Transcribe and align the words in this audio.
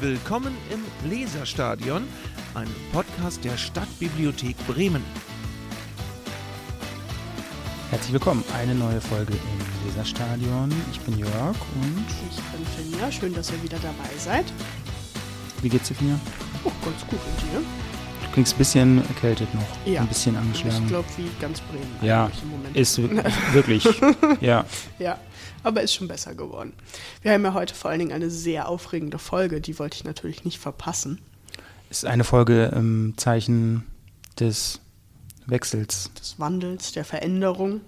Willkommen 0.00 0.56
im 0.70 1.10
Leserstadion, 1.10 2.02
einem 2.54 2.74
Podcast 2.92 3.44
der 3.44 3.56
Stadtbibliothek 3.56 4.56
Bremen. 4.66 5.04
Herzlich 7.90 8.12
willkommen, 8.12 8.42
eine 8.54 8.74
neue 8.74 9.00
Folge 9.00 9.32
im 9.34 9.86
Leserstadion. 9.88 10.72
Ich 10.92 11.00
bin 11.00 11.18
Jörg 11.18 11.56
und 11.82 12.06
Ich 12.30 12.36
bin 12.36 12.92
Finja, 12.92 13.12
schön, 13.12 13.34
dass 13.34 13.50
ihr 13.50 13.62
wieder 13.62 13.78
dabei 13.78 14.10
seid. 14.18 14.46
wie 15.60 15.68
geht's 15.68 15.88
dir, 15.88 15.94
Finja? 15.94 16.18
Oh, 16.64 16.72
ganz 16.84 17.00
gut 17.02 17.18
und 17.20 17.42
dir? 17.42 17.79
Klingst 18.32 18.54
ein 18.54 18.58
bisschen 18.58 18.98
erkältet 19.08 19.52
noch, 19.54 19.62
Ja. 19.86 20.02
ein 20.02 20.06
bisschen 20.08 20.36
angeschlagen. 20.36 20.82
Ich 20.84 20.88
glaube, 20.88 21.08
wie 21.16 21.28
ganz 21.40 21.60
Bremen 21.62 21.86
Ja, 22.00 22.30
im 22.42 22.50
Moment. 22.50 22.76
Ist 22.76 22.96
wir- 22.98 23.10
wirklich, 23.52 23.84
ja. 24.40 24.64
Ja, 25.00 25.18
aber 25.64 25.82
ist 25.82 25.94
schon 25.94 26.06
besser 26.06 26.34
geworden. 26.36 26.72
Wir 27.22 27.32
haben 27.32 27.42
ja 27.44 27.54
heute 27.54 27.74
vor 27.74 27.90
allen 27.90 27.98
Dingen 27.98 28.12
eine 28.12 28.30
sehr 28.30 28.68
aufregende 28.68 29.18
Folge, 29.18 29.60
die 29.60 29.78
wollte 29.80 29.96
ich 29.96 30.04
natürlich 30.04 30.44
nicht 30.44 30.58
verpassen. 30.58 31.20
Ist 31.90 32.04
eine 32.06 32.22
Folge 32.22 32.66
im 32.66 33.14
Zeichen 33.16 33.82
des 34.38 34.80
Wechsels. 35.46 36.10
Des 36.18 36.38
Wandels, 36.38 36.92
der 36.92 37.04
Veränderung. 37.04 37.80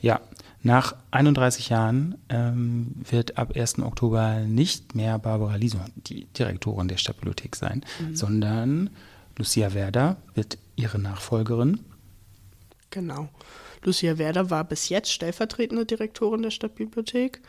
Ja, 0.00 0.20
nach 0.62 0.94
31 1.10 1.68
Jahren 1.68 2.14
ähm, 2.28 2.94
wird 3.10 3.38
ab 3.38 3.56
1. 3.56 3.80
Oktober 3.80 4.40
nicht 4.40 4.94
mehr 4.94 5.18
Barbara 5.18 5.56
Liso 5.56 5.78
die 5.96 6.26
Direktorin 6.38 6.86
der 6.86 6.96
Stadtbibliothek 6.96 7.56
sein, 7.56 7.84
Mhm. 7.98 8.14
sondern 8.16 8.90
Lucia 9.40 9.72
Werder 9.72 10.18
wird 10.34 10.58
ihre 10.76 10.98
Nachfolgerin. 10.98 11.80
Genau. 12.90 13.30
Lucia 13.82 14.18
Werder 14.18 14.50
war 14.50 14.64
bis 14.64 14.90
jetzt 14.90 15.10
stellvertretende 15.10 15.86
Direktorin 15.86 16.42
der 16.42 16.50
Stadtbibliothek. 16.50 17.40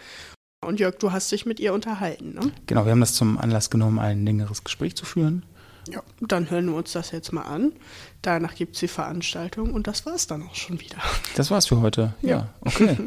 Und 0.65 0.79
Jörg, 0.79 0.95
du 0.99 1.11
hast 1.11 1.29
dich 1.33 1.45
mit 1.45 1.59
ihr 1.59 1.73
unterhalten, 1.73 2.33
ne? 2.33 2.49
Genau, 2.65 2.85
wir 2.85 2.93
haben 2.93 3.01
das 3.01 3.13
zum 3.13 3.37
Anlass 3.37 3.69
genommen, 3.69 3.99
ein 3.99 4.23
längeres 4.23 4.63
Gespräch 4.63 4.95
zu 4.95 5.03
führen. 5.03 5.43
Ja. 5.89 6.01
Dann 6.21 6.49
hören 6.49 6.67
wir 6.67 6.75
uns 6.75 6.93
das 6.93 7.11
jetzt 7.11 7.33
mal 7.33 7.41
an. 7.41 7.73
Danach 8.21 8.55
gibt 8.55 8.75
es 8.75 8.79
die 8.79 8.87
Veranstaltung 8.87 9.73
und 9.73 9.85
das 9.87 10.05
war 10.05 10.13
es 10.15 10.27
dann 10.27 10.43
auch 10.47 10.55
schon 10.55 10.79
wieder. 10.79 10.95
Das 11.35 11.51
war's 11.51 11.67
für 11.67 11.81
heute. 11.81 12.13
Ja, 12.21 12.29
Ja. 12.29 12.49
okay. 12.61 12.97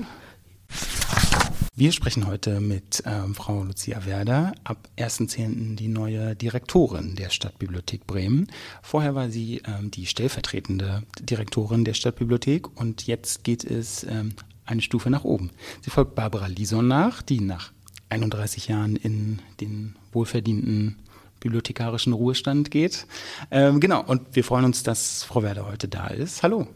Wir 1.76 1.90
sprechen 1.90 2.28
heute 2.28 2.60
mit 2.60 3.02
ähm, 3.04 3.34
Frau 3.34 3.64
Lucia 3.64 4.06
Werder, 4.06 4.54
ab 4.62 4.88
1.10. 4.96 5.74
die 5.74 5.88
neue 5.88 6.36
Direktorin 6.36 7.16
der 7.16 7.30
Stadtbibliothek 7.30 8.06
Bremen. 8.06 8.46
Vorher 8.80 9.16
war 9.16 9.28
sie 9.28 9.60
ähm, 9.66 9.90
die 9.90 10.06
stellvertretende 10.06 11.02
Direktorin 11.18 11.84
der 11.84 11.94
Stadtbibliothek 11.94 12.80
und 12.80 13.08
jetzt 13.08 13.42
geht 13.42 13.64
es 13.64 14.04
ähm, 14.04 14.34
eine 14.64 14.82
Stufe 14.82 15.10
nach 15.10 15.24
oben. 15.24 15.50
Sie 15.80 15.90
folgt 15.90 16.14
Barbara 16.14 16.46
Lison 16.46 16.86
nach, 16.86 17.22
die 17.22 17.40
nach 17.40 17.72
31 18.08 18.68
Jahren 18.68 18.94
in 18.94 19.40
den 19.60 19.96
wohlverdienten 20.12 21.00
bibliothekarischen 21.40 22.12
Ruhestand 22.12 22.70
geht. 22.70 23.04
Ähm, 23.50 23.80
genau, 23.80 24.04
und 24.04 24.36
wir 24.36 24.44
freuen 24.44 24.64
uns, 24.64 24.84
dass 24.84 25.24
Frau 25.24 25.42
Werder 25.42 25.66
heute 25.66 25.88
da 25.88 26.06
ist. 26.06 26.44
Hallo. 26.44 26.68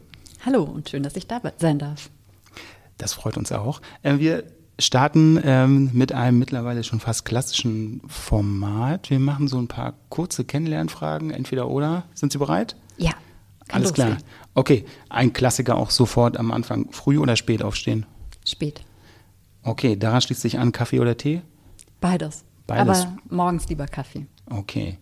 Hallo 0.45 0.65
und 0.65 0.89
schön, 0.89 1.05
dass 1.05 1.15
ich 1.15 1.29
da 1.29 1.41
sein 1.59 1.79
darf. 1.79 2.11
Das 2.97 3.13
freut 3.13 3.37
uns 3.37 3.53
auch. 3.53 3.81
Äh, 4.03 4.19
wir 4.19 4.58
starten 4.79 5.41
ähm, 5.43 5.91
mit 5.93 6.13
einem 6.13 6.39
mittlerweile 6.39 6.85
schon 6.85 7.01
fast 7.01 7.25
klassischen 7.25 8.01
Format. 8.07 9.11
Wir 9.11 9.19
machen 9.19 9.49
so 9.49 9.59
ein 9.59 9.69
paar 9.69 9.95
kurze 10.09 10.45
Kennenlernfragen, 10.45 11.31
entweder 11.31 11.69
oder. 11.69 12.05
Sind 12.15 12.33
Sie 12.33 12.39
bereit? 12.39 12.77
Ja, 12.97 13.13
Alles 13.71 13.93
klar. 13.93 14.11
losgehen. 14.11 14.29
Okay, 14.55 14.85
ein 15.09 15.33
Klassiker 15.33 15.77
auch 15.77 15.91
sofort 15.91 16.37
am 16.37 16.51
Anfang. 16.53 16.91
Früh 16.91 17.19
oder 17.19 17.37
spät 17.37 17.63
aufstehen? 17.63 18.07
Spät. 18.47 18.83
Okay, 19.63 19.97
daran 19.97 20.21
schließt 20.21 20.41
sich 20.41 20.59
an 20.59 20.73
Kaffee 20.73 21.01
oder 21.01 21.17
Tee? 21.17 21.43
Beides. 22.01 22.45
Beides. 22.67 23.01
Aber 23.07 23.17
morgens 23.29 23.69
lieber 23.69 23.87
Kaffee. 23.87 24.27
Okay. 24.47 24.99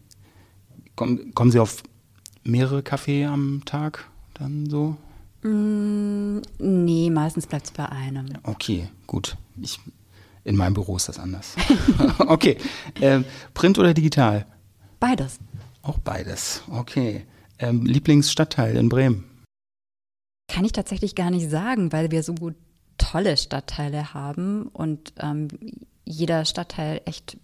Kommen, 0.94 1.34
kommen 1.34 1.50
Sie 1.50 1.58
auf 1.58 1.82
mehrere 2.44 2.82
Kaffee 2.82 3.26
am 3.26 3.62
Tag 3.64 4.08
dann 4.34 4.68
so? 4.70 4.96
Mm, 5.46 6.42
nee, 6.58 7.10
meistens 7.10 7.46
bleibt 7.46 7.66
es 7.66 7.70
bei 7.70 7.88
einem. 7.88 8.26
Okay, 8.42 8.88
gut. 9.06 9.36
Ich, 9.60 9.78
in 10.44 10.56
meinem 10.56 10.74
Büro 10.74 10.96
ist 10.96 11.08
das 11.08 11.18
anders. 11.18 11.54
okay. 12.18 12.58
Ähm, 13.00 13.24
Print 13.54 13.78
oder 13.78 13.94
digital? 13.94 14.46
Beides. 14.98 15.38
Auch 15.82 15.98
beides. 15.98 16.62
Okay. 16.70 17.26
Ähm, 17.58 17.86
Lieblingsstadtteil 17.86 18.76
in 18.76 18.88
Bremen? 18.88 19.24
Kann 20.48 20.64
ich 20.64 20.72
tatsächlich 20.72 21.14
gar 21.14 21.30
nicht 21.30 21.48
sagen, 21.48 21.92
weil 21.92 22.10
wir 22.10 22.22
so 22.22 22.34
gut 22.34 22.54
tolle 22.98 23.36
Stadtteile 23.36 24.14
haben 24.14 24.66
und 24.68 25.12
ähm, 25.20 25.48
jeder 26.04 26.44
Stadtteil 26.44 27.02
echt 27.04 27.36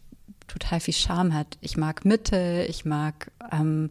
total 0.52 0.80
viel 0.80 0.94
Charme 0.94 1.34
hat. 1.34 1.58
Ich 1.60 1.76
mag 1.76 2.04
Mitte, 2.04 2.66
ich 2.68 2.84
mag 2.84 3.30
ähm, 3.50 3.90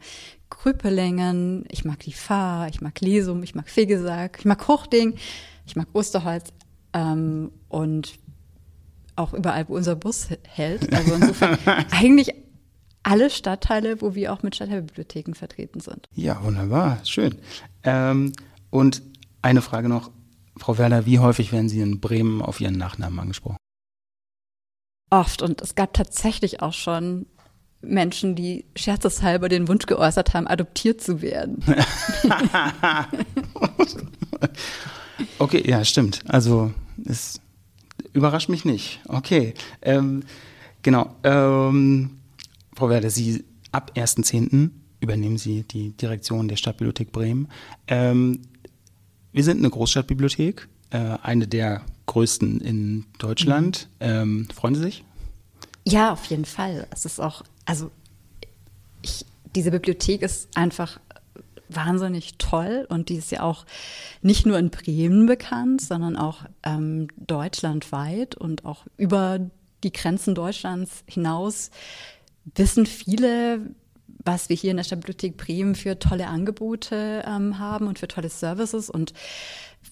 Krüpelingen, 0.50 1.66
ich 1.70 1.86
mag 1.86 2.00
die 2.00 2.14
Fahr, 2.14 2.68
ich 2.68 2.82
mag 2.82 3.00
Lesum, 3.02 3.42
ich 3.44 3.56
mag 3.56 3.70
Fegesack, 3.70 4.38
ich 4.40 4.46
mag 4.46 4.68
Hochding, 4.68 5.16
ich 5.66 5.76
mag 5.76 5.88
Osterholz 5.94 6.54
ähm, 6.94 7.52
und 7.70 8.14
auch 9.16 9.34
überall, 9.34 9.68
wo 9.68 9.76
unser 9.76 9.96
Bus 9.96 10.30
hält. 10.48 10.94
Also 10.94 11.16
insofern 11.16 11.58
eigentlich 11.92 12.34
alle 13.04 13.30
Stadtteile, 13.30 14.02
wo 14.02 14.14
wir 14.14 14.32
auch 14.32 14.44
mit 14.44 14.56
Stadtteilbibliotheken 14.56 15.34
vertreten 15.34 15.80
sind. 15.80 16.08
Ja, 16.14 16.44
wunderbar. 16.44 17.00
Schön. 17.04 17.36
Ähm, 17.84 18.34
und 18.70 19.02
eine 19.42 19.62
Frage 19.62 19.90
noch. 19.90 20.12
Frau 20.58 20.78
Werner, 20.78 21.06
wie 21.08 21.18
häufig 21.18 21.52
werden 21.52 21.70
Sie 21.70 21.82
in 21.82 22.00
Bremen 22.00 22.42
auf 22.42 22.62
Ihren 22.62 22.78
Nachnamen 22.78 23.20
angesprochen? 23.20 23.58
Oft. 25.12 25.44
Und 25.44 25.62
es 25.62 25.76
gab 25.76 25.94
tatsächlich 25.94 26.64
auch 26.64 26.74
schon 26.74 27.28
Menschen, 27.82 28.36
die 28.36 28.66
scherzeshalber 28.76 29.50
den 29.50 29.68
Wunsch 29.68 29.86
geäußert 29.86 30.34
haben, 30.34 30.48
adoptiert 30.48 31.02
zu 31.02 31.22
werden. 31.22 31.64
Okay, 35.38 35.64
ja, 35.68 35.84
stimmt. 35.86 36.22
Also, 36.28 36.72
es 37.06 37.40
überrascht 38.14 38.50
mich 38.50 38.66
nicht. 38.66 39.02
Okay. 39.08 39.54
Ähm, 39.82 40.24
genau. 40.82 41.16
Ähm, 41.24 42.20
Frau 42.76 42.90
Werder, 42.90 43.10
Sie 43.10 43.44
ab 43.72 43.92
1.10. 43.96 44.70
übernehmen 45.00 45.38
Sie 45.38 45.64
die 45.64 45.92
Direktion 45.98 46.48
der 46.48 46.56
Stadtbibliothek 46.56 47.12
Bremen. 47.12 47.48
Ähm, 47.88 48.42
wir 49.32 49.44
sind 49.44 49.60
eine 49.60 49.70
Großstadtbibliothek, 49.70 50.68
äh, 50.92 50.98
eine 51.22 51.48
der 51.48 51.82
größten 52.12 52.60
in 52.60 53.06
Deutschland. 53.20 53.88
Ähm, 54.02 54.48
freuen 54.54 54.76
Sie 54.76 54.82
sich? 54.82 55.06
Ja, 55.86 56.12
auf 56.12 56.26
jeden 56.26 56.44
Fall. 56.46 56.86
Es 56.92 57.06
ist 57.06 57.22
auch, 57.22 57.44
also 57.66 57.90
ich, 59.02 59.26
diese 59.56 59.72
Bibliothek 59.72 60.22
ist 60.22 60.50
einfach 60.56 61.00
wahnsinnig 61.70 62.38
toll 62.38 62.86
und 62.90 63.08
die 63.08 63.16
ist 63.16 63.32
ja 63.32 63.44
auch 63.44 63.66
nicht 64.22 64.46
nur 64.46 64.60
in 64.60 64.72
Bremen 64.72 65.26
bekannt, 65.26 65.80
sondern 65.80 66.18
auch 66.18 66.44
ähm, 66.64 67.08
deutschlandweit 67.16 68.36
und 68.36 68.66
auch 68.66 68.86
über 68.98 69.40
die 69.84 69.94
Grenzen 69.94 70.36
Deutschlands 70.36 71.06
hinaus 71.08 71.72
wissen 72.56 72.86
viele, 72.86 73.72
was 74.26 74.50
wir 74.50 74.58
hier 74.58 74.72
in 74.72 74.78
der 74.78 74.84
Stadtbibliothek 74.84 75.38
Bremen 75.38 75.76
für 75.76 75.98
tolle 75.98 76.28
Angebote 76.28 77.24
ähm, 77.26 77.58
haben 77.58 77.88
und 77.88 78.00
für 78.00 78.10
tolle 78.10 78.30
Services 78.30 78.90
und 78.90 79.14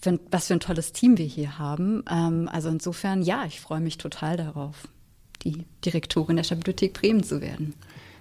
für, 0.02 0.20
was 0.32 0.48
für 0.48 0.54
ein 0.54 0.60
tolles 0.60 0.92
Team 0.92 1.18
wir 1.18 1.26
hier 1.26 1.60
haben. 1.60 2.04
Ähm, 2.10 2.50
also 2.52 2.70
insofern, 2.70 3.22
ja, 3.22 3.46
ich 3.46 3.60
freue 3.60 3.82
mich 3.82 3.98
total 3.98 4.38
darauf, 4.38 4.88
die 5.44 5.66
Direktorin 5.86 6.36
der 6.36 6.44
Stadtbibliothek 6.44 6.94
Bremen 6.94 7.24
zu 7.24 7.42
werden. 7.42 7.74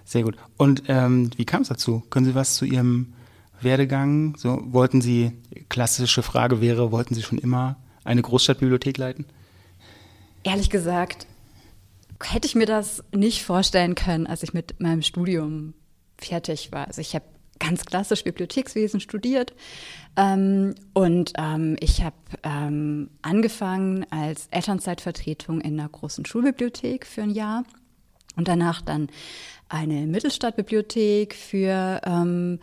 Sehr 0.04 0.22
gut. 0.22 0.36
Und 0.56 0.84
ähm, 0.88 1.30
wie 1.36 1.44
kam 1.44 1.62
es 1.62 1.68
dazu? 1.68 2.02
Können 2.10 2.26
Sie 2.26 2.34
was 2.34 2.56
zu 2.56 2.64
Ihrem 2.64 3.12
Werdegang? 3.60 4.36
So 4.36 4.60
wollten 4.64 5.00
Sie 5.00 5.32
klassische 5.68 6.22
Frage 6.22 6.60
wäre, 6.60 6.92
wollten 6.92 7.14
Sie 7.14 7.22
schon 7.22 7.38
immer 7.38 7.76
eine 8.04 8.22
Großstadtbibliothek 8.22 8.96
leiten? 8.96 9.26
Ehrlich 10.44 10.70
gesagt, 10.70 11.26
hätte 12.22 12.46
ich 12.46 12.54
mir 12.54 12.66
das 12.66 13.04
nicht 13.12 13.44
vorstellen 13.44 13.94
können, 13.94 14.26
als 14.26 14.42
ich 14.42 14.54
mit 14.54 14.80
meinem 14.80 15.02
Studium 15.02 15.74
fertig 16.16 16.72
war. 16.72 16.86
Also 16.86 17.00
ich 17.00 17.14
habe 17.14 17.24
ganz 17.58 17.84
klassisch 17.84 18.24
Bibliothekswesen 18.24 19.00
studiert. 19.00 19.54
Ähm, 20.16 20.74
und 20.94 21.32
ähm, 21.38 21.76
ich 21.80 22.02
habe 22.02 22.16
ähm, 22.42 23.10
angefangen 23.22 24.06
als 24.10 24.48
Elternzeitvertretung 24.50 25.60
in 25.60 25.78
einer 25.78 25.88
großen 25.88 26.24
Schulbibliothek 26.24 27.06
für 27.06 27.22
ein 27.22 27.30
Jahr 27.30 27.64
und 28.36 28.48
danach 28.48 28.82
dann 28.82 29.08
eine 29.68 30.06
Mittelstadtbibliothek 30.06 31.34
für 31.34 32.00
ähm, 32.04 32.58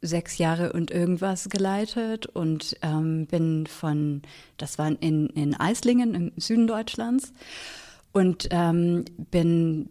sechs 0.00 0.38
Jahre 0.38 0.72
und 0.72 0.90
irgendwas 0.90 1.48
geleitet 1.48 2.26
und 2.26 2.76
ähm, 2.82 3.26
bin 3.26 3.66
von, 3.66 4.22
das 4.56 4.78
war 4.78 4.90
in, 5.00 5.28
in 5.30 5.54
Eislingen 5.54 6.14
im 6.14 6.32
Süden 6.36 6.66
Deutschlands 6.66 7.32
und 8.12 8.48
ähm, 8.50 9.04
bin 9.30 9.90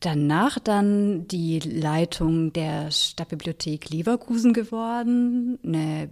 danach 0.00 0.58
dann 0.58 1.26
die 1.28 1.58
Leitung 1.58 2.52
der 2.52 2.90
Stadtbibliothek 2.90 3.90
Leverkusen 3.90 4.52
geworden, 4.52 5.58
eine 5.64 6.08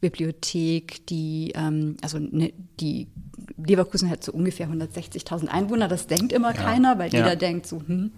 Bibliothek, 0.00 1.06
die, 1.06 1.52
ähm, 1.54 1.96
also 2.02 2.18
ne, 2.18 2.52
die 2.80 3.08
Leverkusen 3.56 4.10
hat 4.10 4.22
so 4.22 4.32
ungefähr 4.32 4.68
160.000 4.68 5.48
Einwohner. 5.48 5.88
Das 5.88 6.06
denkt 6.06 6.32
immer 6.32 6.54
ja. 6.54 6.60
keiner, 6.60 6.98
weil 6.98 7.12
ja. 7.12 7.20
jeder 7.20 7.36
denkt 7.36 7.66
so, 7.66 7.82
hm. 7.86 8.12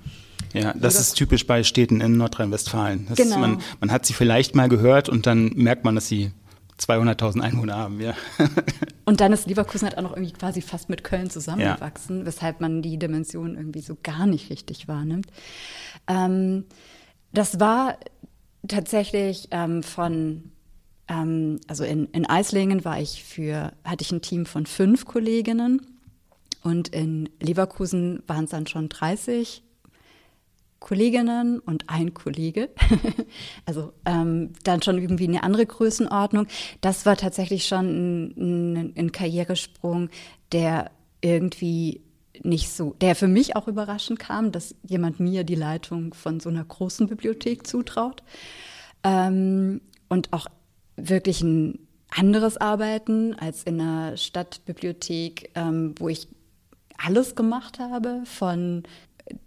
Ja, 0.55 0.73
das 0.75 0.99
ist 0.99 1.15
typisch 1.15 1.47
bei 1.47 1.63
Städten 1.63 2.01
in 2.01 2.17
Nordrhein-Westfalen. 2.17 3.09
Genau. 3.15 3.39
Man, 3.39 3.61
man 3.81 3.93
hat 3.93 4.07
sie 4.07 4.15
vielleicht 4.15 4.55
mal 4.55 4.69
gehört 4.69 5.09
und 5.09 5.27
dann 5.27 5.53
merkt 5.55 5.85
man, 5.85 5.95
dass 5.95 6.09
sie 6.09 6.33
200.000 6.79 7.41
Einwohner 7.41 7.77
haben, 7.77 8.01
ja. 8.01 8.15
Und 9.05 9.21
dann 9.21 9.33
ist 9.33 9.47
Leverkusen 9.47 9.89
halt 9.89 9.99
auch 9.99 10.03
noch 10.03 10.13
irgendwie 10.13 10.33
quasi 10.33 10.63
fast 10.63 10.89
mit 10.89 11.03
Köln 11.03 11.29
zusammengewachsen, 11.31 12.21
ja. 12.21 12.27
weshalb 12.27 12.61
man 12.61 12.83
die 12.83 12.99
Dimension 12.99 13.57
irgendwie 13.57 13.81
so 13.81 13.97
gar 14.03 14.27
nicht 14.27 14.51
richtig 14.51 14.87
wahrnimmt. 14.87 15.27
Ähm, 16.07 16.65
das 17.33 17.59
war 17.59 17.99
tatsächlich 18.67 19.49
ähm, 19.51 19.83
von, 19.83 20.53
ähm, 21.09 21.61
also 21.67 21.85
in, 21.85 22.07
in 22.07 22.27
Eislingen 22.27 22.85
war 22.85 23.01
ich 23.01 23.25
für, 23.25 23.73
hatte 23.85 24.03
ich 24.03 24.13
ein 24.13 24.23
Team 24.23 24.47
von 24.47 24.67
fünf 24.67 25.05
Kolleginnen 25.05 25.83
und 26.63 26.89
in 26.89 27.29
Leverkusen 27.41 28.23
waren 28.27 28.45
es 28.45 28.51
dann 28.51 28.67
schon 28.67 28.89
30 28.89 29.63
Kolleginnen 30.81 31.59
und 31.59 31.89
ein 31.89 32.15
Kollege. 32.15 32.71
also 33.67 33.93
ähm, 34.05 34.53
dann 34.65 34.83
schon 34.83 34.99
irgendwie 34.99 35.29
eine 35.29 35.43
andere 35.43 35.67
Größenordnung. 35.67 36.47
Das 36.81 37.05
war 37.05 37.17
tatsächlich 37.17 37.67
schon 37.67 37.87
ein, 37.87 38.75
ein, 38.77 38.95
ein 38.97 39.13
Karrieresprung, 39.13 40.09
der 40.53 40.91
irgendwie 41.21 42.03
nicht 42.43 42.71
so, 42.71 42.95
der 43.01 43.17
für 43.17 43.27
mich 43.27 43.57
auch 43.57 43.67
überraschend 43.67 44.19
kam, 44.19 44.53
dass 44.53 44.75
jemand 44.87 45.19
mir 45.19 45.45
die 45.45 45.57
Leitung 45.57 46.15
von 46.15 46.39
so 46.41 46.49
einer 46.49 46.65
großen 46.65 47.09
Bibliothek 47.09 47.67
zutraut. 47.67 48.23
Ähm, 49.03 49.81
und 50.09 50.33
auch 50.33 50.47
wirklich 50.97 51.43
ein 51.43 51.87
anderes 52.11 52.57
Arbeiten 52.57 53.35
als 53.35 53.65
in 53.65 53.81
einer 53.81 54.17
Stadtbibliothek, 54.17 55.51
ähm, 55.55 55.95
wo 55.99 56.09
ich 56.09 56.29
alles 56.97 57.37
gemacht 57.37 57.79
habe, 57.79 58.23
von 58.25 58.83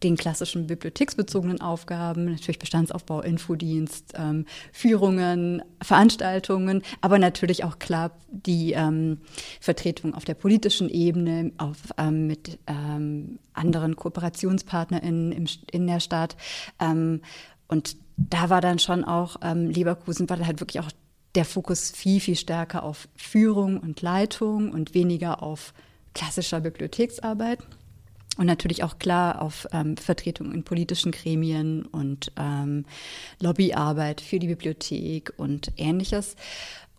den 0.03 0.17
klassischen 0.17 0.67
bibliotheksbezogenen 0.67 1.61
Aufgaben, 1.61 2.25
natürlich 2.25 2.59
Bestandsaufbau, 2.59 3.21
Infodienst, 3.21 4.13
ähm, 4.15 4.45
Führungen, 4.71 5.61
Veranstaltungen, 5.81 6.83
aber 7.01 7.19
natürlich 7.19 7.63
auch 7.63 7.79
klar 7.79 8.11
die 8.29 8.73
ähm, 8.73 9.19
Vertretung 9.59 10.13
auf 10.13 10.25
der 10.25 10.35
politischen 10.35 10.89
Ebene, 10.89 11.51
auf, 11.57 11.77
ähm, 11.97 12.27
mit 12.27 12.59
ähm, 12.67 13.39
anderen 13.53 13.95
KooperationspartnerInnen 13.95 15.31
im, 15.31 15.45
in 15.71 15.87
der 15.87 15.99
Stadt. 15.99 16.35
Ähm, 16.79 17.21
und 17.67 17.97
da 18.17 18.49
war 18.49 18.61
dann 18.61 18.79
schon 18.79 19.03
auch 19.03 19.37
ähm, 19.41 19.69
Leverkusen, 19.69 20.29
war 20.29 20.37
dann 20.37 20.47
halt 20.47 20.59
wirklich 20.59 20.83
auch 20.83 20.91
der 21.35 21.45
Fokus 21.45 21.91
viel, 21.91 22.19
viel 22.19 22.35
stärker 22.35 22.83
auf 22.83 23.07
Führung 23.15 23.79
und 23.79 24.01
Leitung 24.01 24.71
und 24.71 24.93
weniger 24.93 25.41
auf 25.41 25.73
klassischer 26.13 26.59
Bibliotheksarbeit. 26.59 27.59
Und 28.37 28.45
natürlich 28.45 28.83
auch 28.83 28.97
klar 28.97 29.41
auf 29.41 29.67
ähm, 29.73 29.97
Vertretung 29.97 30.53
in 30.53 30.63
politischen 30.63 31.11
Gremien 31.11 31.85
und 31.85 32.31
ähm, 32.37 32.85
Lobbyarbeit 33.41 34.21
für 34.21 34.39
die 34.39 34.47
Bibliothek 34.47 35.33
und 35.37 35.73
ähnliches. 35.75 36.37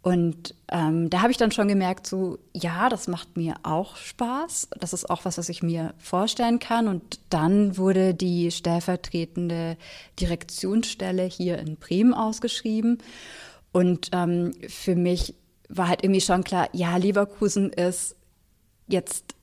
Und 0.02 0.56
ähm, 0.69 1.11
da 1.11 1.23
habe 1.23 1.31
ich 1.31 1.38
dann 1.38 1.52
schon 1.52 1.69
gemerkt, 1.69 2.08
so, 2.08 2.38
ja, 2.52 2.88
das 2.88 3.06
macht 3.06 3.37
mir 3.37 3.55
auch 3.62 3.96
Spaß. 3.96 4.69
Das 4.79 4.93
ist 4.93 5.08
auch 5.08 5.25
was, 5.25 5.38
was 5.38 5.49
ich 5.49 5.62
mir 5.62 5.94
vorstellen 5.99 6.58
kann. 6.58 6.88
Und 6.88 7.20
dann 7.31 7.76
wurde 7.76 8.12
die 8.12 8.50
stellvertretende 8.50 9.76
Direktionsstelle 10.20 11.23
hier 11.23 11.58
in 11.58 11.76
Bremen 11.76 12.14
ausgeschrieben. 12.14 12.99
Und 13.70 14.11
ähm, 14.12 14.52
für 14.69 14.96
mich 14.96 15.35
war 15.69 15.88
halt 15.88 16.02
irgendwie 16.02 16.20
schon 16.20 16.43
klar, 16.43 16.69
ja, 16.73 16.96
Leverkusen 16.96 17.70
ist 17.73 18.17
jetzt 18.88 19.37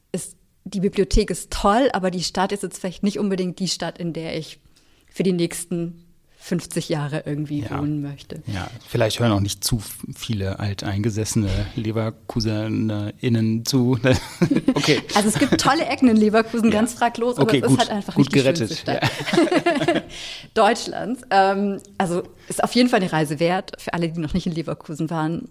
die 0.73 0.79
Bibliothek 0.79 1.29
ist 1.29 1.51
toll, 1.51 1.89
aber 1.93 2.11
die 2.11 2.23
Stadt 2.23 2.51
ist 2.51 2.63
jetzt 2.63 2.79
vielleicht 2.79 3.03
nicht 3.03 3.19
unbedingt 3.19 3.59
die 3.59 3.67
Stadt, 3.67 3.97
in 3.97 4.13
der 4.13 4.37
ich 4.37 4.59
für 5.07 5.23
die 5.23 5.33
nächsten 5.33 6.05
50 6.41 6.87
Jahre 6.87 7.23
irgendwie 7.25 7.61
ja. 7.61 7.77
wohnen 7.77 8.01
möchte. 8.01 8.41
Ja, 8.47 8.69
vielleicht 8.87 9.19
hören 9.19 9.33
auch 9.33 9.41
nicht 9.41 9.61
zu 9.63 9.81
viele 10.15 10.57
alteingesessene 10.59 11.49
LeverkusenerInnen 11.75 13.65
zu. 13.65 13.99
okay. 14.73 15.01
Also 15.15 15.27
es 15.27 15.37
gibt 15.37 15.59
tolle 15.59 15.85
Ecken 15.85 16.07
in 16.07 16.15
Leverkusen, 16.15 16.71
ja. 16.71 16.79
ganz 16.79 16.93
fraglos, 16.93 17.37
aber 17.37 17.43
okay, 17.43 17.57
es 17.57 17.67
gut, 17.67 17.73
ist 17.73 17.79
halt 17.79 17.91
einfach 17.91 18.15
gut 18.15 18.25
nicht 18.25 18.33
gerettet. 18.33 18.69
die 18.69 18.75
schönste 18.75 18.81
Stadt 18.81 19.95
ja. 19.95 20.01
Deutschlands. 20.53 21.23
Ähm, 21.29 21.81
also 21.97 22.23
ist 22.47 22.63
auf 22.63 22.73
jeden 22.73 22.87
Fall 22.87 23.01
eine 23.01 23.11
Reise 23.11 23.39
wert, 23.41 23.73
für 23.77 23.93
alle, 23.93 24.09
die 24.09 24.19
noch 24.19 24.33
nicht 24.33 24.47
in 24.47 24.53
Leverkusen 24.53 25.09
waren. 25.09 25.49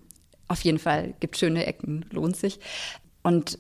Auf 0.49 0.63
jeden 0.63 0.79
Fall 0.79 1.13
gibt 1.21 1.37
schöne 1.37 1.67
Ecken, 1.67 2.07
lohnt 2.11 2.37
sich. 2.37 2.61
Und 3.23 3.59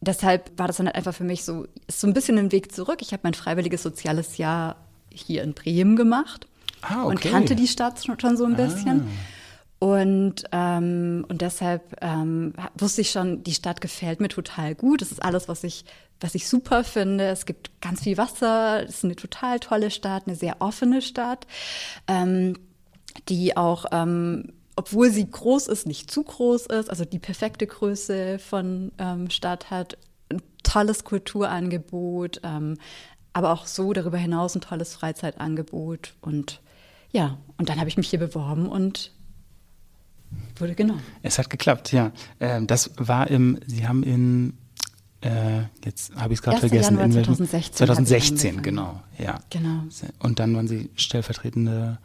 deshalb 0.00 0.58
war 0.58 0.66
das 0.66 0.76
dann 0.76 0.86
halt 0.86 0.96
einfach 0.96 1.14
für 1.14 1.24
mich 1.24 1.44
so, 1.44 1.66
so 1.88 2.06
ein 2.06 2.14
bisschen 2.14 2.38
ein 2.38 2.52
Weg 2.52 2.72
zurück. 2.72 2.98
Ich 3.00 3.12
habe 3.12 3.20
mein 3.24 3.34
freiwilliges 3.34 3.82
soziales 3.82 4.36
Jahr 4.36 4.76
hier 5.10 5.42
in 5.42 5.54
Bremen 5.54 5.96
gemacht 5.96 6.46
ah, 6.82 7.04
okay. 7.04 7.08
und 7.08 7.20
kannte 7.20 7.56
die 7.56 7.68
Stadt 7.68 8.02
schon 8.04 8.36
so 8.36 8.44
ein 8.44 8.56
bisschen. 8.56 9.02
Ah. 9.02 9.10
Und, 9.84 10.44
ähm, 10.52 11.26
und 11.28 11.42
deshalb 11.42 11.96
ähm, 12.00 12.54
wusste 12.78 13.02
ich 13.02 13.10
schon, 13.10 13.42
die 13.42 13.52
Stadt 13.52 13.80
gefällt 13.82 14.20
mir 14.20 14.28
total 14.28 14.74
gut. 14.74 15.02
Das 15.02 15.12
ist 15.12 15.22
alles, 15.22 15.46
was 15.46 15.62
ich, 15.62 15.84
was 16.20 16.34
ich 16.34 16.48
super 16.48 16.84
finde. 16.84 17.26
Es 17.26 17.44
gibt 17.44 17.70
ganz 17.82 18.02
viel 18.02 18.16
Wasser. 18.16 18.82
Es 18.84 18.96
ist 18.96 19.04
eine 19.04 19.16
total 19.16 19.60
tolle 19.60 19.90
Stadt, 19.90 20.22
eine 20.26 20.36
sehr 20.36 20.62
offene 20.62 21.02
Stadt, 21.02 21.46
ähm, 22.08 22.54
die 23.28 23.58
auch 23.58 23.84
ähm, 23.92 24.54
obwohl 24.76 25.10
sie 25.10 25.30
groß 25.30 25.68
ist, 25.68 25.86
nicht 25.86 26.10
zu 26.10 26.22
groß 26.22 26.66
ist, 26.66 26.90
also 26.90 27.04
die 27.04 27.18
perfekte 27.18 27.66
Größe 27.66 28.38
von 28.38 28.92
ähm, 28.98 29.30
Stadt 29.30 29.70
hat, 29.70 29.96
ein 30.30 30.42
tolles 30.62 31.04
Kulturangebot, 31.04 32.40
ähm, 32.42 32.76
aber 33.32 33.52
auch 33.52 33.66
so 33.66 33.92
darüber 33.92 34.18
hinaus 34.18 34.54
ein 34.54 34.60
tolles 34.60 34.94
Freizeitangebot. 34.94 36.14
Und 36.20 36.60
ja, 37.12 37.38
und 37.58 37.68
dann 37.68 37.78
habe 37.78 37.88
ich 37.88 37.96
mich 37.96 38.10
hier 38.10 38.18
beworben 38.18 38.68
und 38.68 39.12
wurde 40.56 40.74
genommen. 40.74 41.02
Es 41.22 41.38
hat 41.38 41.50
geklappt, 41.50 41.92
ja. 41.92 42.12
Ähm, 42.40 42.66
das 42.66 42.90
war 42.96 43.28
im, 43.30 43.58
Sie 43.66 43.86
haben 43.86 44.02
in 44.02 44.58
äh, 45.20 45.62
jetzt 45.84 46.14
habe 46.16 46.34
ich 46.34 46.40
es 46.40 46.42
gerade 46.42 46.58
vergessen. 46.58 46.98
Januar 46.98 47.24
2016. 47.24 47.76
2016, 47.76 48.62
genau, 48.62 49.00
ja. 49.18 49.40
Genau. 49.50 49.84
Und 50.18 50.38
dann 50.38 50.54
waren 50.54 50.68
Sie 50.68 50.90
stellvertretende 50.96 51.98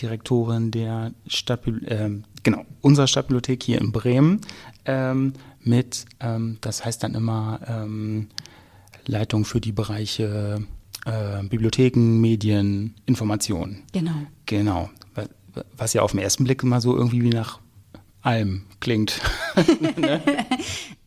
Direktorin 0.00 0.70
der 0.70 1.12
Stadt, 1.26 1.66
äh, 1.66 2.10
genau, 2.42 2.64
unserer 2.80 3.06
Stadtbibliothek 3.06 3.62
hier 3.62 3.80
in 3.80 3.92
Bremen 3.92 4.40
ähm, 4.84 5.34
mit, 5.60 6.06
ähm, 6.20 6.58
das 6.60 6.84
heißt 6.84 7.02
dann 7.02 7.14
immer 7.14 7.60
ähm, 7.66 8.28
Leitung 9.06 9.44
für 9.44 9.60
die 9.60 9.72
Bereiche 9.72 10.64
äh, 11.04 11.42
Bibliotheken, 11.44 12.20
Medien, 12.20 12.94
Informationen. 13.06 13.82
Genau. 13.92 14.14
Genau. 14.46 14.90
Was 15.76 15.92
ja 15.92 16.02
auf 16.02 16.12
den 16.12 16.20
ersten 16.20 16.44
Blick 16.44 16.62
immer 16.62 16.80
so 16.80 16.96
irgendwie 16.96 17.22
wie 17.22 17.30
nach 17.30 17.60
allem 18.22 18.64
klingt. 18.80 19.20
ne? 19.96 20.22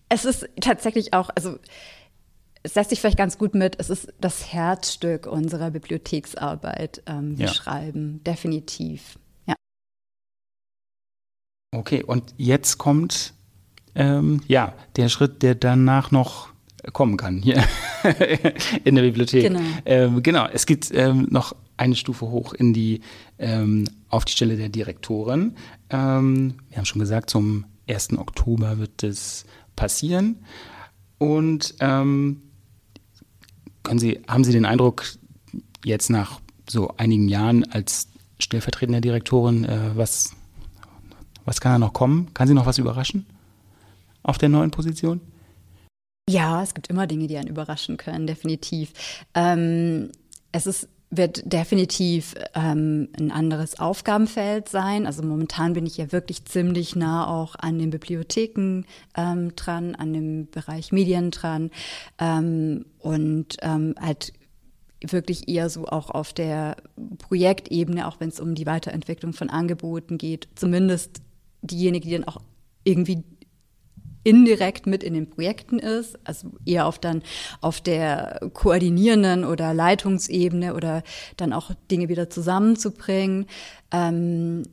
Es 0.08 0.24
ist 0.24 0.48
tatsächlich 0.62 1.14
auch, 1.14 1.30
also 1.36 1.58
es 2.66 2.74
lässt 2.74 2.90
sich 2.90 3.00
vielleicht 3.00 3.18
ganz 3.18 3.38
gut 3.38 3.54
mit, 3.54 3.76
es 3.80 3.90
ist 3.90 4.12
das 4.20 4.52
Herzstück 4.52 5.28
unserer 5.28 5.70
Bibliotheksarbeit 5.70 7.04
ähm, 7.06 7.36
ja. 7.38 7.46
beschreiben, 7.46 8.22
definitiv. 8.24 9.20
Ja. 9.46 9.54
Okay, 11.72 12.04
und 12.04 12.34
jetzt 12.38 12.80
kommt 12.80 13.34
ähm, 13.94 14.42
ja 14.48 14.74
der 14.96 15.10
Schritt, 15.10 15.44
der 15.44 15.54
danach 15.54 16.10
noch 16.10 16.50
kommen 16.92 17.18
kann 17.18 17.38
hier 17.38 17.64
in 18.84 18.96
der 18.96 19.04
Bibliothek. 19.04 19.44
Genau, 19.44 19.62
ähm, 19.86 20.24
genau. 20.24 20.48
es 20.52 20.66
geht 20.66 20.90
ähm, 20.94 21.28
noch 21.30 21.56
eine 21.78 21.96
Stufe 21.96 22.28
hoch 22.30 22.54
in 22.54 22.74
die 22.74 23.02
ähm, 23.38 23.86
auf 24.10 24.26
die 24.26 24.32
Stelle 24.32 24.58
der 24.58 24.70
Direktorin. 24.70 25.56
Ähm, 25.92 26.56
wir 26.70 26.78
haben 26.78 26.86
schon 26.86 27.00
gesagt, 27.00 27.30
zum 27.30 27.66
1. 27.88 28.18
Oktober 28.18 28.80
wird 28.80 29.04
es 29.04 29.46
passieren. 29.76 30.46
Und 31.18 31.76
ähm, 31.80 32.42
können 33.86 34.00
Sie, 34.00 34.22
haben 34.28 34.44
Sie 34.44 34.52
den 34.52 34.66
Eindruck, 34.66 35.06
jetzt 35.84 36.10
nach 36.10 36.42
so 36.70 36.94
einigen 36.98 37.30
Jahren 37.30 37.64
als 37.72 38.10
stellvertretende 38.40 39.02
Direktorin, 39.02 39.64
äh, 39.66 39.92
was, 39.96 40.36
was 41.46 41.62
kann 41.62 41.74
da 41.74 41.80
noch 41.80 41.94
kommen? 41.94 42.34
Kann 42.34 42.48
Sie 42.48 42.54
noch 42.54 42.66
was 42.66 42.78
überraschen 42.78 43.26
auf 44.24 44.38
der 44.38 44.50
neuen 44.50 44.72
Position? 44.72 45.22
Ja, 46.30 46.64
es 46.64 46.74
gibt 46.74 46.88
immer 46.88 47.08
Dinge, 47.08 47.28
die 47.28 47.38
einen 47.38 47.48
überraschen 47.48 47.98
können, 47.98 48.26
definitiv. 48.26 48.92
Ähm, 49.36 50.12
es 50.52 50.66
ist 50.66 50.90
wird 51.10 51.42
definitiv 51.52 52.36
ähm, 52.56 53.10
ein 53.18 53.32
anderes 53.32 53.80
Aufgabenfeld 53.80 54.70
sein. 54.70 55.06
Also 55.06 55.24
momentan 55.24 55.74
bin 55.74 55.86
ich 55.86 55.98
ja 55.98 56.12
wirklich 56.12 56.46
ziemlich 56.46 56.96
nah 56.96 57.28
auch 57.28 57.56
an 57.56 57.80
den 57.80 57.90
Bibliotheken 57.90 58.84
ähm, 59.16 59.56
dran, 59.56 59.96
an 59.96 60.14
dem 60.14 60.48
Bereich 60.50 60.92
Medien 60.92 61.32
dran 61.32 61.72
ähm, 62.20 62.86
und 63.00 63.58
ähm, 63.62 63.96
halt 64.00 64.34
wirklich 65.02 65.48
eher 65.48 65.70
so 65.70 65.86
auch 65.86 66.10
auf 66.10 66.34
der 66.34 66.78
Projektebene, 67.20 68.08
auch 68.08 68.20
wenn 68.20 68.30
es 68.30 68.40
um 68.40 68.56
die 68.56 68.66
Weiterentwicklung 68.66 69.34
von 69.34 69.50
Angeboten 69.50 70.18
geht, 70.18 70.48
zumindest 70.56 71.22
diejenige, 71.62 72.08
die 72.08 72.14
dann 72.14 72.28
auch 72.28 72.42
irgendwie 72.84 73.24
indirekt 74.26 74.88
mit 74.88 75.04
in 75.04 75.14
den 75.14 75.30
Projekten 75.30 75.80
ist, 75.80 76.18
also 76.26 76.52
eher 76.66 76.88
auf 76.88 77.00
dann 77.00 77.22
auf 77.62 77.80
der 77.80 78.40
koordinierenden 78.54 79.46
oder 79.46 79.74
Leitungsebene 79.74 80.74
oder 80.74 81.04
dann 81.38 81.54
auch 81.54 81.72
Dinge 81.92 82.10
wieder 82.10 82.30
zusammenzubringen. 82.30 83.46
Ähm, 83.92 84.64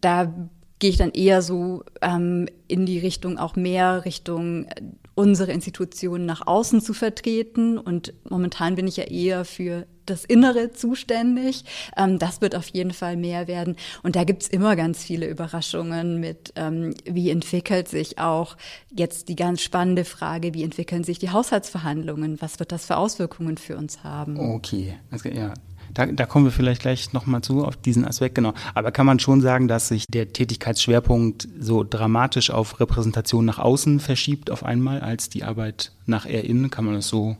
da 0.00 0.32
gehe 0.78 0.90
ich 0.90 0.96
dann 0.96 1.12
eher 1.12 1.42
so 1.42 1.84
ähm, 2.00 2.48
in 2.66 2.86
die 2.86 2.98
Richtung, 2.98 3.38
auch 3.38 3.54
mehr 3.54 4.04
Richtung 4.06 4.64
äh, 4.64 4.82
unsere 5.14 5.52
Institutionen 5.52 6.26
nach 6.26 6.46
außen 6.46 6.80
zu 6.80 6.94
vertreten. 6.94 7.78
Und 7.78 8.14
momentan 8.28 8.74
bin 8.74 8.86
ich 8.86 8.96
ja 8.96 9.04
eher 9.04 9.44
für 9.44 9.86
das 10.06 10.24
Innere 10.24 10.72
zuständig. 10.72 11.64
Ähm, 11.96 12.18
das 12.18 12.40
wird 12.40 12.56
auf 12.56 12.68
jeden 12.68 12.92
Fall 12.92 13.16
mehr 13.16 13.46
werden. 13.46 13.76
Und 14.02 14.16
da 14.16 14.24
gibt's 14.24 14.48
immer 14.48 14.76
ganz 14.76 15.02
viele 15.02 15.28
Überraschungen 15.28 16.20
mit, 16.20 16.52
ähm, 16.56 16.94
wie 17.04 17.30
entwickelt 17.30 17.88
sich 17.88 18.18
auch 18.18 18.56
jetzt 18.90 19.28
die 19.28 19.36
ganz 19.36 19.60
spannende 19.60 20.04
Frage, 20.04 20.54
wie 20.54 20.64
entwickeln 20.64 21.04
sich 21.04 21.18
die 21.18 21.30
Haushaltsverhandlungen? 21.30 22.40
Was 22.40 22.58
wird 22.58 22.72
das 22.72 22.86
für 22.86 22.96
Auswirkungen 22.96 23.58
für 23.58 23.76
uns 23.76 24.02
haben? 24.02 24.38
Okay, 24.38 24.94
also, 25.10 25.28
ja. 25.28 25.54
Da, 25.94 26.06
da 26.06 26.26
kommen 26.26 26.46
wir 26.46 26.52
vielleicht 26.52 26.82
gleich 26.82 27.12
nochmal 27.12 27.42
zu, 27.42 27.64
auf 27.64 27.76
diesen 27.76 28.06
Aspekt, 28.06 28.34
genau. 28.34 28.54
Aber 28.74 28.92
kann 28.92 29.06
man 29.06 29.18
schon 29.18 29.40
sagen, 29.40 29.68
dass 29.68 29.88
sich 29.88 30.06
der 30.06 30.32
Tätigkeitsschwerpunkt 30.32 31.48
so 31.58 31.84
dramatisch 31.84 32.50
auf 32.50 32.80
Repräsentation 32.80 33.44
nach 33.44 33.58
außen 33.58 34.00
verschiebt 34.00 34.50
auf 34.50 34.64
einmal, 34.64 35.00
als 35.00 35.28
die 35.28 35.44
Arbeit 35.44 35.92
nach 36.06 36.26
eher 36.26 36.44
innen? 36.44 36.70
Kann 36.70 36.84
man 36.84 36.94
das 36.94 37.08
so 37.08 37.36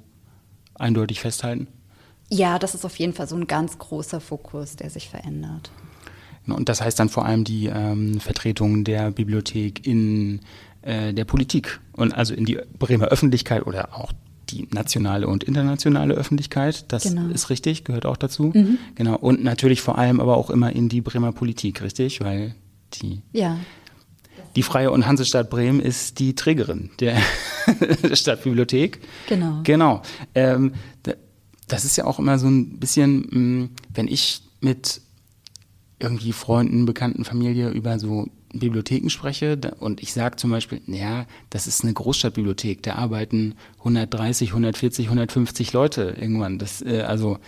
eindeutig 0.74 1.20
festhalten? 1.20 1.66
Ja, 2.28 2.58
das 2.58 2.74
ist 2.74 2.84
auf 2.84 2.98
jeden 2.98 3.12
Fall 3.12 3.28
so 3.28 3.36
ein 3.36 3.46
ganz 3.46 3.78
großer 3.78 4.20
Fokus, 4.20 4.76
der 4.76 4.90
sich 4.90 5.08
verändert. 5.08 5.70
Genau, 6.44 6.56
und 6.56 6.68
das 6.68 6.80
heißt 6.80 6.98
dann 6.98 7.08
vor 7.08 7.24
allem 7.24 7.44
die 7.44 7.66
ähm, 7.66 8.20
Vertretung 8.20 8.84
der 8.84 9.10
Bibliothek 9.10 9.86
in 9.86 10.40
äh, 10.82 11.12
der 11.12 11.24
Politik 11.24 11.80
und 11.92 12.14
also 12.14 12.34
in 12.34 12.44
die 12.44 12.58
Bremer 12.78 13.06
Öffentlichkeit 13.06 13.66
oder 13.66 13.94
auch 13.94 14.12
die 14.52 14.68
nationale 14.72 15.26
und 15.26 15.44
internationale 15.44 16.14
Öffentlichkeit. 16.14 16.84
Das 16.92 17.04
genau. 17.04 17.28
ist 17.28 17.50
richtig, 17.50 17.84
gehört 17.84 18.06
auch 18.06 18.16
dazu. 18.16 18.52
Mhm. 18.54 18.78
Genau. 18.94 19.16
Und 19.16 19.42
natürlich 19.42 19.80
vor 19.80 19.98
allem 19.98 20.20
aber 20.20 20.36
auch 20.36 20.50
immer 20.50 20.72
in 20.72 20.88
die 20.88 21.00
Bremer 21.00 21.32
Politik, 21.32 21.82
richtig? 21.82 22.20
Weil 22.20 22.54
die, 22.94 23.22
ja. 23.32 23.58
die 24.56 24.62
Freie 24.62 24.90
und 24.90 25.06
Hansestadt 25.06 25.50
Bremen 25.50 25.80
ist 25.80 26.18
die 26.18 26.34
Trägerin 26.34 26.90
der 27.00 27.16
Stadtbibliothek. 28.12 29.00
Genau. 29.28 29.60
Genau. 29.64 30.02
Ähm, 30.34 30.72
das 31.68 31.84
ist 31.84 31.96
ja 31.96 32.04
auch 32.04 32.18
immer 32.18 32.38
so 32.38 32.48
ein 32.48 32.78
bisschen, 32.78 33.20
mm, 33.20 33.70
wenn 33.94 34.08
ich 34.08 34.42
mit 34.60 35.00
irgendwie 35.98 36.32
Freunden, 36.32 36.84
Bekannten, 36.84 37.24
Familie 37.24 37.70
über 37.70 37.98
so 37.98 38.28
Bibliotheken 38.52 39.08
spreche 39.08 39.58
und 39.80 40.02
ich 40.02 40.12
sage 40.12 40.36
zum 40.36 40.50
Beispiel, 40.50 40.80
naja, 40.86 41.26
das 41.50 41.66
ist 41.66 41.82
eine 41.82 41.92
Großstadtbibliothek, 41.92 42.82
da 42.82 42.94
arbeiten 42.94 43.54
130, 43.78 44.50
140, 44.50 45.06
150 45.06 45.72
Leute 45.72 46.16
irgendwann. 46.18 46.58
Das, 46.58 46.82
äh, 46.82 47.02
also 47.02 47.38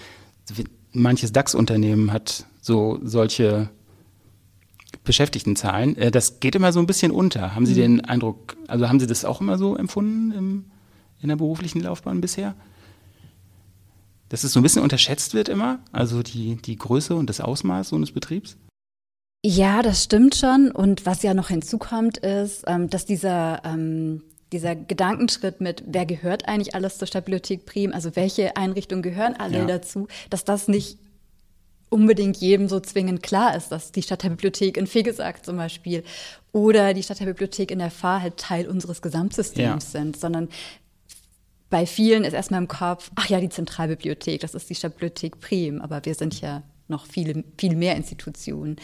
manches 0.92 1.32
DAX-Unternehmen 1.32 2.12
hat 2.12 2.46
so 2.60 2.98
solche 3.02 3.70
Beschäftigtenzahlen. 5.04 5.96
Äh, 5.96 6.10
das 6.10 6.40
geht 6.40 6.54
immer 6.54 6.72
so 6.72 6.80
ein 6.80 6.86
bisschen 6.86 7.12
unter. 7.12 7.54
Haben 7.54 7.66
Sie 7.66 7.74
mhm. 7.74 7.78
den 7.78 8.00
Eindruck, 8.04 8.56
also 8.66 8.88
haben 8.88 9.00
Sie 9.00 9.06
das 9.06 9.24
auch 9.24 9.40
immer 9.40 9.58
so 9.58 9.76
empfunden 9.76 10.32
im, 10.32 10.64
in 11.20 11.28
der 11.28 11.36
beruflichen 11.36 11.80
Laufbahn 11.80 12.20
bisher? 12.20 12.54
dass 14.34 14.42
es 14.42 14.52
so 14.52 14.58
ein 14.58 14.64
bisschen 14.64 14.82
unterschätzt 14.82 15.34
wird 15.34 15.48
immer, 15.48 15.78
also 15.92 16.22
die, 16.22 16.56
die 16.56 16.76
Größe 16.76 17.14
und 17.14 17.30
das 17.30 17.40
Ausmaß 17.40 17.90
so 17.90 17.96
eines 17.96 18.10
Betriebs? 18.10 18.56
Ja, 19.46 19.82
das 19.82 20.02
stimmt 20.02 20.34
schon. 20.34 20.70
Und 20.70 21.04
was 21.04 21.22
ja 21.22 21.34
noch 21.34 21.48
hinzukommt, 21.48 22.16
ist, 22.16 22.64
ähm, 22.66 22.88
dass 22.88 23.04
dieser, 23.04 23.60
ähm, 23.66 24.22
dieser 24.52 24.74
Gedankenschritt 24.74 25.60
mit, 25.60 25.84
wer 25.86 26.06
gehört 26.06 26.48
eigentlich 26.48 26.74
alles 26.74 26.96
zur 26.96 27.06
Stadtbibliothek 27.06 27.66
Prim, 27.66 27.92
also 27.92 28.16
welche 28.16 28.56
Einrichtungen 28.56 29.02
gehören 29.02 29.34
alle 29.38 29.58
ja. 29.58 29.66
dazu, 29.66 30.08
dass 30.30 30.44
das 30.44 30.66
nicht 30.66 30.98
unbedingt 31.90 32.38
jedem 32.38 32.68
so 32.68 32.80
zwingend 32.80 33.22
klar 33.22 33.54
ist, 33.54 33.68
dass 33.68 33.92
die 33.92 34.02
Stadtbibliothek 34.02 34.78
in 34.78 34.86
Fegesack 34.86 35.44
zum 35.44 35.58
Beispiel 35.58 36.04
oder 36.52 36.94
die 36.94 37.02
Stadtbibliothek 37.02 37.70
in 37.70 37.80
der 37.80 37.90
Fahr 37.90 38.22
halt 38.22 38.38
Teil 38.38 38.66
unseres 38.66 39.02
Gesamtsystems 39.02 39.92
ja. 39.92 40.00
sind, 40.00 40.16
sondern 40.16 40.48
bei 41.68 41.84
vielen 41.84 42.24
ist 42.24 42.32
erstmal 42.32 42.62
im 42.62 42.68
Kopf, 42.68 43.10
ach 43.14 43.28
ja, 43.28 43.40
die 43.40 43.50
Zentralbibliothek, 43.50 44.40
das 44.40 44.54
ist 44.54 44.70
die 44.70 44.74
Stadtbibliothek 44.74 45.38
Prim, 45.38 45.82
aber 45.82 46.02
wir 46.06 46.14
sind 46.14 46.40
ja 46.40 46.62
noch 46.88 47.06
viele, 47.06 47.44
viel 47.58 47.76
mehr 47.76 47.96
Institutionen 47.96 48.76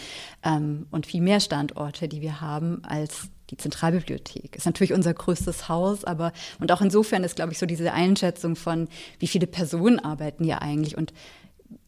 ähm, 0.43 0.87
und 0.91 1.07
viel 1.07 1.21
mehr 1.21 1.41
Standorte, 1.41 2.09
die 2.09 2.21
wir 2.21 2.41
haben 2.41 2.83
als 2.85 3.29
die 3.51 3.57
Zentralbibliothek. 3.57 4.57
Ist 4.57 4.67
natürlich 4.67 4.93
unser 4.93 5.13
größtes 5.13 5.69
Haus, 5.69 6.05
aber 6.05 6.33
und 6.61 6.71
auch 6.73 6.81
insofern 6.81 7.25
ist, 7.25 7.37
glaube 7.37 7.53
ich, 7.53 7.59
so 7.59 7.67
diese 7.67 7.93
Einschätzung 7.93 8.57
von, 8.57 8.89
wie 9.19 9.27
viele 9.27 9.47
Personen 9.47 9.99
arbeiten 9.99 10.45
hier 10.45 10.63
eigentlich 10.63 10.97
und 10.97 11.13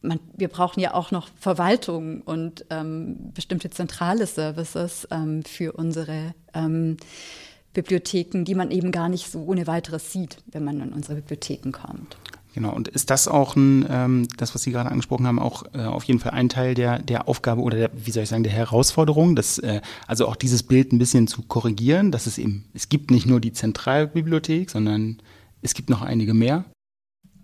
man, 0.00 0.21
wir 0.37 0.49
brauchen 0.49 0.81
ja 0.81 0.95
auch 0.95 1.11
noch 1.11 1.28
Verwaltung 1.38 2.21
und 2.23 2.64
ähm, 2.71 3.33
bestimmte 3.35 3.71
zentrale 3.71 4.26
Services 4.26 5.09
ähm, 5.11 5.45
für 5.45 5.73
unsere 5.73 6.35
ähm, 6.54 6.97
Bibliotheken, 7.73 8.45
die 8.45 8.54
man 8.54 8.71
eben 8.71 8.92
gar 8.92 9.09
nicht 9.09 9.31
so 9.31 9.45
ohne 9.45 9.66
weiteres 9.66 10.12
sieht, 10.12 10.38
wenn 10.47 10.64
man 10.64 10.81
in 10.81 10.92
unsere 10.92 11.16
Bibliotheken 11.16 11.73
kommt. 11.73 12.16
Genau, 12.54 12.75
und 12.75 12.88
ist 12.88 13.09
das 13.09 13.28
auch 13.28 13.56
ein, 13.56 13.87
ähm, 13.88 14.28
das, 14.37 14.54
was 14.54 14.62
Sie 14.62 14.73
gerade 14.73 14.90
angesprochen 14.90 15.26
haben, 15.26 15.38
auch 15.38 15.64
äh, 15.73 15.85
auf 15.85 16.04
jeden 16.04 16.21
Fall 16.21 16.32
ein 16.32 16.50
Teil 16.50 16.75
der, 16.75 16.99
der 16.99 17.26
Aufgabe 17.28 17.62
oder 17.62 17.76
der, 17.76 17.90
wie 17.94 18.11
soll 18.11 18.25
ich 18.25 18.28
sagen, 18.28 18.42
der 18.42 18.52
Herausforderung, 18.52 19.35
dass, 19.35 19.59
äh, 19.59 19.80
also 20.06 20.28
auch 20.28 20.37
dieses 20.37 20.62
Bild 20.62 20.92
ein 20.92 20.99
bisschen 20.99 21.26
zu 21.28 21.42
korrigieren, 21.42 22.12
dass 22.12 22.26
es 22.26 22.37
eben, 22.37 22.66
es 22.75 22.90
gibt 22.90 23.11
nicht 23.11 23.26
nur 23.26 23.40
die 23.40 23.52
Zentralbibliothek, 23.52 24.71
sondern 24.71 25.18
es 25.62 25.73
gibt 25.73 25.88
noch 25.88 26.02
einige 26.02 26.35
mehr? 26.35 26.66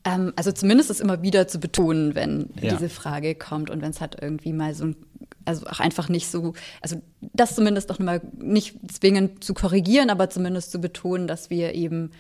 Ähm, 0.04 0.34
also 0.36 0.52
zumindest 0.52 0.90
ist 0.90 1.00
immer 1.00 1.22
wieder 1.22 1.48
zu 1.48 1.58
betonen, 1.58 2.14
wenn 2.14 2.50
ja. 2.60 2.74
diese 2.74 2.90
Frage 2.90 3.34
kommt 3.34 3.70
und 3.70 3.80
wenn 3.80 3.90
es 3.90 4.02
halt 4.02 4.18
irgendwie 4.20 4.52
mal 4.52 4.74
so 4.74 4.84
ein 4.84 4.96
also 5.44 5.66
auch 5.66 5.80
einfach 5.80 6.10
nicht 6.10 6.28
so, 6.30 6.52
also 6.82 7.00
das 7.20 7.54
zumindest 7.54 7.90
auch 7.90 7.98
mal 7.98 8.20
nicht 8.36 8.76
zwingend 8.92 9.42
zu 9.42 9.54
korrigieren, 9.54 10.10
aber 10.10 10.28
zumindest 10.28 10.70
zu 10.70 10.78
betonen, 10.78 11.26
dass 11.26 11.48
wir 11.48 11.74
eben 11.74 12.10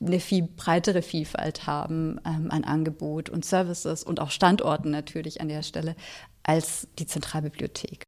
eine 0.00 0.20
viel 0.20 0.42
breitere 0.42 1.02
Vielfalt 1.02 1.66
haben 1.66 2.20
ähm, 2.24 2.50
an 2.50 2.64
Angebot 2.64 3.28
und 3.28 3.44
Services 3.44 4.02
und 4.02 4.20
auch 4.20 4.30
Standorten 4.30 4.90
natürlich 4.90 5.40
an 5.40 5.48
der 5.48 5.62
Stelle 5.62 5.96
als 6.42 6.88
die 6.98 7.06
Zentralbibliothek. 7.06 8.04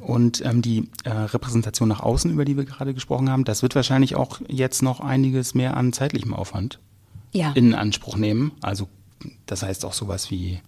Und 0.00 0.44
ähm, 0.44 0.60
die 0.60 0.90
äh, 1.04 1.10
Repräsentation 1.10 1.88
nach 1.88 2.00
außen, 2.00 2.30
über 2.30 2.44
die 2.44 2.56
wir 2.56 2.64
gerade 2.64 2.92
gesprochen 2.92 3.30
haben, 3.30 3.44
das 3.44 3.62
wird 3.62 3.74
wahrscheinlich 3.74 4.14
auch 4.14 4.40
jetzt 4.48 4.82
noch 4.82 5.00
einiges 5.00 5.54
mehr 5.54 5.76
an 5.76 5.92
zeitlichem 5.92 6.34
Aufwand 6.34 6.80
ja. 7.32 7.52
in 7.52 7.74
Anspruch 7.74 8.16
nehmen. 8.16 8.52
Also 8.60 8.88
das 9.46 9.62
heißt 9.62 9.84
auch 9.84 9.92
sowas 9.92 10.30
wie 10.30 10.60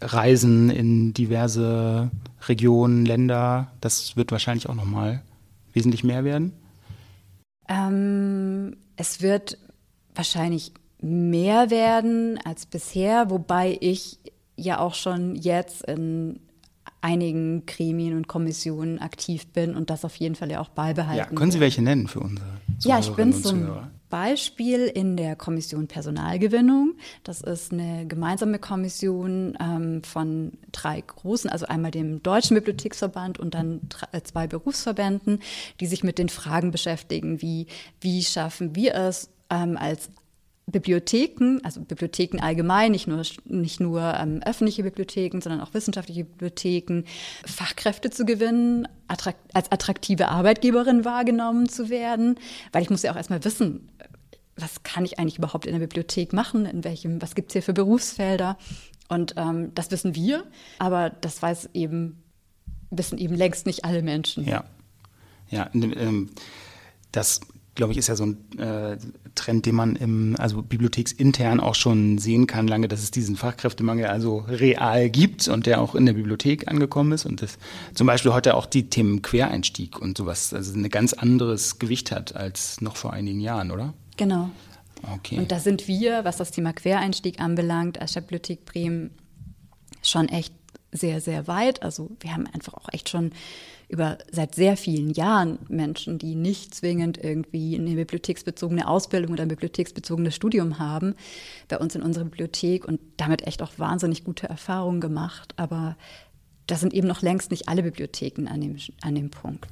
Reisen 0.00 0.70
in 0.70 1.14
diverse 1.14 2.10
Regionen, 2.48 3.04
Länder, 3.04 3.72
das 3.80 4.16
wird 4.16 4.32
wahrscheinlich 4.32 4.68
auch 4.68 4.74
nochmal 4.74 5.22
wesentlich 5.72 6.04
mehr 6.04 6.24
werden? 6.24 6.52
Ähm, 7.68 8.76
es 8.96 9.20
wird 9.22 9.58
wahrscheinlich 10.14 10.72
mehr 11.00 11.70
werden 11.70 12.38
als 12.44 12.66
bisher, 12.66 13.30
wobei 13.30 13.76
ich 13.80 14.18
ja 14.56 14.78
auch 14.80 14.94
schon 14.94 15.36
jetzt 15.36 15.84
in 15.84 16.40
einigen 17.00 17.66
Gremien 17.66 18.16
und 18.16 18.26
Kommissionen 18.26 18.98
aktiv 18.98 19.46
bin 19.48 19.76
und 19.76 19.90
das 19.90 20.04
auf 20.04 20.16
jeden 20.16 20.34
Fall 20.34 20.50
ja 20.50 20.60
auch 20.60 20.70
beibehalten. 20.70 21.18
Ja, 21.34 21.38
können 21.38 21.52
Sie 21.52 21.60
welche 21.60 21.82
nennen 21.82 22.08
für 22.08 22.20
unsere 22.20 22.46
Ja, 22.80 22.98
ich 22.98 23.10
bin 23.10 23.32
zum 23.32 23.68
Beispiel 24.08 24.86
in 24.86 25.16
der 25.16 25.36
Kommission 25.36 25.88
Personalgewinnung. 25.88 26.96
Das 27.24 27.40
ist 27.40 27.72
eine 27.72 28.06
gemeinsame 28.06 28.58
Kommission 28.58 29.56
ähm, 29.60 30.02
von 30.04 30.52
drei 30.72 31.00
großen, 31.00 31.50
also 31.50 31.66
einmal 31.66 31.90
dem 31.90 32.22
Deutschen 32.22 32.54
Bibliotheksverband 32.54 33.38
und 33.38 33.54
dann 33.54 33.80
äh, 34.12 34.20
zwei 34.22 34.46
Berufsverbänden, 34.46 35.40
die 35.80 35.86
sich 35.86 36.04
mit 36.04 36.18
den 36.18 36.28
Fragen 36.28 36.70
beschäftigen, 36.70 37.42
wie, 37.42 37.66
wie 38.00 38.22
schaffen 38.22 38.74
wir 38.76 38.94
es 38.94 39.30
ähm, 39.50 39.76
als 39.76 40.10
Bibliotheken, 40.66 41.60
also 41.62 41.80
Bibliotheken 41.80 42.40
allgemein, 42.40 42.90
nicht 42.90 43.06
nur, 43.06 43.22
nicht 43.44 43.78
nur 43.78 44.02
ähm, 44.14 44.40
öffentliche 44.44 44.82
Bibliotheken, 44.82 45.40
sondern 45.40 45.60
auch 45.60 45.74
wissenschaftliche 45.74 46.24
Bibliotheken, 46.24 47.04
Fachkräfte 47.44 48.10
zu 48.10 48.24
gewinnen, 48.24 48.88
attrakt 49.06 49.38
als 49.54 49.70
attraktive 49.70 50.28
Arbeitgeberin 50.28 51.04
wahrgenommen 51.04 51.68
zu 51.68 51.88
werden, 51.88 52.38
weil 52.72 52.82
ich 52.82 52.90
muss 52.90 53.02
ja 53.02 53.12
auch 53.12 53.16
erstmal 53.16 53.44
wissen, 53.44 53.92
was 54.56 54.82
kann 54.82 55.04
ich 55.04 55.20
eigentlich 55.20 55.38
überhaupt 55.38 55.66
in 55.66 55.72
der 55.72 55.80
Bibliothek 55.80 56.32
machen, 56.32 56.66
in 56.66 56.82
welchem, 56.82 57.22
was 57.22 57.36
gibt's 57.36 57.52
hier 57.52 57.62
für 57.62 57.74
Berufsfelder? 57.74 58.58
Und 59.08 59.34
ähm, 59.36 59.72
das 59.74 59.92
wissen 59.92 60.16
wir, 60.16 60.44
aber 60.80 61.10
das 61.10 61.40
weiß 61.40 61.70
eben, 61.74 62.24
wissen 62.90 63.18
eben 63.18 63.36
längst 63.36 63.66
nicht 63.66 63.84
alle 63.84 64.02
Menschen. 64.02 64.44
Ja, 64.44 64.64
ja, 65.48 65.70
ähm, 65.74 66.30
das 67.12 67.40
glaube 67.76 67.92
ich, 67.92 67.98
ist 67.98 68.08
ja 68.08 68.16
so 68.16 68.26
ein 68.26 68.58
äh, 68.58 68.96
Trend, 69.34 69.66
den 69.66 69.74
man 69.74 69.96
im, 69.96 70.34
also 70.38 70.62
bibliotheksintern 70.62 71.60
auch 71.60 71.74
schon 71.74 72.18
sehen 72.18 72.46
kann, 72.46 72.66
lange, 72.66 72.88
dass 72.88 73.02
es 73.02 73.10
diesen 73.10 73.36
Fachkräftemangel 73.36 74.06
also 74.06 74.38
real 74.48 75.08
gibt 75.10 75.46
und 75.48 75.66
der 75.66 75.80
auch 75.80 75.94
in 75.94 76.06
der 76.06 76.14
Bibliothek 76.14 76.68
angekommen 76.68 77.12
ist 77.12 77.24
und 77.26 77.42
das 77.42 77.58
zum 77.94 78.06
Beispiel 78.06 78.32
heute 78.32 78.54
auch 78.54 78.66
die 78.66 78.90
Themen 78.90 79.22
Quereinstieg 79.22 80.00
und 80.00 80.18
sowas, 80.18 80.52
also 80.52 80.74
ein 80.74 80.88
ganz 80.88 81.12
anderes 81.12 81.78
Gewicht 81.78 82.10
hat 82.10 82.34
als 82.34 82.80
noch 82.80 82.96
vor 82.96 83.12
einigen 83.12 83.40
Jahren, 83.40 83.70
oder? 83.70 83.94
Genau. 84.16 84.50
Okay. 85.14 85.38
Und 85.38 85.52
da 85.52 85.60
sind 85.60 85.86
wir, 85.86 86.24
was 86.24 86.38
das 86.38 86.50
Thema 86.50 86.72
Quereinstieg 86.72 87.40
anbelangt, 87.40 88.00
als 88.00 88.12
Stadtbibliothek 88.12 88.64
Bremen 88.64 89.10
schon 90.02 90.28
echt 90.28 90.54
sehr, 90.92 91.20
sehr 91.20 91.46
weit. 91.46 91.82
Also 91.82 92.10
wir 92.20 92.32
haben 92.32 92.46
einfach 92.46 92.74
auch 92.74 92.88
echt 92.92 93.08
schon 93.08 93.32
über 93.88 94.18
seit 94.30 94.54
sehr 94.54 94.76
vielen 94.76 95.10
Jahren 95.10 95.58
Menschen, 95.68 96.18
die 96.18 96.34
nicht 96.34 96.74
zwingend 96.74 97.22
irgendwie 97.22 97.78
eine 97.78 97.94
bibliotheksbezogene 97.94 98.88
Ausbildung 98.88 99.32
oder 99.32 99.42
ein 99.42 99.48
bibliotheksbezogenes 99.48 100.34
Studium 100.34 100.78
haben, 100.78 101.14
bei 101.68 101.78
uns 101.78 101.94
in 101.94 102.02
unserer 102.02 102.24
Bibliothek 102.24 102.86
und 102.86 103.00
damit 103.16 103.46
echt 103.46 103.62
auch 103.62 103.72
wahnsinnig 103.78 104.24
gute 104.24 104.48
Erfahrungen 104.48 105.00
gemacht. 105.00 105.54
Aber 105.56 105.96
das 106.66 106.80
sind 106.80 106.94
eben 106.94 107.06
noch 107.06 107.22
längst 107.22 107.50
nicht 107.50 107.68
alle 107.68 107.82
Bibliotheken 107.82 108.48
an 108.48 108.60
dem, 108.60 108.76
an 109.02 109.14
dem 109.14 109.30
Punkt. 109.30 109.66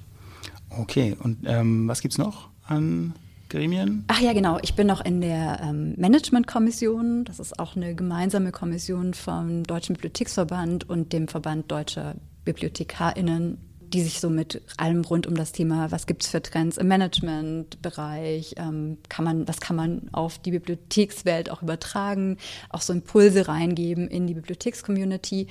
Okay, 0.71 1.17
und 1.21 1.39
ähm, 1.47 1.89
was 1.89 2.01
gibt 2.01 2.13
es 2.13 2.19
noch 2.19 2.49
an 2.67 3.15
Gremien? 3.49 4.05
Ach 4.09 4.21
ja, 4.21 4.33
genau. 4.33 4.59
Ich 4.63 4.75
bin 4.75 4.87
noch 4.87 5.05
in 5.05 5.21
der 5.21 5.61
ähm, 5.63 5.95
Managementkommission. 5.97 7.25
Das 7.25 7.41
ist 7.41 7.59
auch 7.59 7.77
eine 7.77 7.95
gemeinsame 7.95 8.53
Kommission 8.53 9.15
vom 9.15 9.65
Deutschen 9.65 9.95
Bibliotheksverband 9.95 10.89
und 10.89 11.13
dem 11.13 11.29
Verband 11.29 11.71
Deutscher 11.71 12.15
BibliothekarInnen 12.45 13.59
die 13.95 14.03
sich 14.03 14.21
so 14.21 14.29
mit 14.29 14.61
allem 14.77 15.03
rund 15.03 15.29
um 15.29 15.37
das 15.37 15.53
Thema, 15.53 15.93
was 15.93 16.07
gibt 16.07 16.25
es 16.25 16.29
für 16.29 16.43
Trends 16.43 16.79
im 16.79 16.89
Managementbereich, 16.89 18.57
ähm, 18.59 18.99
kann 19.09 19.25
man, 19.25 19.47
was 19.47 19.61
kann 19.61 19.77
man 19.77 20.09
auf 20.11 20.39
die 20.39 20.51
Bibliothekswelt 20.51 21.49
auch 21.49 21.63
übertragen, 21.63 22.37
auch 22.71 22.81
so 22.81 22.93
Impulse 22.93 23.47
reingeben 23.47 24.09
in 24.09 24.27
die 24.27 24.35
Bibliothekscommunity. 24.35 25.47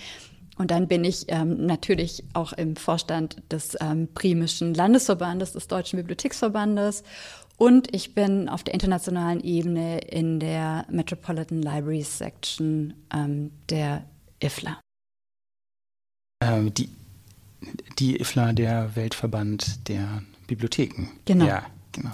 Und 0.57 0.71
dann 0.71 0.89
bin 0.89 1.05
ich 1.05 1.25
ähm, 1.29 1.65
natürlich 1.65 2.25
auch 2.33 2.51
im 2.51 2.75
Vorstand 2.75 3.41
des 3.49 3.77
ähm, 3.79 4.09
Bremischen 4.13 4.73
Landesverbandes, 4.73 5.53
des 5.53 5.67
Deutschen 5.67 5.97
Bibliotheksverbandes. 5.97 7.03
Und 7.55 7.95
ich 7.95 8.13
bin 8.13 8.49
auf 8.49 8.63
der 8.63 8.73
internationalen 8.73 9.41
Ebene 9.41 9.99
in 9.99 10.41
der 10.41 10.85
Metropolitan 10.91 11.61
Libraries 11.61 12.17
Section 12.17 12.93
ähm, 13.13 13.51
der 13.69 14.03
IFLA. 14.41 14.81
Ähm, 16.43 16.73
die 16.73 16.89
die 17.99 18.19
IFLA, 18.19 18.53
der 18.53 18.95
Weltverband 18.95 19.87
der 19.87 20.23
Bibliotheken. 20.47 21.09
Genau. 21.25 21.45
Ja, 21.45 21.63
genau. 21.91 22.11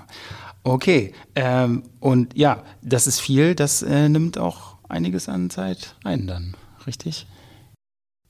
Okay, 0.63 1.13
ähm, 1.35 1.83
und 1.99 2.37
ja, 2.37 2.63
das 2.81 3.07
ist 3.07 3.19
viel, 3.19 3.55
das 3.55 3.81
äh, 3.81 4.09
nimmt 4.09 4.37
auch 4.37 4.75
einiges 4.87 5.29
an 5.29 5.49
Zeit 5.49 5.95
ein 6.03 6.27
dann, 6.27 6.55
richtig? 6.85 7.25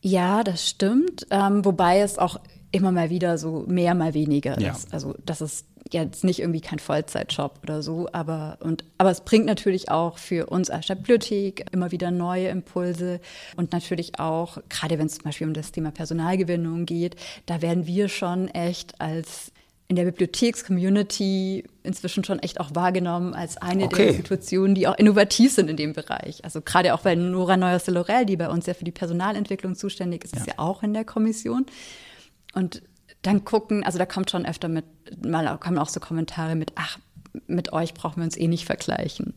Ja, 0.02 0.44
das 0.44 0.68
stimmt, 0.68 1.28
ähm, 1.30 1.66
wobei 1.66 2.00
es 2.00 2.18
auch 2.18 2.40
immer 2.72 2.92
mal 2.92 3.10
wieder 3.10 3.38
so 3.38 3.66
mehr, 3.68 3.96
mal 3.96 4.14
weniger 4.14 4.60
ja. 4.60 4.72
ist. 4.72 4.94
Also 4.94 5.16
das 5.26 5.42
ist 5.42 5.66
jetzt 5.91 6.24
nicht 6.24 6.39
irgendwie 6.39 6.62
kein 6.62 6.79
Vollzeitjob 6.79 7.59
oder 7.63 7.81
so, 7.81 8.07
aber, 8.12 8.57
und, 8.62 8.83
aber 8.98 9.12
es 9.12 9.21
bringt 9.21 9.45
natürlich 9.45 9.89
auch 9.89 10.17
für 10.17 10.48
uns 10.48 10.69
als 10.69 10.88
Bibliothek 10.88 11.65
immer 11.71 11.91
wieder 11.91 12.12
neue 12.12 12.50
Impulse 12.50 13.19
und 13.55 13.71
natürlich 13.71 14.19
auch, 14.19 14.57
gerade 14.69 15.00
wenn 15.00 15.07
es 15.07 15.15
zum 15.15 15.24
Beispiel 15.24 15.48
um 15.48 15.53
das 15.53 15.71
Thema 15.71 15.91
Personalgewinnung 15.91 16.86
geht, 16.86 17.15
da 17.45 17.62
werden 17.62 17.88
wir 17.88 18.09
schon 18.09 18.48
echt 18.50 19.00
als 19.01 19.51
in 19.89 19.95
der 19.95 20.05
Bibliotheks-Community 20.05 21.63
inzwischen 21.81 22.24
schon 22.24 22.38
echt 22.39 22.59
auch 22.59 22.75
wahrgenommen 22.75 23.33
als 23.33 23.57
eine 23.57 23.86
okay. 23.86 23.95
der 23.95 24.07
Institutionen, 24.09 24.75
die 24.75 24.88
auch 24.88 24.95
innovativ 24.95 25.51
sind 25.51 25.67
in 25.67 25.77
dem 25.77 25.93
Bereich. 25.93 26.45
Also 26.45 26.62
gerade 26.62 26.93
auch 26.93 27.01
bei 27.01 27.15
Nora 27.15 27.57
Neuer-Lorel, 27.57 28.27
die 28.27 28.38
bei 28.38 28.50
uns 28.50 28.67
ja 28.67 28.75
für 28.75 28.86
die 28.86 28.91
Personalentwicklung 28.91 29.75
zuständig 29.75 30.24
ist, 30.24 30.36
ja. 30.36 30.41
ist 30.41 30.48
ja 30.48 30.53
auch 30.57 30.83
in 30.83 30.93
der 30.93 31.05
Kommission. 31.05 31.65
Und 32.53 32.83
dann 33.22 33.44
gucken, 33.46 33.84
also 33.84 33.98
da 33.98 34.05
kommt 34.05 34.32
schon 34.32 34.46
öfter 34.46 34.68
mit, 34.68 34.86
mal 35.25 35.58
kommen 35.58 35.77
auch 35.77 35.90
so 35.90 36.00
Kommentare 36.00 36.55
mit, 36.55 36.72
ach, 36.75 36.98
mit 37.48 37.74
euch 37.74 37.94
brauchen 37.94 38.18
wir 38.18 38.24
uns 38.24 38.38
eh 38.38 38.48
nicht 38.48 38.66
vergleichen. 38.66 39.34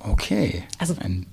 Okay. 0.00 0.64
Also 0.78 0.94
ein, 1.00 1.26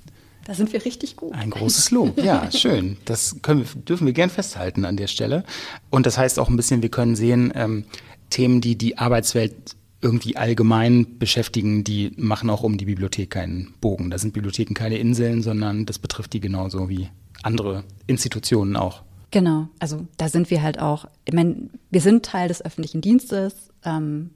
da 0.46 0.54
sind 0.54 0.74
wir 0.74 0.84
richtig 0.84 1.16
gut. 1.16 1.34
Ein 1.34 1.50
großes 1.50 1.92
Lob, 1.92 2.22
ja, 2.22 2.52
schön. 2.56 2.98
Das 3.06 3.38
können 3.42 3.66
dürfen 3.88 4.06
wir 4.06 4.14
gern 4.14 4.30
festhalten 4.30 4.86
an 4.86 4.98
der 4.98 5.08
Stelle. 5.08 5.44
Und 5.90 6.06
das 6.06 6.18
heißt 6.18 6.40
auch 6.40 6.50
ein 6.50 6.58
bisschen, 6.58 6.82
wir 6.82 6.90
können 6.90 7.16
sehen, 7.16 7.52
ähm, 7.56 7.86
Themen, 8.30 8.62
die 8.62 8.78
die 8.78 8.98
Arbeitswelt 8.98 9.76
irgendwie 10.02 10.36
allgemein 10.36 11.18
beschäftigen, 11.18 11.84
die 11.86 12.12
machen 12.18 12.50
auch 12.50 12.64
um 12.64 12.78
die 12.78 12.86
Bibliothek 12.86 13.30
keinen 13.30 13.74
Bogen. 13.80 14.10
Da 14.10 14.18
sind 14.18 14.34
Bibliotheken 14.34 14.74
keine 14.74 14.98
Inseln, 14.98 15.42
sondern 15.42 15.86
das 15.86 15.98
betrifft 15.98 16.34
die 16.34 16.42
genauso 16.42 16.90
wie 16.90 17.10
andere 17.42 17.86
Institutionen 18.06 18.76
auch. 18.76 19.04
Genau, 19.34 19.68
also 19.80 20.06
da 20.18 20.30
sind 20.30 20.52
wir 20.52 20.62
halt 20.62 20.78
auch, 20.78 21.06
ich 21.26 21.34
meine, 21.34 21.72
wir 21.90 22.02
sind 22.02 22.24
Teil 22.24 22.50
des 22.50 22.64
öffentlichen 22.64 23.02
Dienstes 23.02 23.72
ähm, 23.84 24.30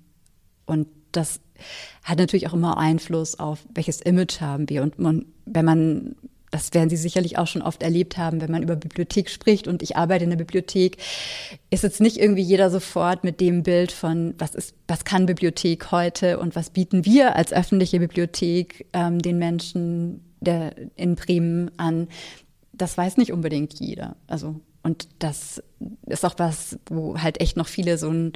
und 0.65 0.87
das 1.11 1.39
hat 2.01 2.17
natürlich 2.17 2.47
auch 2.47 2.53
immer 2.53 2.79
Einfluss 2.79 3.37
auf, 3.37 3.59
welches 3.75 4.01
Image 4.01 4.41
haben 4.41 4.67
wir. 4.69 4.81
Und 4.81 4.97
man, 4.97 5.25
wenn 5.45 5.65
man, 5.65 6.15
das 6.49 6.73
werden 6.73 6.89
Sie 6.89 6.97
sicherlich 6.97 7.37
auch 7.37 7.45
schon 7.45 7.61
oft 7.61 7.83
erlebt 7.83 8.17
haben, 8.17 8.41
wenn 8.41 8.49
man 8.49 8.63
über 8.63 8.75
Bibliothek 8.75 9.29
spricht 9.29 9.67
und 9.67 9.83
ich 9.83 9.97
arbeite 9.97 10.23
in 10.23 10.31
der 10.31 10.37
Bibliothek, 10.37 10.97
ist 11.69 11.83
jetzt 11.83 12.01
nicht 12.01 12.17
irgendwie 12.17 12.41
jeder 12.41 12.71
sofort 12.71 13.23
mit 13.23 13.39
dem 13.39 13.61
Bild 13.61 13.91
von, 13.91 14.33
was 14.39 14.55
ist, 14.55 14.73
was 14.87 15.05
kann 15.05 15.27
Bibliothek 15.27 15.91
heute 15.91 16.39
und 16.39 16.55
was 16.55 16.71
bieten 16.71 17.05
wir 17.05 17.35
als 17.35 17.53
öffentliche 17.53 17.99
Bibliothek 17.99 18.87
ähm, 18.93 19.19
den 19.19 19.37
Menschen 19.37 20.23
der, 20.39 20.73
in 20.95 21.13
Bremen 21.13 21.69
an. 21.77 22.07
Das 22.73 22.97
weiß 22.97 23.17
nicht 23.17 23.31
unbedingt 23.31 23.79
jeder. 23.79 24.15
Also 24.25 24.59
und 24.87 25.09
das 25.19 25.61
ist 26.05 26.23
auch 26.23 26.35
was, 26.37 26.79
wo 26.85 27.19
halt 27.19 27.41
echt 27.41 27.57
noch 27.57 27.67
viele 27.67 27.97
so 27.97 28.09
ein, 28.09 28.31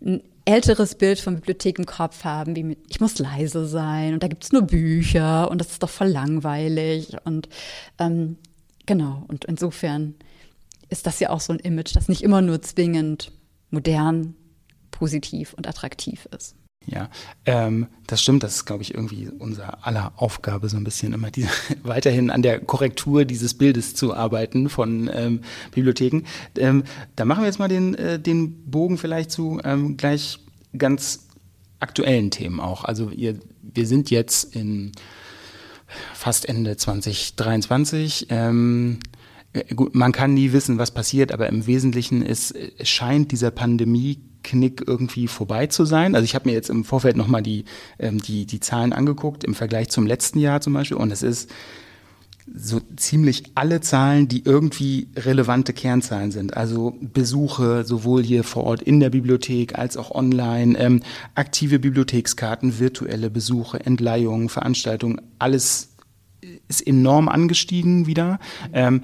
ein 0.00 0.22
älteres 0.44 0.94
Bild 0.94 1.18
von 1.18 1.34
Bibliothek 1.34 1.80
im 1.80 1.84
Kopf 1.84 2.22
haben, 2.22 2.54
wie 2.54 2.62
mit, 2.62 2.78
ich 2.88 3.00
muss 3.00 3.18
leise 3.18 3.66
sein 3.66 4.14
und 4.14 4.22
da 4.22 4.28
gibt 4.28 4.44
es 4.44 4.52
nur 4.52 4.62
Bücher 4.62 5.50
und 5.50 5.58
das 5.58 5.72
ist 5.72 5.82
doch 5.82 5.90
voll 5.90 6.06
langweilig. 6.06 7.16
Und 7.24 7.48
ähm, 7.98 8.36
genau, 8.86 9.24
und 9.26 9.46
insofern 9.46 10.14
ist 10.88 11.08
das 11.08 11.18
ja 11.18 11.30
auch 11.30 11.40
so 11.40 11.52
ein 11.52 11.58
Image, 11.58 11.96
das 11.96 12.06
nicht 12.06 12.22
immer 12.22 12.40
nur 12.40 12.62
zwingend 12.62 13.32
modern, 13.70 14.36
positiv 14.92 15.54
und 15.54 15.66
attraktiv 15.66 16.28
ist. 16.36 16.54
Ja, 16.86 17.10
ähm, 17.46 17.88
das 18.06 18.22
stimmt. 18.22 18.44
Das 18.44 18.54
ist, 18.54 18.64
glaube 18.64 18.82
ich, 18.82 18.94
irgendwie 18.94 19.28
unser 19.28 19.84
aller 19.84 20.12
Aufgabe, 20.16 20.68
so 20.68 20.76
ein 20.76 20.84
bisschen 20.84 21.12
immer 21.12 21.30
diese, 21.32 21.48
weiterhin 21.82 22.30
an 22.30 22.42
der 22.42 22.60
Korrektur 22.60 23.24
dieses 23.24 23.54
Bildes 23.54 23.94
zu 23.94 24.14
arbeiten 24.14 24.68
von 24.68 25.10
ähm, 25.12 25.40
Bibliotheken. 25.72 26.22
Ähm, 26.56 26.84
da 27.16 27.24
machen 27.24 27.42
wir 27.42 27.46
jetzt 27.46 27.58
mal 27.58 27.68
den, 27.68 27.94
äh, 27.96 28.20
den 28.20 28.70
Bogen 28.70 28.98
vielleicht 28.98 29.32
zu 29.32 29.60
ähm, 29.64 29.96
gleich 29.96 30.38
ganz 30.78 31.26
aktuellen 31.80 32.30
Themen 32.30 32.60
auch. 32.60 32.84
Also 32.84 33.10
ihr, 33.10 33.36
wir 33.62 33.86
sind 33.86 34.10
jetzt 34.10 34.54
in 34.54 34.92
fast 36.14 36.48
Ende 36.48 36.76
2023. 36.76 38.28
Ähm, 38.30 39.00
äh, 39.52 39.74
gut, 39.74 39.96
man 39.96 40.12
kann 40.12 40.34
nie 40.34 40.52
wissen, 40.52 40.78
was 40.78 40.92
passiert, 40.92 41.32
aber 41.32 41.48
im 41.48 41.66
Wesentlichen 41.66 42.22
ist, 42.22 42.54
scheint 42.82 43.32
dieser 43.32 43.50
Pandemie 43.50 44.20
Knick 44.46 44.84
irgendwie 44.86 45.28
vorbei 45.28 45.66
zu 45.66 45.84
sein. 45.84 46.14
Also 46.14 46.24
ich 46.24 46.34
habe 46.34 46.48
mir 46.48 46.54
jetzt 46.54 46.70
im 46.70 46.84
Vorfeld 46.84 47.16
nochmal 47.16 47.42
die, 47.42 47.64
ähm, 47.98 48.20
die, 48.20 48.46
die 48.46 48.60
Zahlen 48.60 48.92
angeguckt, 48.92 49.44
im 49.44 49.54
Vergleich 49.54 49.88
zum 49.88 50.06
letzten 50.06 50.38
Jahr 50.38 50.60
zum 50.60 50.72
Beispiel. 50.72 50.96
Und 50.96 51.10
es 51.10 51.22
ist 51.22 51.50
so 52.54 52.80
ziemlich 52.94 53.42
alle 53.56 53.80
Zahlen, 53.80 54.28
die 54.28 54.44
irgendwie 54.44 55.08
relevante 55.16 55.72
Kernzahlen 55.72 56.30
sind. 56.30 56.56
Also 56.56 56.96
Besuche 57.00 57.84
sowohl 57.84 58.22
hier 58.22 58.44
vor 58.44 58.64
Ort 58.64 58.82
in 58.82 59.00
der 59.00 59.10
Bibliothek 59.10 59.76
als 59.76 59.96
auch 59.96 60.12
online, 60.12 60.78
ähm, 60.78 61.02
aktive 61.34 61.80
Bibliothekskarten, 61.80 62.78
virtuelle 62.78 63.30
Besuche, 63.30 63.84
Entleihungen, 63.84 64.48
Veranstaltungen, 64.48 65.20
alles 65.38 65.96
ist 66.68 66.86
enorm 66.86 67.28
angestiegen 67.28 68.06
wieder. 68.06 68.38
Ähm, 68.72 69.02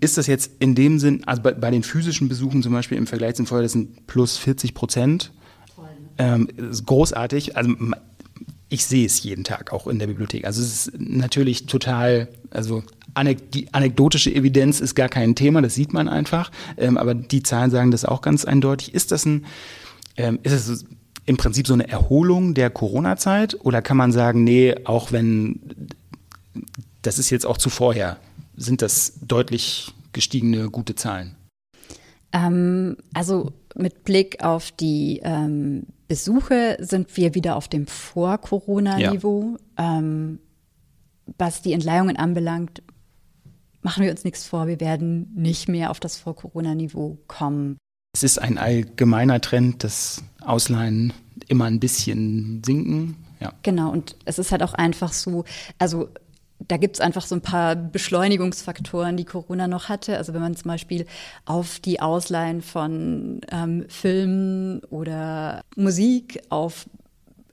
ist 0.00 0.16
das 0.16 0.26
jetzt 0.26 0.52
in 0.60 0.74
dem 0.74 0.98
Sinn, 0.98 1.24
also 1.26 1.42
bei, 1.42 1.52
bei, 1.52 1.70
den 1.70 1.82
physischen 1.82 2.28
Besuchen 2.28 2.62
zum 2.62 2.72
Beispiel 2.72 2.96
im 2.96 3.06
Vergleich 3.06 3.34
zum 3.34 3.46
Vorjahr, 3.46 3.64
das 3.64 3.72
sind 3.72 4.06
plus 4.06 4.38
40 4.38 4.74
Prozent. 4.74 5.32
Ähm, 6.18 6.48
ist 6.56 6.86
großartig. 6.86 7.56
Also 7.56 7.74
ich 8.68 8.86
sehe 8.86 9.04
es 9.04 9.22
jeden 9.22 9.44
Tag 9.44 9.72
auch 9.72 9.86
in 9.86 9.98
der 9.98 10.06
Bibliothek. 10.06 10.46
Also 10.46 10.62
es 10.62 10.88
ist 10.88 10.98
natürlich 10.98 11.66
total, 11.66 12.28
also 12.50 12.82
die 13.52 13.72
anekdotische 13.74 14.34
Evidenz 14.34 14.80
ist 14.80 14.94
gar 14.94 15.10
kein 15.10 15.34
Thema, 15.34 15.60
das 15.60 15.74
sieht 15.74 15.92
man 15.92 16.08
einfach. 16.08 16.50
Ähm, 16.78 16.96
aber 16.96 17.14
die 17.14 17.42
Zahlen 17.42 17.70
sagen 17.70 17.90
das 17.90 18.06
auch 18.06 18.22
ganz 18.22 18.46
eindeutig. 18.46 18.94
Ist 18.94 19.12
das 19.12 19.26
ein, 19.26 19.44
ähm, 20.16 20.38
ist 20.42 20.52
es 20.52 20.86
im 21.26 21.36
Prinzip 21.36 21.66
so 21.66 21.74
eine 21.74 21.88
Erholung 21.88 22.54
der 22.54 22.70
Corona-Zeit 22.70 23.58
oder 23.60 23.82
kann 23.82 23.98
man 23.98 24.12
sagen, 24.12 24.44
nee, 24.44 24.74
auch 24.84 25.12
wenn 25.12 25.60
das 27.02 27.18
ist 27.18 27.30
jetzt 27.30 27.44
auch 27.44 27.58
zu 27.58 27.68
vorher 27.68 28.18
sind 28.62 28.82
das 28.82 29.18
deutlich 29.20 29.92
gestiegene 30.12 30.70
gute 30.70 30.94
Zahlen. 30.94 31.36
Ähm, 32.32 32.96
also 33.14 33.52
mit 33.74 34.04
Blick 34.04 34.42
auf 34.42 34.70
die 34.72 35.20
ähm, 35.22 35.86
Besuche 36.08 36.76
sind 36.80 37.16
wir 37.16 37.34
wieder 37.34 37.56
auf 37.56 37.68
dem 37.68 37.86
Vor-Corona-Niveau. 37.86 39.56
Ja. 39.78 39.98
Ähm, 39.98 40.38
was 41.38 41.62
die 41.62 41.72
Entleihungen 41.72 42.16
anbelangt, 42.16 42.82
machen 43.82 44.04
wir 44.04 44.10
uns 44.10 44.24
nichts 44.24 44.46
vor, 44.46 44.66
wir 44.66 44.80
werden 44.80 45.32
nicht 45.34 45.68
mehr 45.68 45.90
auf 45.90 46.00
das 46.00 46.16
Vor-Corona-Niveau 46.16 47.18
kommen. 47.28 47.76
Es 48.14 48.22
ist 48.22 48.38
ein 48.38 48.58
allgemeiner 48.58 49.40
Trend, 49.40 49.84
dass 49.84 50.22
Ausleihen 50.40 51.12
immer 51.48 51.64
ein 51.64 51.80
bisschen 51.80 52.62
sinken. 52.64 53.16
Ja. 53.40 53.52
Genau, 53.62 53.90
und 53.90 54.16
es 54.24 54.38
ist 54.38 54.52
halt 54.52 54.62
auch 54.62 54.74
einfach 54.74 55.12
so, 55.12 55.44
also 55.78 56.08
da 56.68 56.76
gibt 56.76 56.96
es 56.96 57.00
einfach 57.00 57.24
so 57.26 57.34
ein 57.34 57.40
paar 57.40 57.76
Beschleunigungsfaktoren, 57.76 59.16
die 59.16 59.24
Corona 59.24 59.68
noch 59.68 59.88
hatte. 59.88 60.16
Also 60.16 60.34
wenn 60.34 60.40
man 60.40 60.56
zum 60.56 60.68
Beispiel 60.68 61.06
auf 61.44 61.80
die 61.80 62.00
Ausleihen 62.00 62.62
von 62.62 63.40
ähm, 63.50 63.86
Filmen 63.88 64.80
oder 64.84 65.62
Musik 65.76 66.42
auf 66.48 66.86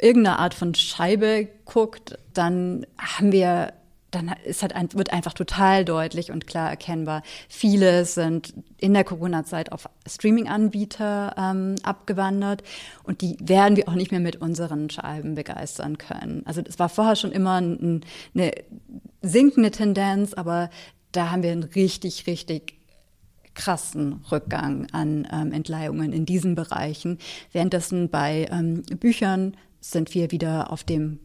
irgendeine 0.01 0.39
Art 0.39 0.53
von 0.53 0.73
Scheibe 0.75 1.47
guckt, 1.65 2.17
dann 2.33 2.85
haben 2.97 3.31
wir 3.31 3.73
dann 4.11 4.33
ist 4.45 4.61
halt 4.61 4.73
ein, 4.73 4.91
wird 4.93 5.13
einfach 5.13 5.33
total 5.33 5.85
deutlich 5.85 6.31
und 6.31 6.47
klar 6.47 6.69
erkennbar. 6.69 7.23
Viele 7.47 8.05
sind 8.05 8.53
in 8.77 8.93
der 8.93 9.03
Corona-Zeit 9.03 9.71
auf 9.71 9.89
Streaming-Anbieter 10.07 11.35
ähm, 11.37 11.75
abgewandert 11.83 12.63
und 13.03 13.21
die 13.21 13.37
werden 13.39 13.77
wir 13.77 13.87
auch 13.87 13.93
nicht 13.93 14.11
mehr 14.11 14.19
mit 14.19 14.37
unseren 14.37 14.89
Scheiben 14.89 15.35
begeistern 15.35 15.97
können. 15.97 16.43
Also 16.45 16.61
es 16.67 16.79
war 16.79 16.89
vorher 16.89 17.15
schon 17.15 17.31
immer 17.31 17.59
ein, 17.61 18.01
eine 18.33 18.51
sinkende 19.21 19.71
Tendenz, 19.71 20.33
aber 20.33 20.69
da 21.11 21.31
haben 21.31 21.43
wir 21.43 21.51
einen 21.51 21.63
richtig, 21.63 22.27
richtig 22.27 22.75
krassen 23.53 24.23
Rückgang 24.31 24.87
an 24.91 25.27
ähm, 25.31 25.51
Entleihungen 25.51 26.13
in 26.13 26.25
diesen 26.25 26.55
Bereichen. 26.55 27.17
Währenddessen 27.51 28.09
bei 28.09 28.47
ähm, 28.51 28.83
Büchern 28.99 29.55
sind 29.81 30.13
wir 30.13 30.31
wieder 30.31 30.71
auf 30.71 30.83
dem 30.83 31.19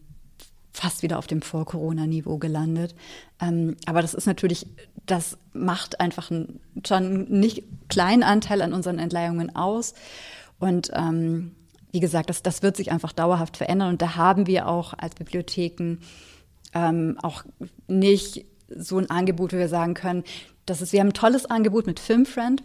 fast 0.74 1.02
wieder 1.02 1.18
auf 1.18 1.26
dem 1.28 1.40
Vor-Corona-Niveau 1.40 2.36
gelandet. 2.38 2.94
Ähm, 3.40 3.76
aber 3.86 4.02
das 4.02 4.12
ist 4.12 4.26
natürlich, 4.26 4.66
das 5.06 5.38
macht 5.52 6.00
einfach 6.00 6.30
einen, 6.30 6.60
schon 6.84 7.04
einen 7.04 7.40
nicht 7.40 7.64
kleinen 7.88 8.24
Anteil 8.24 8.60
an 8.60 8.74
unseren 8.74 8.98
Entleihungen 8.98 9.54
aus. 9.54 9.94
Und 10.58 10.90
ähm, 10.92 11.52
wie 11.92 12.00
gesagt, 12.00 12.28
das, 12.28 12.42
das 12.42 12.62
wird 12.62 12.76
sich 12.76 12.90
einfach 12.90 13.12
dauerhaft 13.12 13.56
verändern. 13.56 13.90
Und 13.90 14.02
da 14.02 14.16
haben 14.16 14.48
wir 14.48 14.68
auch 14.68 14.94
als 14.98 15.14
Bibliotheken 15.14 15.98
ähm, 16.74 17.18
auch 17.22 17.44
nicht 17.86 18.44
so 18.68 18.98
ein 18.98 19.08
Angebot, 19.10 19.52
wo 19.52 19.56
wir 19.56 19.68
sagen 19.68 19.94
können, 19.94 20.24
das 20.66 20.82
ist, 20.82 20.92
wir 20.92 21.00
haben 21.00 21.08
ein 21.08 21.14
tolles 21.14 21.46
Angebot 21.46 21.86
mit 21.86 22.00
Filmfriend. 22.00 22.64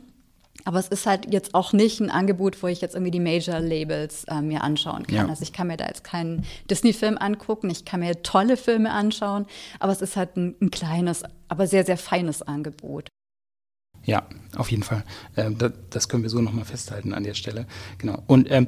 Aber 0.66 0.80
es 0.80 0.88
ist 0.88 1.06
halt 1.06 1.32
jetzt 1.32 1.56
auch 1.56 1.74
nicht 1.74 2.00
ein 2.00 2.10
Angebot, 2.10 2.62
wo 2.62 2.68
ich 2.68 2.82
jetzt 2.82 2.96
irgendwie 2.96 3.12
die 3.12 3.20
Major-Labels 3.20 4.26
äh, 4.26 4.42
mir 4.42 4.64
anschauen 4.64 5.06
kann. 5.08 5.16
Ja. 5.16 5.28
Also 5.28 5.44
ich 5.44 5.54
kann 5.54 5.68
mir 5.68 5.78
da 5.78 5.88
jetzt 5.88 6.04
keinen 6.04 6.46
Disney-Film 6.70 7.18
angucken, 7.18 7.70
ich 7.70 7.86
kann 7.86 8.02
mir 8.02 8.22
tolle 8.24 8.58
Filme 8.58 8.92
anschauen, 8.92 9.46
aber 9.80 9.92
es 9.92 10.02
ist 10.02 10.16
halt 10.16 10.36
ein, 10.36 10.56
ein 10.62 10.72
kleines, 10.72 11.24
aber 11.48 11.68
sehr, 11.68 11.86
sehr 11.86 11.98
feines 11.98 12.42
Angebot. 12.42 13.08
Ja, 14.04 14.28
auf 14.56 14.72
jeden 14.72 14.84
Fall. 14.84 15.04
Ähm, 15.38 15.58
das, 15.58 15.72
das, 15.90 16.10
können 16.10 16.24
wir 16.24 16.30
so 16.30 16.42
nochmal 16.42 16.66
festhalten 16.66 17.14
an 17.14 17.24
der 17.24 17.34
Stelle. 17.34 17.66
Genau. 17.98 18.24
Und 18.28 18.50
ähm, 18.50 18.68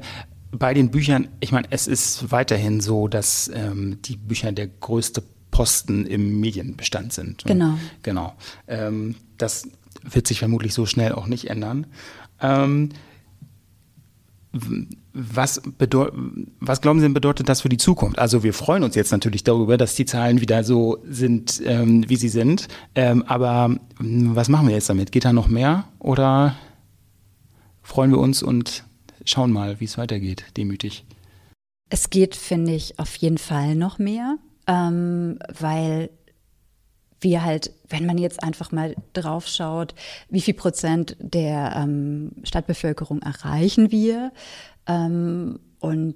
bei 0.50 0.74
den 0.74 0.90
Büchern, 0.90 1.28
ich 1.40 1.52
meine, 1.52 1.66
es 1.70 1.86
ist 1.86 2.30
weiterhin 2.30 2.80
so, 2.80 3.08
dass 3.08 3.50
ähm, 3.54 4.00
die 4.02 4.16
Bücher 4.16 4.52
der 4.52 4.68
größte 4.68 5.22
Posten 5.50 6.06
im 6.06 6.40
Medienbestand 6.40 7.12
sind. 7.12 7.44
Genau. 7.44 7.78
Genau. 8.02 8.34
Ähm, 8.68 9.16
das 9.38 9.68
wird 10.02 10.26
sich 10.26 10.38
vermutlich 10.38 10.74
so 10.74 10.86
schnell 10.86 11.12
auch 11.12 11.26
nicht 11.26 11.48
ändern. 11.50 11.86
Ähm, 12.40 12.90
was, 15.14 15.62
was, 16.60 16.80
glauben 16.80 17.00
Sie, 17.00 17.08
bedeutet 17.08 17.48
das 17.48 17.62
für 17.62 17.68
die 17.68 17.78
Zukunft? 17.78 18.18
Also 18.18 18.42
wir 18.42 18.52
freuen 18.52 18.82
uns 18.82 18.94
jetzt 18.94 19.12
natürlich 19.12 19.44
darüber, 19.44 19.76
dass 19.76 19.94
die 19.94 20.04
Zahlen 20.04 20.40
wieder 20.40 20.62
so 20.64 20.98
sind, 21.08 21.62
ähm, 21.64 22.08
wie 22.08 22.16
sie 22.16 22.28
sind. 22.28 22.68
Ähm, 22.94 23.22
aber 23.26 23.76
was 23.98 24.48
machen 24.48 24.68
wir 24.68 24.74
jetzt 24.74 24.90
damit? 24.90 25.12
Geht 25.12 25.24
da 25.24 25.32
noch 25.32 25.48
mehr 25.48 25.84
oder 25.98 26.54
freuen 27.82 28.10
wir 28.10 28.18
uns 28.18 28.42
und 28.42 28.84
schauen 29.24 29.52
mal, 29.52 29.80
wie 29.80 29.84
es 29.84 29.96
weitergeht, 29.96 30.44
demütig? 30.56 31.04
Es 31.88 32.10
geht, 32.10 32.36
finde 32.36 32.74
ich, 32.74 32.98
auf 32.98 33.14
jeden 33.16 33.38
Fall 33.38 33.74
noch 33.74 33.98
mehr, 33.98 34.36
ähm, 34.66 35.38
weil 35.58 36.10
wir 37.22 37.44
halt, 37.44 37.72
wenn 37.88 38.06
man 38.06 38.18
jetzt 38.18 38.42
einfach 38.42 38.72
mal 38.72 38.94
drauf 39.12 39.46
schaut, 39.46 39.94
wie 40.28 40.40
viel 40.40 40.54
Prozent 40.54 41.16
der 41.20 41.74
ähm, 41.76 42.32
Stadtbevölkerung 42.44 43.22
erreichen 43.22 43.90
wir. 43.90 44.32
Ähm, 44.86 45.60
und 45.80 46.14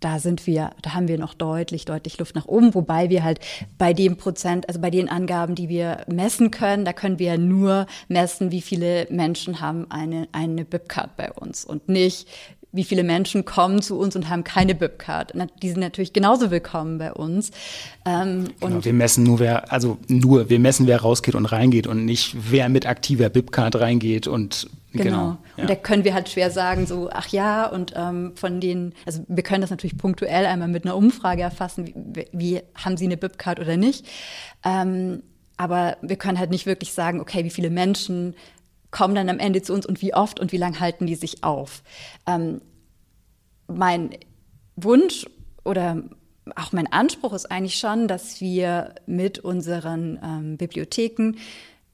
da 0.00 0.18
sind 0.18 0.46
wir, 0.46 0.70
da 0.82 0.94
haben 0.94 1.08
wir 1.08 1.18
noch 1.18 1.34
deutlich, 1.34 1.84
deutlich 1.84 2.18
Luft 2.18 2.34
nach 2.36 2.46
oben, 2.46 2.74
wobei 2.74 3.10
wir 3.10 3.24
halt 3.24 3.40
bei 3.78 3.92
dem 3.92 4.16
Prozent, 4.16 4.68
also 4.68 4.80
bei 4.80 4.90
den 4.90 5.08
Angaben, 5.08 5.54
die 5.54 5.68
wir 5.68 6.04
messen 6.06 6.50
können, 6.50 6.84
da 6.84 6.92
können 6.92 7.18
wir 7.18 7.36
nur 7.36 7.86
messen, 8.06 8.52
wie 8.52 8.60
viele 8.60 9.06
Menschen 9.10 9.60
haben 9.60 9.90
eine, 9.90 10.28
eine 10.32 10.64
BIP-Card 10.64 11.16
bei 11.16 11.32
uns 11.32 11.64
und 11.64 11.88
nicht, 11.88 12.28
wie 12.78 12.84
viele 12.84 13.02
Menschen 13.02 13.44
kommen 13.44 13.82
zu 13.82 13.98
uns 13.98 14.14
und 14.14 14.28
haben 14.28 14.44
keine 14.44 14.72
BIP-Card. 14.72 15.32
Die 15.62 15.68
sind 15.68 15.80
natürlich 15.80 16.12
genauso 16.12 16.52
willkommen 16.52 16.98
bei 16.98 17.12
uns. 17.12 17.50
Ähm, 18.06 18.44
genau, 18.60 18.76
und 18.76 18.84
wir 18.84 18.92
messen 18.92 19.24
nur, 19.24 19.40
wer, 19.40 19.72
also 19.72 19.98
nur, 20.06 20.48
wir 20.48 20.60
messen, 20.60 20.86
wer 20.86 21.00
rausgeht 21.00 21.34
und 21.34 21.46
reingeht 21.46 21.88
und 21.88 22.04
nicht, 22.04 22.36
wer 22.38 22.68
mit 22.68 22.86
aktiver 22.86 23.30
BIP-Card 23.30 23.80
reingeht 23.80 24.28
und 24.28 24.70
Genau. 24.92 25.04
genau. 25.04 25.38
Ja. 25.56 25.62
Und 25.62 25.70
da 25.70 25.74
können 25.74 26.04
wir 26.04 26.14
halt 26.14 26.28
schwer 26.30 26.50
sagen, 26.50 26.86
so, 26.86 27.10
ach 27.12 27.28
ja, 27.28 27.66
und 27.66 27.92
ähm, 27.96 28.32
von 28.36 28.60
denen, 28.60 28.94
also 29.04 29.22
wir 29.28 29.42
können 29.42 29.60
das 29.60 29.70
natürlich 29.70 29.98
punktuell 29.98 30.46
einmal 30.46 30.68
mit 30.68 30.84
einer 30.84 30.96
Umfrage 30.96 31.42
erfassen, 31.42 31.92
wie, 32.14 32.26
wie 32.32 32.60
haben 32.74 32.96
sie 32.96 33.04
eine 33.04 33.16
BIP-Card 33.16 33.58
oder 33.60 33.76
nicht. 33.76 34.06
Ähm, 34.64 35.24
aber 35.58 35.96
wir 36.00 36.16
können 36.16 36.38
halt 36.38 36.50
nicht 36.50 36.64
wirklich 36.64 36.92
sagen, 36.92 37.20
okay, 37.20 37.44
wie 37.44 37.50
viele 37.50 37.68
Menschen 37.68 38.34
kommen 38.90 39.14
dann 39.14 39.28
am 39.28 39.38
Ende 39.38 39.62
zu 39.62 39.74
uns 39.74 39.86
und 39.86 40.00
wie 40.02 40.14
oft 40.14 40.40
und 40.40 40.52
wie 40.52 40.56
lange 40.56 40.80
halten 40.80 41.06
die 41.06 41.14
sich 41.14 41.44
auf. 41.44 41.82
Ähm, 42.26 42.60
mein 43.66 44.10
Wunsch 44.76 45.26
oder 45.64 46.02
auch 46.56 46.72
mein 46.72 46.90
Anspruch 46.90 47.34
ist 47.34 47.50
eigentlich 47.50 47.78
schon, 47.78 48.08
dass 48.08 48.40
wir 48.40 48.94
mit 49.06 49.38
unseren 49.40 50.18
ähm, 50.22 50.56
Bibliotheken 50.56 51.34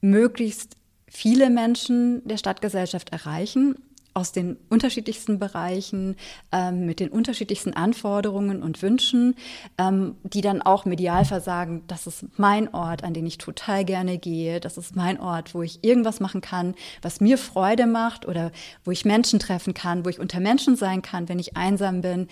möglichst 0.01 0.77
viele 1.09 1.51
Menschen 1.51 2.27
der 2.27 2.37
Stadtgesellschaft 2.37 3.11
erreichen 3.11 3.77
aus 4.15 4.31
den 4.31 4.57
unterschiedlichsten 4.71 5.39
Bereichen, 5.41 6.17
ähm, 6.53 6.87
mit 6.87 7.01
den 7.01 7.09
unterschiedlichsten 7.09 7.75
Anforderungen 7.75 8.63
und 8.63 8.81
Wünschen, 8.81 9.35
ähm, 9.77 10.15
die 10.23 10.41
dann 10.41 10.63
auch 10.63 10.85
medial 10.85 11.25
versagen, 11.25 11.83
das 11.89 12.07
ist 12.07 12.25
mein 12.39 12.73
Ort, 12.73 13.03
an 13.03 13.13
den 13.13 13.27
ich 13.27 13.39
total 13.39 13.85
gerne 13.85 14.19
gehe, 14.19 14.61
das 14.61 14.79
ist 14.79 14.95
mein 14.95 15.21
Ort, 15.21 15.55
wo 15.55 15.63
ich 15.63 15.83
irgendwas 15.83 16.21
machen 16.21 16.41
kann, 16.41 16.75
was 17.03 17.21
mir 17.21 17.37
Freude 17.37 17.87
macht 17.87 18.27
oder 18.27 18.53
wo 18.85 18.93
ich 18.93 19.05
Menschen 19.05 19.41
treffen 19.41 19.75
kann, 19.75 20.05
wo 20.05 20.09
ich 20.09 20.21
unter 20.21 20.39
Menschen 20.39 20.77
sein 20.77 21.03
kann, 21.03 21.29
wenn 21.29 21.41
ich 21.41 21.57
einsam 21.57 22.01
bin, 22.01 22.29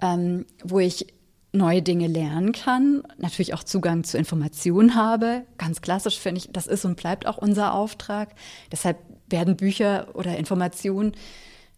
ähm, 0.00 0.46
wo 0.62 0.78
ich 0.78 1.06
neue 1.54 1.82
Dinge 1.82 2.08
lernen 2.08 2.52
kann, 2.52 3.02
natürlich 3.16 3.54
auch 3.54 3.62
Zugang 3.62 4.04
zu 4.04 4.18
Informationen 4.18 4.94
habe. 4.94 5.44
Ganz 5.56 5.80
klassisch 5.80 6.18
finde 6.18 6.40
ich, 6.40 6.52
das 6.52 6.66
ist 6.66 6.84
und 6.84 6.96
bleibt 6.96 7.26
auch 7.26 7.38
unser 7.38 7.74
Auftrag. 7.74 8.34
Deshalb 8.72 8.98
werden 9.34 9.56
Bücher 9.56 10.06
oder 10.14 10.36
Informationen 10.36 11.12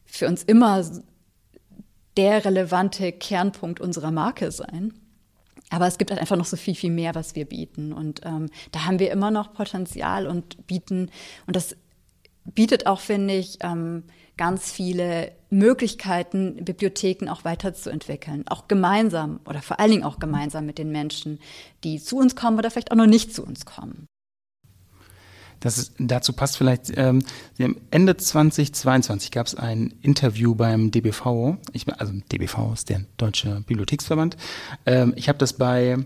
für 0.05 0.29
uns 0.29 0.43
immer 0.43 0.85
der 2.19 2.45
relevante 2.45 3.13
Kernpunkt 3.13 3.81
unserer 3.81 4.11
Marke 4.11 4.53
sein. 4.53 4.93
Aber 5.71 5.87
es 5.87 5.97
gibt 5.99 6.11
halt 6.11 6.21
einfach 6.21 6.37
noch 6.37 6.45
so 6.45 6.57
viel, 6.57 6.75
viel 6.75 6.91
mehr, 6.93 7.15
was 7.15 7.35
wir 7.35 7.47
bieten. 7.47 7.93
Und 7.93 8.21
ähm, 8.25 8.51
da 8.73 8.85
haben 8.85 8.99
wir 8.99 9.11
immer 9.11 9.31
noch 9.31 9.55
Potenzial 9.55 10.27
und 10.27 10.67
bieten, 10.67 11.11
und 11.47 11.57
das 11.57 11.77
bietet 12.45 12.87
auch, 12.87 13.01
finde 13.01 13.35
ich, 13.35 13.59
ähm, 13.63 14.05
ganz 14.37 14.71
viele 14.71 15.33
Möglichkeiten, 15.49 16.65
Bibliotheken 16.65 17.31
auch 17.31 17.45
weiterzuentwickeln. 17.45 18.45
Auch 18.49 18.69
gemeinsam 18.69 19.41
oder 19.49 19.63
vor 19.63 19.81
allen 19.81 19.91
Dingen 19.91 20.05
auch 20.05 20.19
gemeinsam 20.19 20.67
mit 20.67 20.79
den 20.79 20.93
Menschen, 20.93 21.41
die 21.85 22.01
zu 22.01 22.19
uns 22.19 22.37
kommen 22.37 22.59
oder 22.59 22.71
vielleicht 22.71 22.93
auch 22.93 22.97
noch 22.97 23.07
nicht 23.07 23.35
zu 23.35 23.43
uns 23.43 23.65
kommen. 23.65 24.07
Das 25.61 25.93
dazu 25.99 26.33
passt 26.33 26.59
vielleicht, 26.59 26.93
ähm, 26.97 27.23
Ende 27.91 28.17
2022 28.17 29.31
gab 29.31 29.47
es 29.47 29.55
ein 29.55 29.95
Interview 30.03 30.55
beim 30.55 30.91
DBV, 30.91 31.57
ich, 31.73 31.87
also 31.99 32.13
DBV 32.33 32.73
ist 32.75 32.91
der 32.91 33.03
Deutsche 33.17 33.63
Bibliotheksverband. 33.67 34.37
Ähm, 34.85 35.15
ich 35.17 35.29
habe 35.29 35.39
das 35.39 35.55
bei 35.55 35.99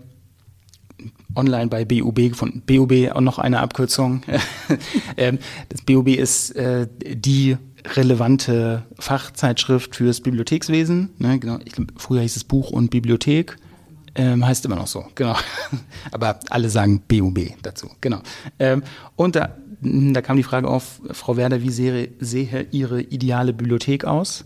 online 1.35 1.67
bei 1.67 1.85
BUB 1.85 2.35
von 2.35 2.61
BUB 2.65 3.11
auch 3.13 3.21
noch 3.21 3.39
eine 3.39 3.59
Abkürzung. 3.59 4.21
ähm, 5.17 5.39
das 5.69 5.81
BUB 5.81 6.09
ist 6.09 6.51
äh, 6.51 6.87
die 7.01 7.57
relevante 7.95 8.83
Fachzeitschrift 8.99 9.95
fürs 9.95 10.21
Bibliothekswesen. 10.21 11.09
Ne, 11.17 11.39
genau, 11.39 11.59
ich, 11.65 11.73
früher 11.97 12.21
hieß 12.21 12.35
es 12.35 12.43
Buch 12.43 12.71
und 12.71 12.91
Bibliothek. 12.91 13.57
Ähm, 14.15 14.45
heißt 14.45 14.65
immer 14.65 14.75
noch 14.75 14.87
so, 14.87 15.05
genau. 15.15 15.35
Aber 16.11 16.39
alle 16.49 16.69
sagen 16.69 17.01
BUB 17.07 17.53
dazu, 17.61 17.89
genau. 18.01 18.19
Ähm, 18.59 18.83
und 19.15 19.35
da, 19.35 19.55
da 19.81 20.21
kam 20.21 20.37
die 20.37 20.43
Frage 20.43 20.67
auf, 20.67 21.01
Frau 21.11 21.37
Werder, 21.37 21.61
wie 21.61 21.69
sehe, 21.69 22.09
sehe 22.19 22.67
Ihre 22.71 23.01
ideale 23.01 23.53
Bibliothek 23.53 24.03
aus? 24.03 24.45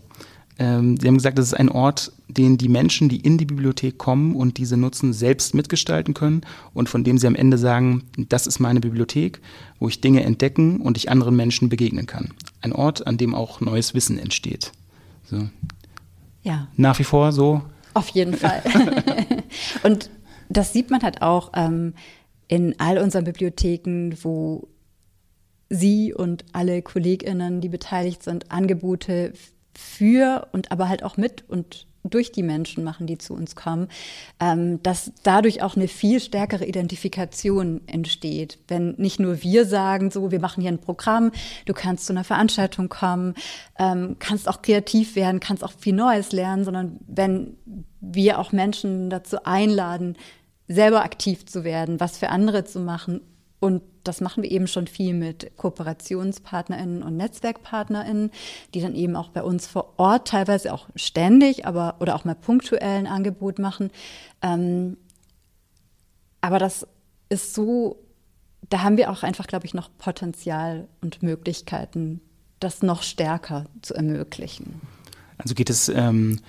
Ähm, 0.58 0.96
Sie 0.98 1.06
haben 1.06 1.16
gesagt, 1.16 1.38
das 1.38 1.46
ist 1.46 1.54
ein 1.54 1.68
Ort, 1.68 2.12
den 2.28 2.58
die 2.58 2.68
Menschen, 2.68 3.08
die 3.08 3.18
in 3.18 3.38
die 3.38 3.44
Bibliothek 3.44 3.98
kommen 3.98 4.34
und 4.34 4.56
diese 4.56 4.76
nutzen, 4.76 5.12
selbst 5.12 5.54
mitgestalten 5.54 6.14
können 6.14 6.42
und 6.72 6.88
von 6.88 7.04
dem 7.04 7.18
Sie 7.18 7.26
am 7.26 7.34
Ende 7.34 7.58
sagen, 7.58 8.04
das 8.28 8.46
ist 8.46 8.58
meine 8.58 8.80
Bibliothek, 8.80 9.40
wo 9.78 9.88
ich 9.88 10.00
Dinge 10.00 10.22
entdecken 10.22 10.80
und 10.80 10.96
ich 10.96 11.10
anderen 11.10 11.36
Menschen 11.36 11.68
begegnen 11.68 12.06
kann. 12.06 12.32
Ein 12.62 12.72
Ort, 12.72 13.06
an 13.06 13.18
dem 13.18 13.34
auch 13.34 13.60
neues 13.60 13.94
Wissen 13.94 14.18
entsteht. 14.18 14.72
So. 15.24 15.48
Ja. 16.42 16.68
Nach 16.76 16.98
wie 16.98 17.04
vor 17.04 17.32
so? 17.32 17.62
Auf 17.92 18.08
jeden 18.10 18.34
Fall. 18.34 18.62
und 19.82 20.10
das 20.48 20.72
sieht 20.72 20.90
man 20.90 21.02
halt 21.02 21.22
auch 21.22 21.52
ähm, 21.54 21.94
in 22.48 22.78
all 22.78 22.98
unseren 22.98 23.24
Bibliotheken, 23.24 24.12
wo 24.22 24.68
Sie 25.68 26.14
und 26.14 26.44
alle 26.52 26.80
KollegInnen, 26.82 27.60
die 27.60 27.68
beteiligt 27.68 28.22
sind, 28.22 28.52
Angebote 28.52 29.32
für 29.74 30.48
und 30.52 30.70
aber 30.70 30.88
halt 30.88 31.02
auch 31.02 31.16
mit 31.16 31.44
und 31.48 31.86
durch 32.10 32.30
die 32.30 32.44
Menschen 32.44 32.84
machen, 32.84 33.08
die 33.08 33.18
zu 33.18 33.34
uns 33.34 33.56
kommen, 33.56 33.88
ähm, 34.40 34.82
dass 34.82 35.12
dadurch 35.24 35.62
auch 35.62 35.76
eine 35.76 35.88
viel 35.88 36.20
stärkere 36.20 36.64
Identifikation 36.64 37.80
entsteht. 37.86 38.58
Wenn 38.68 38.94
nicht 38.96 39.18
nur 39.18 39.42
wir 39.42 39.66
sagen, 39.66 40.12
so, 40.12 40.30
wir 40.30 40.40
machen 40.40 40.60
hier 40.60 40.70
ein 40.70 40.80
Programm, 40.80 41.32
du 41.64 41.72
kannst 41.72 42.06
zu 42.06 42.12
einer 42.12 42.22
Veranstaltung 42.24 42.88
kommen, 42.88 43.34
ähm, 43.78 44.16
kannst 44.20 44.48
auch 44.48 44.62
kreativ 44.62 45.16
werden, 45.16 45.40
kannst 45.40 45.64
auch 45.64 45.72
viel 45.72 45.94
Neues 45.94 46.30
lernen, 46.30 46.64
sondern 46.64 46.98
wenn 47.06 47.56
wir 48.12 48.38
auch 48.38 48.52
Menschen 48.52 49.10
dazu 49.10 49.44
einladen, 49.44 50.16
selber 50.68 51.04
aktiv 51.04 51.46
zu 51.46 51.64
werden, 51.64 52.00
was 52.00 52.18
für 52.18 52.28
andere 52.28 52.64
zu 52.64 52.80
machen 52.80 53.20
und 53.60 53.82
das 54.04 54.20
machen 54.20 54.42
wir 54.42 54.50
eben 54.50 54.66
schon 54.66 54.86
viel 54.86 55.14
mit 55.14 55.56
KooperationspartnerInnen 55.56 57.02
und 57.02 57.16
NetzwerkpartnerInnen, 57.16 58.30
die 58.74 58.80
dann 58.80 58.94
eben 58.94 59.16
auch 59.16 59.30
bei 59.30 59.42
uns 59.42 59.66
vor 59.66 59.94
Ort 59.96 60.28
teilweise 60.28 60.72
auch 60.72 60.88
ständig, 60.94 61.66
aber 61.66 61.96
oder 62.00 62.14
auch 62.14 62.24
mal 62.24 62.34
punktuell 62.34 62.98
ein 62.98 63.06
Angebot 63.06 63.58
machen. 63.58 63.90
Ähm, 64.42 64.96
aber 66.40 66.58
das 66.58 66.86
ist 67.28 67.54
so, 67.54 67.98
da 68.68 68.82
haben 68.82 68.96
wir 68.96 69.10
auch 69.10 69.22
einfach, 69.22 69.46
glaube 69.46 69.66
ich, 69.66 69.74
noch 69.74 69.90
Potenzial 69.98 70.86
und 71.00 71.22
Möglichkeiten, 71.22 72.20
das 72.60 72.82
noch 72.82 73.02
stärker 73.02 73.66
zu 73.82 73.94
ermöglichen. 73.94 74.80
Also 75.38 75.54
geht 75.54 75.70
es 75.70 75.88
ähm, 75.88 76.40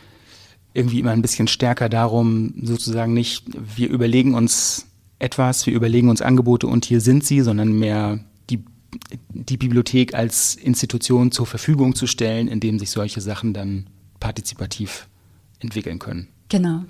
irgendwie 0.78 1.00
immer 1.00 1.12
ein 1.12 1.22
bisschen 1.22 1.48
stärker 1.48 1.90
darum, 1.90 2.54
sozusagen 2.62 3.14
nicht, 3.14 3.46
wir 3.76 3.90
überlegen 3.90 4.36
uns 4.36 4.86
etwas, 5.20 5.66
wir 5.66 5.74
überlegen 5.74 6.10
uns 6.10 6.22
Angebote 6.22 6.68
und 6.68 6.86
hier 6.86 7.02
sind 7.02 7.24
sie, 7.24 7.42
sondern 7.42 7.78
mehr 7.78 8.20
die, 8.50 8.64
die 9.30 9.58
Bibliothek 9.58 10.14
als 10.14 10.56
Institution 10.56 11.32
zur 11.32 11.48
Verfügung 11.48 11.96
zu 11.96 12.06
stellen, 12.06 12.48
in 12.48 12.60
dem 12.60 12.78
sich 12.78 12.92
solche 12.92 13.22
Sachen 13.22 13.54
dann 13.54 13.88
partizipativ 14.20 15.08
entwickeln 15.60 15.98
können. 15.98 16.28
Genau. 16.50 16.84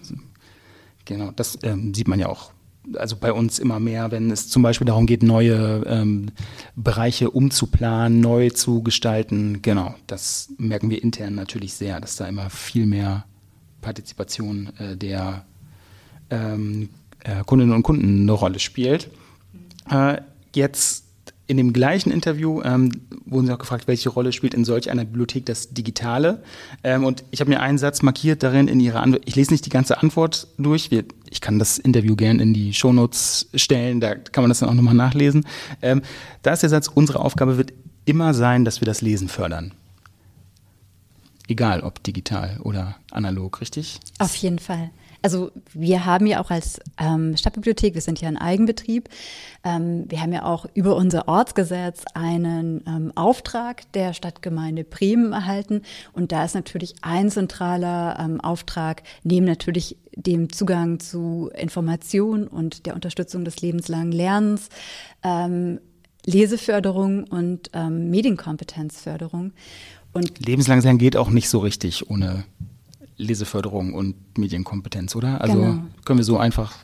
Genau, 1.06 1.32
das 1.32 1.58
ähm, 1.64 1.94
sieht 1.94 2.10
man 2.10 2.20
ja 2.20 2.28
auch 2.28 2.52
also 2.96 3.18
bei 3.18 3.34
uns 3.34 3.60
immer 3.60 3.80
mehr, 3.80 4.12
wenn 4.12 4.32
es 4.32 4.48
zum 4.48 4.62
Beispiel 4.62 4.88
darum 4.88 5.08
geht, 5.08 5.24
neue 5.24 5.84
ähm, 5.88 6.28
Bereiche 6.76 7.32
umzuplanen, 7.32 8.22
neu 8.22 8.50
zu 8.50 8.82
gestalten. 8.82 9.62
Genau, 9.62 9.96
das 10.08 10.54
merken 10.58 10.90
wir 10.90 11.04
intern 11.04 11.36
natürlich 11.36 11.74
sehr, 11.74 12.00
dass 12.00 12.16
da 12.16 12.26
immer 12.28 12.50
viel 12.50 12.86
mehr 12.86 13.26
Partizipation 13.88 14.70
äh, 14.80 14.98
der 14.98 15.46
ähm, 16.30 16.90
äh, 17.24 17.42
Kundinnen 17.46 17.74
und 17.74 17.84
Kunden 17.84 18.24
eine 18.24 18.32
Rolle 18.34 18.60
spielt. 18.60 19.10
Äh, 19.90 20.18
jetzt 20.54 21.06
in 21.50 21.56
dem 21.56 21.72
gleichen 21.72 22.12
Interview 22.12 22.62
ähm, 22.64 22.92
wurden 23.26 23.48
Sie 23.48 23.54
auch 23.54 23.60
gefragt, 23.60 23.88
welche 23.88 24.10
Rolle 24.10 24.34
spielt 24.34 24.54
in 24.54 24.66
solch 24.66 24.92
einer 24.92 25.06
Bibliothek 25.06 25.46
das 25.46 25.70
Digitale? 25.70 26.44
Ähm, 26.84 27.06
und 27.06 27.24
ich 27.32 27.40
habe 27.40 27.50
mir 27.50 27.62
einen 27.62 27.78
Satz 27.78 28.02
markiert 28.02 28.44
darin 28.44 28.68
in 28.68 28.82
Ihrer 28.82 29.02
Antwort. 29.02 29.24
Ich 29.26 29.38
lese 29.38 29.54
nicht 29.54 29.66
die 29.66 29.70
ganze 29.70 30.02
Antwort 30.02 30.50
durch. 30.58 30.90
Ich 31.30 31.40
kann 31.40 31.58
das 31.58 31.78
Interview 31.78 32.18
gern 32.18 32.40
in 32.40 32.54
die 32.54 32.74
Shownotes 32.74 33.48
stellen, 33.56 34.02
da 34.02 34.16
kann 34.16 34.44
man 34.44 34.50
das 34.50 34.60
dann 34.60 34.68
auch 34.68 34.74
nochmal 34.74 34.96
nachlesen. 34.96 35.46
Da 35.80 36.52
ist 36.52 36.64
der 36.64 36.70
Satz, 36.70 36.90
unsere 36.94 37.20
Aufgabe 37.20 37.58
wird 37.58 37.72
immer 38.04 38.34
sein, 38.34 38.66
dass 38.66 38.82
wir 38.82 38.86
das 38.86 39.02
Lesen 39.02 39.30
fördern. 39.30 39.74
Egal 41.48 41.82
ob 41.82 42.04
digital 42.04 42.60
oder 42.64 42.98
analog, 43.12 43.62
richtig? 43.62 44.00
Auf 44.20 44.36
jeden 44.36 44.60
Fall. 44.60 44.90
Also 45.22 45.52
wir 45.74 46.06
haben 46.06 46.26
ja 46.26 46.42
auch 46.42 46.52
als 46.52 46.80
ähm, 47.00 47.36
Stadtbibliothek, 47.36 47.96
wir 47.96 48.02
sind 48.02 48.22
ja 48.22 48.28
ein 48.28 48.38
Eigenbetrieb, 48.38 49.10
ähm, 49.64 50.06
wir 50.10 50.22
haben 50.22 50.32
ja 50.32 50.46
auch 50.46 50.66
über 50.74 50.96
unser 50.96 51.28
Ortsgesetz 51.28 52.04
einen 52.14 52.84
ähm, 52.88 53.12
Auftrag 53.16 53.92
der 53.94 54.14
Stadtgemeinde 54.14 54.84
Bremen 54.84 55.34
erhalten. 55.34 55.82
Und 56.14 56.32
da 56.32 56.46
ist 56.46 56.56
natürlich 56.56 56.96
ein 57.02 57.32
zentraler 57.32 58.18
ähm, 58.20 58.42
Auftrag, 58.42 59.04
neben 59.24 59.46
natürlich 59.46 59.98
dem 60.16 60.52
Zugang 60.52 61.00
zu 61.00 61.50
Informationen 61.56 62.48
und 62.48 62.86
der 62.86 62.96
Unterstützung 62.96 63.46
des 63.46 63.62
lebenslangen 63.62 64.12
Lernens, 64.12 64.70
ähm, 65.24 65.80
Leseförderung 66.26 67.24
und 67.24 67.70
ähm, 67.74 68.10
Medienkompetenzförderung. 68.10 69.54
Und 70.14 70.46
Lebenslanges 70.46 70.84
Lernen 70.84 71.00
geht 71.00 71.18
auch 71.18 71.30
nicht 71.30 71.50
so 71.50 71.60
richtig 71.60 72.10
ohne 72.10 72.44
Leseförderung 73.18 73.94
und 73.94 74.16
Medienkompetenz, 74.38 75.16
oder? 75.16 75.42
Also 75.42 75.56
genau. 75.56 75.84
können 76.06 76.20
wir 76.20 76.24
so 76.24 76.38
einfach, 76.38 76.76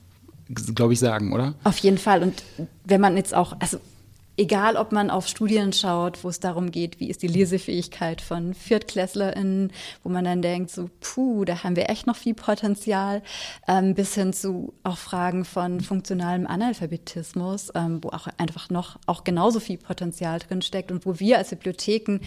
glaube 0.76 0.94
ich, 0.94 1.00
sagen, 1.00 1.32
oder? 1.34 1.54
Auf 1.64 1.78
jeden 1.80 1.98
Fall. 1.98 2.24
Und 2.24 2.44
wenn 2.86 3.02
man 3.02 3.16
jetzt 3.18 3.34
auch, 3.34 3.56
also 3.60 3.80
egal 4.38 4.78
ob 4.78 4.92
man 4.92 5.10
auf 5.10 5.28
Studien 5.28 5.74
schaut, 5.74 6.24
wo 6.24 6.30
es 6.30 6.40
darum 6.40 6.72
geht, 6.72 7.00
wie 7.00 7.10
ist 7.10 7.22
die 7.22 7.28
Lesefähigkeit 7.28 8.22
von 8.22 8.54
ViertklässlerInnen, 8.54 9.72
wo 10.04 10.10
man 10.10 10.26
dann 10.26 10.42
denkt, 10.42 10.72
so, 10.72 10.90
puh, 11.02 11.46
da 11.46 11.64
haben 11.64 11.76
wir 11.76 11.90
echt 11.90 12.08
noch 12.08 12.16
viel 12.16 12.34
Potenzial, 12.34 13.22
ähm, 13.68 13.94
bis 13.94 14.16
hin 14.16 14.34
zu 14.34 14.74
auch 14.84 14.98
Fragen 14.98 15.46
von 15.46 15.82
funktionalem 15.82 16.48
Analphabetismus, 16.48 17.72
ähm, 17.76 18.00
wo 18.04 18.10
auch 18.10 18.28
einfach 18.38 18.70
noch 18.70 18.98
auch 19.06 19.24
genauso 19.24 19.60
viel 19.60 19.78
Potenzial 19.78 20.40
drin 20.40 20.62
steckt 20.62 20.92
und 20.92 21.06
wo 21.06 21.20
wir 21.20 21.38
als 21.38 21.50
Bibliotheken 21.50 22.20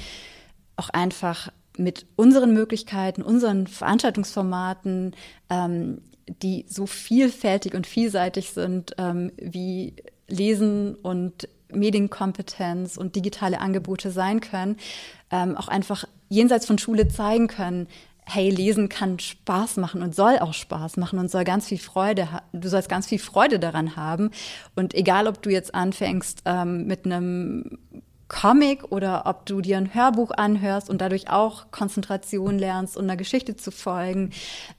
auch 0.77 0.91
einfach 0.91 1.51
mit 1.79 2.07
unseren 2.17 2.53
Möglichkeiten, 2.55 3.23
unseren 3.23 3.67
Veranstaltungsformaten, 3.67 5.15
ähm, 5.51 6.03
die 6.43 6.65
so 6.69 6.87
vielfältig 6.87 7.75
und 7.75 7.87
vielseitig 7.87 8.51
sind, 8.51 8.95
ähm, 8.99 9.33
wie 9.37 9.95
Lesen 10.29 10.95
und 10.97 11.49
Medienkompetenz 11.73 12.97
und 12.97 13.17
digitale 13.17 13.61
Angebote 13.61 14.11
sein 14.11 14.41
können, 14.41 14.77
ähm, 15.31 15.57
auch 15.57 15.69
einfach 15.69 16.05
jenseits 16.29 16.67
von 16.67 16.79
Schule 16.79 17.09
zeigen 17.09 17.47
können, 17.49 17.89
hey, 18.29 18.51
Lesen 18.51 18.89
kann 18.89 19.21
Spaß 19.21 19.77
machen 19.77 20.03
und 20.03 20.15
soll 20.15 20.39
auch 20.41 20.53
Spaß 20.53 20.97
machen 20.97 21.21
und 21.21 21.31
soll 21.31 21.45
ganz 21.45 21.69
viel 21.69 21.79
Freude, 21.79 22.29
du 22.53 22.69
sollst 22.69 22.89
ganz 22.89 23.07
viel 23.07 23.21
Freude 23.21 23.61
daran 23.61 23.95
haben. 23.95 24.31
Und 24.75 24.95
egal, 24.95 25.29
ob 25.29 25.41
du 25.43 25.51
jetzt 25.51 25.75
anfängst 25.75 26.43
ähm, 26.45 26.87
mit 26.87 27.05
einem 27.07 27.79
Comic 28.29 28.91
oder 28.91 29.27
ob 29.27 29.47
du 29.47 29.61
dir 29.61 29.77
ein 29.77 29.95
Hörbuch 29.95 30.31
anhörst 30.33 30.91
und 30.91 31.01
dadurch 31.01 31.31
auch 31.31 31.71
Konzentration 31.71 32.59
lernst 32.59 32.97
und 32.97 33.05
einer 33.05 33.17
Geschichte 33.17 33.57
zu 33.57 33.71
folgen. 33.71 34.31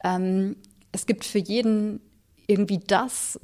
Ähm, 0.04 0.58
es 0.92 1.06
gibt 1.06 1.26
für 1.26 1.40
jeden 1.40 2.02
irgendwie 2.48 2.80
das 2.80 3.40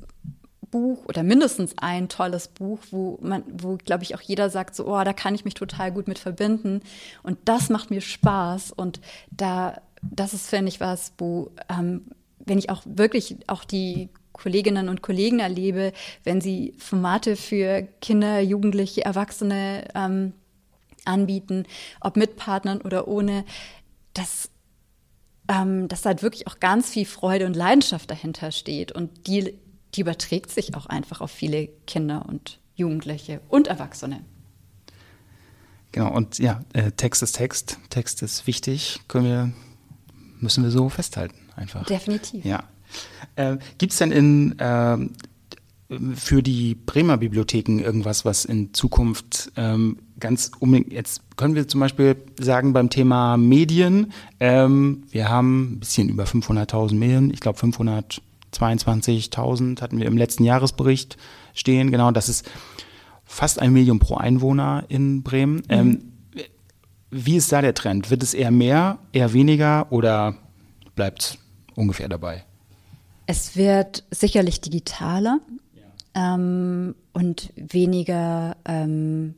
Buch 0.72 1.06
oder 1.06 1.24
mindestens 1.24 1.76
ein 1.78 2.10
tolles 2.10 2.48
Buch, 2.48 2.80
wo 2.89 3.20
man, 3.22 3.44
wo 3.48 3.78
glaube 3.78 4.04
ich 4.04 4.16
auch 4.16 4.22
jeder 4.22 4.50
sagt, 4.50 4.76
so, 4.76 4.88
oh, 4.88 5.04
da 5.04 5.13
kann 5.13 5.36
ich 5.36 5.46
mich 5.46 5.54
total 5.54 5.92
gut 5.92 6.08
mit 6.08 6.18
verbinden 6.18 6.82
und 7.22 7.38
das 7.46 7.70
macht 7.70 7.92
mir 7.92 8.02
Spaß 8.02 8.72
und 8.72 9.00
da, 9.30 9.82
das 10.02 10.34
ist 10.34 10.50
finde 10.50 10.70
ich 10.70 10.80
was, 10.80 11.13
wo 11.18 11.52
ähm, 11.70 12.08
wenn 12.39 12.58
ich 12.58 12.70
auch 12.70 12.82
wirklich 12.86 13.38
auch 13.48 13.63
die 13.63 14.10
Kolleginnen 14.34 14.89
und 14.89 15.02
Kollegen 15.02 15.39
erlebe, 15.39 15.93
wenn 16.24 16.41
sie 16.41 16.74
Formate 16.78 17.36
für 17.36 17.88
Kinder, 18.02 18.41
Jugendliche, 18.41 19.06
Erwachsene 19.06 19.88
ähm, 19.96 20.34
anbieten, 21.06 21.65
ob 22.02 22.17
mit 22.17 22.36
Partnern 22.36 22.82
oder 22.82 23.08
ohne, 23.08 23.46
dass, 24.13 24.50
ähm, 25.48 25.88
dass 25.88 26.06
halt 26.06 26.24
wirklich 26.24 26.48
auch 26.48 26.60
ganz 26.60 26.89
viel 26.89 27.06
Freude 27.06 27.46
und 27.46 27.56
Leidenschaft 27.56 28.10
dahinter 28.10 28.52
steht. 28.52 28.91
Und 28.91 29.28
die, 29.28 29.54
die 29.96 30.02
überträgt 30.02 30.52
sich 30.52 30.76
auch 30.76 30.88
einfach 30.88 31.22
auf 31.22 31.32
viele 31.32 31.67
Kinder 31.88 32.26
und 32.28 32.60
Jugendliche 32.76 33.41
und 33.50 33.67
Erwachsene. 33.67 34.26
Genau, 35.91 36.12
und 36.12 36.39
ja, 36.39 36.63
äh, 36.74 36.91
Text 36.91 37.22
ist 37.22 37.34
Text, 37.34 37.78
Text 37.89 38.24
ist 38.24 38.48
wichtig, 38.48 39.02
können 39.08 39.26
wir, 39.26 39.52
müssen 40.39 40.63
wir 40.63 40.72
so 40.72 40.89
festhalten 40.89 41.38
einfach. 41.56 41.86
Definitiv. 41.86 42.43
Ja. 42.43 42.63
Äh, 43.36 43.58
Gibt 43.77 43.93
es 43.93 43.99
denn 43.99 44.12
in, 44.12 44.60
äh, 44.60 44.97
für 46.15 46.41
die 46.41 46.75
Bremer 46.75 47.17
Bibliotheken 47.17 47.79
irgendwas, 47.79 48.25
was 48.25 48.45
in 48.45 48.73
Zukunft 48.73 49.51
ähm, 49.58 49.97
ganz 50.19 50.51
unbedingt, 50.60 50.91
jetzt 50.91 51.21
können 51.38 51.56
wir 51.56 51.67
zum 51.67 51.79
Beispiel 51.79 52.15
sagen 52.39 52.73
beim 52.73 52.89
Thema 52.89 53.38
Medien, 53.38 54.12
ähm, 54.39 55.03
wir 55.12 55.29
haben 55.29 55.73
ein 55.73 55.79
bisschen 55.79 56.10
über 56.10 56.23
500.000 56.23 56.95
Medien, 56.95 57.32
ich 57.32 57.39
glaube 57.39 57.60
500 57.60 58.21
22.000 58.53 59.82
hatten 59.82 59.99
wir 59.99 60.06
im 60.06 60.17
letzten 60.17 60.43
Jahresbericht 60.43 61.17
stehen. 61.53 61.91
Genau, 61.91 62.12
das 62.12 62.29
ist 62.29 62.49
fast 63.25 63.60
ein 63.60 63.73
Million 63.73 63.99
pro 63.99 64.15
Einwohner 64.15 64.86
in 64.88 65.23
Bremen. 65.23 65.56
Mhm. 65.56 65.63
Ähm, 65.69 65.99
wie 67.10 67.36
ist 67.36 67.51
da 67.51 67.62
der 67.62 67.73
Trend? 67.73 68.10
Wird 68.10 68.23
es 68.23 68.34
eher 68.34 68.51
mehr, 68.51 68.99
eher 69.12 69.34
weniger 69.34 69.91
oder 69.91 70.36
bleibt 70.95 71.21
es 71.21 71.38
ungefähr 71.75 72.10
dabei? 72.10 72.43
Es 73.26 73.56
wird 73.56 74.04
sicherlich 74.12 74.62
digitaler 74.62 75.40
ja. 76.14 76.36
ähm, 76.36 76.96
und 77.14 77.54
weniger, 77.56 78.58
ähm, 78.66 79.36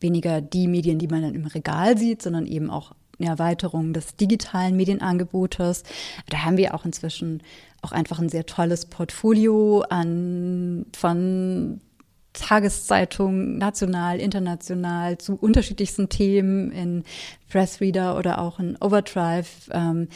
weniger 0.00 0.40
die 0.40 0.68
Medien, 0.68 0.98
die 0.98 1.08
man 1.08 1.22
dann 1.22 1.34
im 1.34 1.46
Regal 1.46 1.98
sieht, 1.98 2.22
sondern 2.22 2.46
eben 2.46 2.70
auch 2.70 2.92
eine 3.18 3.28
Erweiterung 3.28 3.92
des 3.92 4.16
digitalen 4.16 4.76
Medienangebotes. 4.76 5.82
Da 6.28 6.44
haben 6.44 6.56
wir 6.56 6.74
auch 6.74 6.84
inzwischen 6.84 7.42
auch 7.82 7.92
einfach 7.92 8.18
ein 8.18 8.28
sehr 8.28 8.46
tolles 8.46 8.86
Portfolio 8.86 9.82
an 9.88 10.86
von 10.96 11.80
Tageszeitungen, 12.32 13.58
national, 13.58 14.20
international, 14.20 15.18
zu 15.18 15.34
unterschiedlichsten 15.34 16.08
Themen 16.08 16.70
in 16.70 17.04
Pressreader 17.50 18.16
oder 18.16 18.40
auch 18.40 18.60
in 18.60 18.76
Overdrive, 18.80 19.68
ähm, 19.72 20.08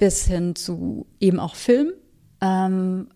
bis 0.00 0.26
hin 0.26 0.56
zu 0.56 1.06
eben 1.20 1.38
auch 1.38 1.54
Film. 1.54 1.92
Ähm, 2.40 3.08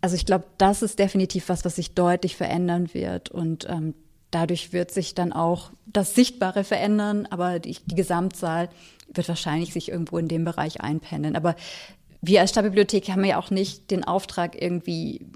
also 0.00 0.16
ich 0.16 0.24
glaube, 0.24 0.46
das 0.56 0.82
ist 0.82 0.98
definitiv 0.98 1.48
was, 1.50 1.64
was 1.66 1.76
sich 1.76 1.94
deutlich 1.94 2.34
verändern 2.34 2.92
wird 2.94 3.30
und 3.30 3.66
ähm, 3.68 3.94
dadurch 4.30 4.72
wird 4.72 4.90
sich 4.90 5.14
dann 5.14 5.34
auch 5.34 5.70
das 5.86 6.14
Sichtbare 6.14 6.64
verändern, 6.64 7.28
aber 7.30 7.58
die, 7.58 7.76
die 7.84 7.94
Gesamtzahl 7.94 8.70
wird 9.12 9.28
wahrscheinlich 9.28 9.74
sich 9.74 9.90
irgendwo 9.90 10.16
in 10.16 10.26
dem 10.26 10.46
Bereich 10.46 10.80
einpendeln. 10.80 11.36
Aber 11.36 11.56
wir 12.22 12.40
als 12.40 12.50
Stadtbibliothek 12.50 13.10
haben 13.10 13.24
ja 13.24 13.38
auch 13.38 13.50
nicht 13.50 13.90
den 13.90 14.02
Auftrag, 14.02 14.60
irgendwie 14.60 15.26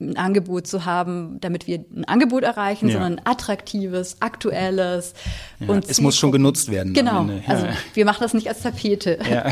ein 0.00 0.16
Angebot 0.16 0.66
zu 0.66 0.84
haben, 0.84 1.38
damit 1.40 1.66
wir 1.66 1.84
ein 1.94 2.04
Angebot 2.04 2.42
erreichen, 2.42 2.88
ja. 2.88 2.94
sondern 2.94 3.18
ein 3.18 3.26
attraktives, 3.26 4.16
aktuelles. 4.20 5.14
Ja, 5.60 5.68
und 5.68 5.88
es 5.88 6.00
muss 6.00 6.16
schon 6.16 6.32
genutzt 6.32 6.70
werden. 6.70 6.94
Genau. 6.94 7.24
Ja. 7.24 7.40
Also 7.46 7.66
wir 7.94 8.04
machen 8.04 8.18
das 8.20 8.34
nicht 8.34 8.48
als 8.48 8.62
Tapete. 8.62 9.18
Ja. 9.30 9.50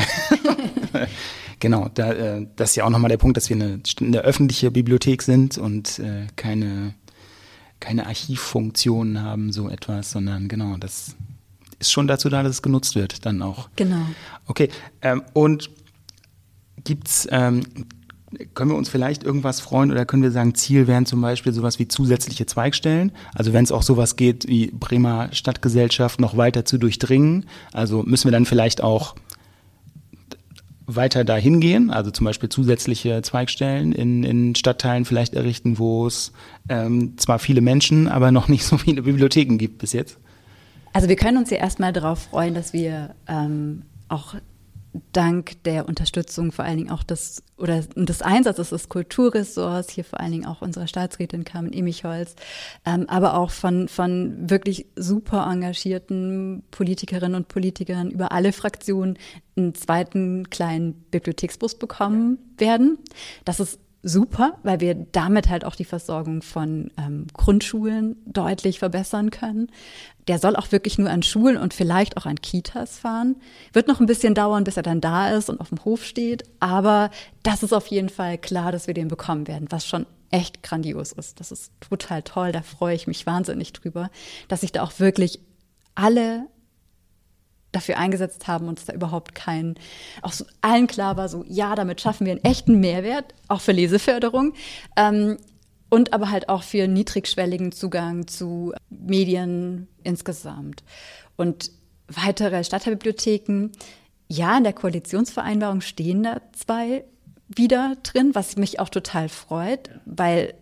genau, 1.59 1.89
da, 1.93 2.13
äh, 2.13 2.47
das 2.55 2.71
ist 2.71 2.75
ja 2.75 2.85
auch 2.85 2.89
nochmal 2.89 3.09
der 3.09 3.17
Punkt, 3.17 3.37
dass 3.37 3.49
wir 3.49 3.55
eine, 3.55 3.79
eine 4.01 4.19
öffentliche 4.19 4.71
Bibliothek 4.71 5.21
sind 5.21 5.57
und 5.57 5.99
äh, 5.99 6.27
keine, 6.35 6.93
keine 7.79 8.07
Archivfunktionen 8.07 9.21
haben, 9.21 9.51
so 9.51 9.69
etwas, 9.69 10.11
sondern 10.11 10.47
genau, 10.47 10.77
das 10.77 11.15
ist 11.79 11.91
schon 11.91 12.07
dazu 12.07 12.29
da, 12.29 12.43
dass 12.43 12.53
es 12.53 12.61
genutzt 12.61 12.95
wird, 12.95 13.25
dann 13.25 13.41
auch. 13.41 13.69
Genau. 13.75 14.05
Okay, 14.47 14.69
ähm, 15.01 15.23
und 15.33 15.69
gibt's 16.83 17.27
ähm, 17.31 17.63
können 18.53 18.71
wir 18.71 18.77
uns 18.77 18.89
vielleicht 18.89 19.23
irgendwas 19.23 19.59
freuen 19.59 19.91
oder 19.91 20.05
können 20.05 20.23
wir 20.23 20.31
sagen, 20.31 20.55
Ziel 20.55 20.87
wären 20.87 21.05
zum 21.05 21.21
Beispiel 21.21 21.53
sowas 21.53 21.79
wie 21.79 21.87
zusätzliche 21.87 22.45
Zweigstellen? 22.45 23.11
Also 23.33 23.53
wenn 23.53 23.63
es 23.63 23.71
auch 23.71 23.83
sowas 23.83 24.15
geht 24.15 24.47
wie 24.47 24.71
Bremer 24.71 25.29
Stadtgesellschaft 25.31 26.19
noch 26.19 26.37
weiter 26.37 26.65
zu 26.65 26.77
durchdringen, 26.77 27.45
also 27.71 28.03
müssen 28.03 28.25
wir 28.25 28.31
dann 28.31 28.45
vielleicht 28.45 28.81
auch 28.83 29.15
weiter 30.85 31.23
dahin 31.23 31.59
gehen, 31.59 31.91
also 31.91 32.11
zum 32.11 32.25
Beispiel 32.25 32.49
zusätzliche 32.49 33.21
Zweigstellen 33.21 33.93
in, 33.93 34.23
in 34.23 34.55
Stadtteilen 34.55 35.05
vielleicht 35.05 35.33
errichten, 35.33 35.79
wo 35.79 36.07
es 36.07 36.33
ähm, 36.69 37.17
zwar 37.17 37.39
viele 37.39 37.61
Menschen, 37.61 38.07
aber 38.07 38.31
noch 38.31 38.47
nicht 38.47 38.65
so 38.65 38.77
viele 38.77 39.03
Bibliotheken 39.03 39.57
gibt 39.57 39.77
bis 39.79 39.93
jetzt? 39.93 40.17
Also 40.91 41.09
wir 41.09 41.15
können 41.15 41.37
uns 41.37 41.49
ja 41.49 41.57
erstmal 41.57 41.93
darauf 41.93 42.23
freuen, 42.23 42.53
dass 42.53 42.73
wir 42.73 43.15
ähm, 43.27 43.83
auch 44.09 44.35
dank 45.11 45.63
der 45.63 45.87
Unterstützung 45.87 46.51
vor 46.51 46.65
allen 46.65 46.77
Dingen 46.77 46.91
auch 46.91 47.03
des 47.03 47.43
oder 47.57 47.81
des 47.81 48.21
Einsatzes 48.21 48.69
des 48.69 48.89
Kulturressorts, 48.89 49.91
hier 49.91 50.03
vor 50.03 50.19
allen 50.19 50.31
Dingen 50.31 50.45
auch 50.45 50.61
unserer 50.61 50.87
Staatsrätin 50.87 51.43
Carmen 51.43 51.71
Emicholz, 51.71 52.35
ähm, 52.85 53.05
aber 53.07 53.37
auch 53.37 53.51
von, 53.51 53.87
von 53.87 54.49
wirklich 54.49 54.87
super 54.95 55.47
engagierten 55.49 56.63
Politikerinnen 56.71 57.35
und 57.35 57.47
Politikern 57.47 58.11
über 58.11 58.31
alle 58.31 58.53
Fraktionen 58.53 59.17
einen 59.55 59.75
zweiten 59.75 60.49
kleinen 60.49 60.93
Bibliotheksbus 61.11 61.75
bekommen 61.75 62.39
werden. 62.57 62.97
Das 63.45 63.59
ist 63.59 63.79
super, 64.03 64.59
weil 64.63 64.81
wir 64.81 64.93
damit 64.93 65.49
halt 65.49 65.63
auch 65.63 65.75
die 65.75 65.85
Versorgung 65.85 66.41
von 66.41 66.91
ähm, 66.97 67.27
Grundschulen 67.33 68.17
deutlich 68.25 68.79
verbessern 68.79 69.31
können. 69.31 69.71
Der 70.27 70.39
soll 70.39 70.55
auch 70.57 70.71
wirklich 70.71 70.97
nur 70.97 71.09
an 71.09 71.23
Schulen 71.23 71.57
und 71.57 71.73
vielleicht 71.73 72.17
auch 72.17 72.25
an 72.25 72.41
Kitas 72.41 72.99
fahren. 72.99 73.37
Wird 73.71 73.87
noch 73.87 74.01
ein 74.01 74.05
bisschen 74.05 74.35
dauern, 74.35 74.65
bis 74.65 74.77
er 74.77 74.83
dann 74.83 75.01
da 75.01 75.29
ist 75.29 75.49
und 75.49 75.59
auf 75.59 75.69
dem 75.69 75.83
Hof 75.85 76.05
steht. 76.05 76.43
Aber 76.59 77.09
das 77.43 77.63
ist 77.63 77.73
auf 77.73 77.87
jeden 77.87 78.09
Fall 78.09 78.37
klar, 78.37 78.71
dass 78.71 78.87
wir 78.87 78.93
den 78.93 79.07
bekommen 79.07 79.47
werden, 79.47 79.67
was 79.69 79.87
schon 79.87 80.05
echt 80.31 80.63
grandios 80.63 81.13
ist. 81.13 81.39
Das 81.39 81.51
ist 81.51 81.71
total 81.79 82.23
toll. 82.23 82.51
Da 82.51 82.61
freue 82.61 82.95
ich 82.95 83.07
mich 83.07 83.25
wahnsinnig 83.25 83.71
drüber, 83.71 84.09
dass 84.49 84.61
sich 84.61 84.71
da 84.71 84.83
auch 84.83 84.99
wirklich 84.99 85.39
alle 85.95 86.47
dafür 87.73 87.97
eingesetzt 87.97 88.47
haben 88.47 88.69
und 88.69 88.79
es 88.79 88.85
da 88.85 88.93
überhaupt 88.93 89.35
kein, 89.35 89.75
auch 90.21 90.31
so 90.31 90.45
allen 90.61 90.87
klar 90.87 91.17
war, 91.17 91.27
so 91.27 91.43
ja, 91.47 91.75
damit 91.75 91.99
schaffen 91.99 92.25
wir 92.25 92.31
einen 92.31 92.43
echten 92.43 92.79
Mehrwert, 92.79 93.33
auch 93.49 93.59
für 93.59 93.73
Leseförderung. 93.73 94.53
Ähm, 94.95 95.37
und 95.89 96.13
aber 96.13 96.31
halt 96.31 96.49
auch 96.49 96.63
für 96.63 96.87
niedrigschwelligen 96.87 97.71
Zugang 97.71 98.25
zu 98.25 98.73
Medien 98.89 99.87
insgesamt. 100.03 100.83
Und 101.35 101.69
weitere 102.07 102.63
Stadtteilbibliotheken, 102.63 103.69
ja, 104.27 104.57
in 104.57 104.63
der 104.63 104.73
Koalitionsvereinbarung 104.73 105.81
stehen 105.81 106.23
da 106.23 106.41
zwei 106.53 107.03
wieder 107.47 107.95
drin, 108.01 108.33
was 108.33 108.55
mich 108.55 108.79
auch 108.79 108.89
total 108.89 109.29
freut, 109.29 109.91
weil 110.05 110.55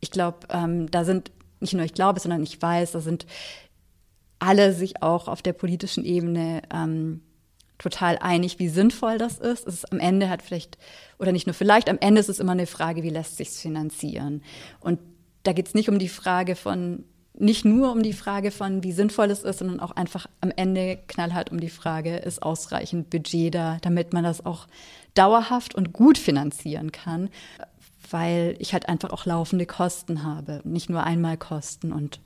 ich 0.00 0.10
glaube, 0.10 0.38
ähm, 0.50 0.90
da 0.90 1.04
sind 1.04 1.30
nicht 1.60 1.74
nur 1.74 1.84
ich 1.84 1.94
glaube, 1.94 2.20
sondern 2.20 2.42
ich 2.42 2.60
weiß, 2.60 2.92
da 2.92 3.00
sind 3.00 3.26
alle 4.38 4.72
sich 4.72 5.02
auch 5.02 5.28
auf 5.28 5.42
der 5.42 5.52
politischen 5.52 6.04
Ebene 6.04 6.62
ähm, 6.72 7.22
total 7.78 8.18
einig, 8.18 8.58
wie 8.58 8.68
sinnvoll 8.68 9.18
das 9.18 9.38
ist. 9.38 9.66
Es 9.66 9.74
ist 9.74 9.92
am 9.92 10.00
Ende 10.00 10.28
hat 10.28 10.42
vielleicht, 10.42 10.78
oder 11.18 11.32
nicht 11.32 11.46
nur 11.46 11.54
vielleicht, 11.54 11.88
am 11.88 11.98
Ende 12.00 12.20
ist 12.20 12.28
es 12.28 12.40
immer 12.40 12.52
eine 12.52 12.66
Frage, 12.66 13.02
wie 13.02 13.10
lässt 13.10 13.36
sich 13.36 13.50
finanzieren. 13.50 14.42
Und 14.80 14.98
da 15.44 15.52
geht 15.52 15.68
es 15.68 15.74
nicht 15.74 15.88
um 15.88 15.98
die 15.98 16.08
Frage 16.08 16.56
von, 16.56 17.04
nicht 17.34 17.64
nur 17.64 17.92
um 17.92 18.02
die 18.02 18.12
Frage 18.12 18.50
von, 18.50 18.82
wie 18.82 18.92
sinnvoll 18.92 19.30
es 19.30 19.44
ist, 19.44 19.60
sondern 19.60 19.80
auch 19.80 19.92
einfach 19.92 20.26
am 20.40 20.52
Ende 20.54 20.98
knallhart 21.06 21.52
um 21.52 21.60
die 21.60 21.70
Frage, 21.70 22.16
ist 22.16 22.42
ausreichend 22.42 23.10
Budget 23.10 23.54
da, 23.54 23.78
damit 23.80 24.12
man 24.12 24.24
das 24.24 24.44
auch 24.44 24.66
dauerhaft 25.14 25.74
und 25.74 25.92
gut 25.92 26.18
finanzieren 26.18 26.90
kann, 26.90 27.30
weil 28.10 28.56
ich 28.58 28.72
halt 28.72 28.88
einfach 28.88 29.10
auch 29.10 29.24
laufende 29.24 29.66
Kosten 29.66 30.24
habe, 30.24 30.60
nicht 30.64 30.90
nur 30.90 31.04
einmal 31.04 31.36
Kosten 31.36 31.92
und 31.92 32.20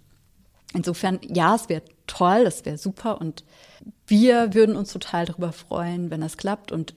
Insofern, 0.74 1.20
ja, 1.22 1.54
es 1.54 1.68
wäre 1.68 1.82
toll, 2.06 2.44
es 2.46 2.64
wäre 2.64 2.78
super 2.78 3.20
und 3.20 3.44
wir 4.06 4.54
würden 4.54 4.76
uns 4.76 4.92
total 4.92 5.26
darüber 5.26 5.52
freuen, 5.52 6.11
wenn 6.11 6.20
das 6.20 6.37
klappt. 6.37 6.72
Und 6.72 6.94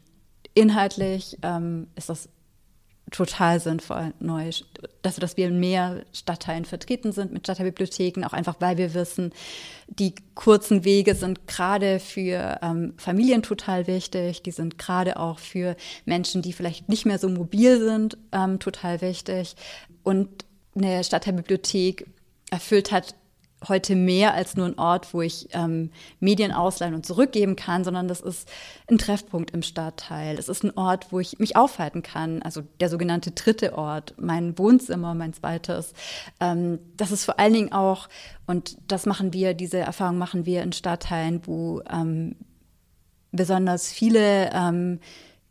inhaltlich 0.54 1.38
ähm, 1.42 1.88
ist 1.96 2.10
das 2.10 2.30
total 3.12 3.60
sinnvoll, 3.60 4.14
neu, 4.20 4.50
dass, 5.02 5.18
dass 5.18 5.38
wir 5.38 5.48
in 5.48 5.60
mehr 5.60 6.04
Stadtteilen 6.12 6.66
vertreten 6.66 7.12
sind 7.12 7.32
mit 7.32 7.46
Stadtteilbibliotheken, 7.46 8.24
auch 8.26 8.34
einfach, 8.34 8.56
weil 8.60 8.78
wir 8.78 8.94
wissen, 8.94 9.32
die 9.88 10.16
kurzen 10.34 10.84
Wege 10.84 11.14
sind 11.14 11.48
gerade 11.48 12.00
für 12.00 12.60
ähm, 12.64 12.94
Familien 12.98 13.44
total 13.44 13.86
wichtig, 13.88 14.42
die 14.42 14.52
sind 14.52 14.78
gerade 14.80 15.20
auch 15.20 15.38
für 15.38 15.76
Menschen, 16.06 16.42
die 16.42 16.54
vielleicht 16.54 16.90
nicht 16.90 17.06
mehr 17.06 17.20
so 17.20 17.30
mobil 17.30 17.80
sind, 17.80 18.18
ähm, 18.32 18.60
total 18.60 19.02
wichtig. 19.02 19.56
Und 20.04 20.46
eine 20.76 21.04
Stadtteilbibliothek 21.04 22.08
erfüllt 22.50 22.92
hat 22.92 23.16
heute 23.68 23.96
mehr 23.96 24.34
als 24.34 24.56
nur 24.56 24.68
ein 24.68 24.78
Ort, 24.78 25.14
wo 25.14 25.22
ich 25.22 25.50
ähm, 25.54 25.92
Medien 26.20 26.52
ausleihen 26.52 26.94
und 26.94 27.06
zurückgeben 27.06 27.56
kann, 27.56 27.84
sondern 27.84 28.08
das 28.08 28.22
ist 28.22 28.50
ein 28.90 28.98
Treffpunkt 28.98 29.52
im 29.52 29.62
Stadtteil. 29.62 30.38
Es 30.38 30.50
ist 30.50 30.64
ein 30.64 30.78
Ort, 30.78 31.12
wo 31.12 31.20
ich 31.20 31.40
mich 31.40 31.56
aufhalten 31.56 32.04
kann, 32.04 32.42
also 32.42 32.62
der 32.80 32.90
sogenannte 32.90 33.32
dritte 33.32 33.78
Ort, 33.78 34.14
mein 34.18 34.58
Wohnzimmer, 34.58 35.14
mein 35.14 35.34
zweites. 35.34 35.94
Ähm, 36.40 36.80
das 36.98 37.12
ist 37.12 37.26
vor 37.26 37.40
allen 37.40 37.54
Dingen 37.54 37.72
auch, 37.72 38.10
und 38.46 38.78
das 38.88 39.06
machen 39.06 39.34
wir, 39.34 39.54
diese 39.54 39.80
Erfahrung 39.80 40.18
machen 40.18 40.46
wir 40.46 40.62
in 40.62 40.74
Stadtteilen, 40.74 41.42
wo 41.46 41.82
ähm, 41.90 42.36
besonders 43.32 43.92
viele 43.92 44.52
ähm, 44.54 45.00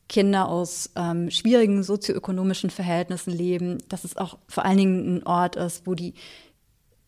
Kinder 0.09 0.49
aus 0.49 0.91
ähm, 0.97 1.31
schwierigen 1.31 1.83
sozioökonomischen 1.83 2.71
Verhältnissen 2.71 3.33
leben, 3.33 3.79
dass 3.89 4.05
es 4.05 4.17
auch 4.17 4.39
vor 4.49 4.65
allen 4.65 4.77
Dingen 4.77 5.17
ein 5.17 5.27
Ort 5.27 5.57
ist, 5.57 5.87
wo 5.87 5.95
die 5.95 6.15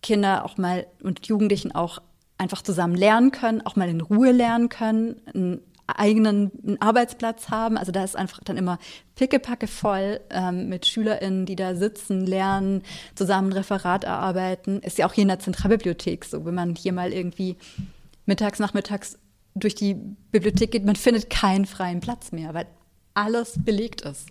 Kinder 0.06 0.44
auch 0.44 0.56
mal 0.56 0.86
und 1.02 1.26
Jugendlichen 1.26 1.74
auch 1.74 1.98
einfach 2.38 2.62
zusammen 2.62 2.94
lernen 2.94 3.32
können, 3.32 3.60
auch 3.66 3.74
mal 3.74 3.88
in 3.88 4.00
Ruhe 4.00 4.30
lernen 4.30 4.68
können, 4.68 5.16
einen 5.34 5.60
eigenen 5.88 6.78
Arbeitsplatz 6.78 7.48
haben. 7.48 7.76
Also 7.76 7.90
da 7.90 8.04
ist 8.04 8.14
einfach 8.14 8.38
dann 8.44 8.56
immer 8.56 8.78
pickepacke 9.16 9.66
voll 9.66 10.20
ähm, 10.30 10.68
mit 10.68 10.86
SchülerInnen, 10.86 11.44
die 11.44 11.56
da 11.56 11.74
sitzen, 11.74 12.24
lernen, 12.24 12.82
zusammen 13.16 13.48
ein 13.48 13.54
Referat 13.54 14.04
erarbeiten. 14.04 14.80
Ist 14.80 14.98
ja 14.98 15.08
auch 15.08 15.12
hier 15.12 15.22
in 15.22 15.28
der 15.28 15.40
Zentralbibliothek 15.40 16.24
so, 16.24 16.44
wenn 16.44 16.54
man 16.54 16.76
hier 16.76 16.92
mal 16.92 17.12
irgendwie 17.12 17.56
mittags, 18.26 18.60
nachmittags 18.60 19.18
durch 19.56 19.74
die 19.74 19.94
Bibliothek 20.30 20.70
geht, 20.70 20.84
man 20.84 20.96
findet 20.96 21.30
keinen 21.30 21.66
freien 21.66 21.98
Platz 21.98 22.30
mehr, 22.30 22.54
weil 22.54 22.66
alles 23.14 23.54
belegt 23.64 24.02
ist. 24.02 24.28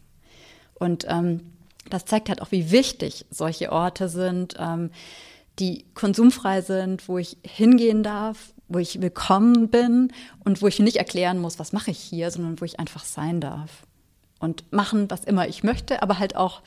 Und 0.76 1.05
ähm, 1.09 1.41
das 1.89 2.05
zeigt 2.05 2.30
halt 2.30 2.41
auch, 2.41 2.51
wie 2.51 2.71
wichtig 2.71 3.26
solche 3.30 3.73
Orte 3.73 4.07
sind, 4.07 4.55
ähm, 4.57 4.91
die 5.60 5.86
konsumfrei 5.93 6.62
sind, 6.62 7.08
wo 7.08 7.18
ich 7.18 7.38
hingehen 7.43 8.03
darf, 8.03 8.53
wo 8.68 8.80
ich 8.80 9.01
willkommen 9.01 9.70
bin 9.70 10.12
und 10.43 10.62
wo 10.62 10.68
ich 10.68 10.80
nicht 10.80 10.97
erklären 10.97 11.39
muss, 11.39 11.60
was 11.60 11.72
mache 11.72 11.91
ich 11.91 11.99
hier, 11.99 12.32
sondern 12.32 12.60
wo 12.60 12.66
ich 12.66 12.80
einfach 12.80 13.03
sein 13.03 13.39
darf 13.39 13.84
und 14.39 14.72
machen, 14.72 15.10
was 15.10 15.24
immer 15.24 15.47
ich 15.47 15.64
möchte, 15.64 16.01
aber 16.01 16.20
halt 16.20 16.36
auch, 16.36 16.62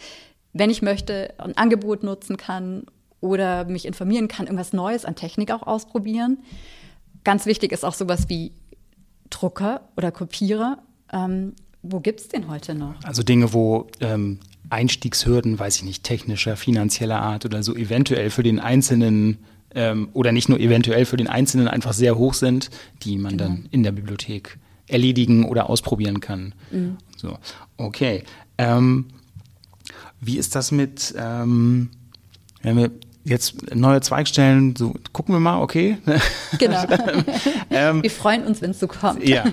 wenn 0.53 0.70
ich 0.70 0.82
möchte, 0.82 1.34
ein 1.39 1.57
Angebot 1.57 2.03
nutzen 2.03 2.36
kann 2.36 2.86
oder 3.20 3.64
mich 3.64 3.84
informieren 3.84 4.28
kann, 4.28 4.47
irgendwas 4.47 4.72
Neues 4.72 5.05
an 5.05 5.16
Technik 5.16 5.51
auch 5.51 5.66
ausprobieren. 5.66 6.39
Ganz 7.24 7.47
wichtig 7.47 7.72
ist 7.72 7.84
auch 7.84 7.95
sowas 7.95 8.28
wie 8.28 8.53
Drucker 9.28 9.82
oder 9.97 10.12
Kopierer. 10.12 10.78
Ähm, 11.12 11.55
wo 11.82 12.00
gibt 12.00 12.20
es 12.20 12.28
den 12.28 12.48
heute 12.48 12.74
noch? 12.74 12.94
Also 13.04 13.22
Dinge, 13.22 13.52
wo 13.52 13.88
ähm, 14.00 14.38
Einstiegshürden, 14.70 15.58
weiß 15.58 15.76
ich 15.76 15.84
nicht, 15.84 16.02
technischer, 16.04 16.56
finanzieller 16.56 17.20
Art 17.20 17.44
oder 17.44 17.62
so 17.62 17.74
eventuell 17.74 18.30
für 18.30 18.42
den 18.42 18.60
Einzelnen 18.60 19.38
ähm, 19.74 20.08
oder 20.12 20.32
nicht 20.32 20.48
nur 20.48 20.60
eventuell 20.60 21.04
für 21.04 21.16
den 21.16 21.28
Einzelnen 21.28 21.68
einfach 21.68 21.92
sehr 21.92 22.16
hoch 22.16 22.34
sind, 22.34 22.70
die 23.02 23.16
man 23.16 23.36
genau. 23.36 23.50
dann 23.50 23.68
in 23.70 23.82
der 23.82 23.92
Bibliothek 23.92 24.58
erledigen 24.86 25.44
oder 25.44 25.68
ausprobieren 25.68 26.20
kann. 26.20 26.54
Mhm. 26.70 26.96
So, 27.16 27.38
okay. 27.76 28.24
Ähm, 28.56 29.06
wie 30.20 30.38
ist 30.38 30.54
das 30.54 30.72
mit, 30.72 31.14
ähm, 31.16 31.90
wenn 32.62 32.76
wir 32.76 32.90
jetzt 33.24 33.74
neue 33.74 34.00
Zweigstellen, 34.00 34.74
so 34.76 34.94
gucken 35.12 35.34
wir 35.34 35.40
mal, 35.40 35.60
okay. 35.60 35.98
Genau. 36.58 36.84
ähm, 37.70 38.02
wir 38.02 38.10
freuen 38.10 38.44
uns, 38.44 38.62
wenn 38.62 38.70
es 38.70 38.80
so 38.80 38.88
kommt. 38.88 39.26
ja. 39.26 39.44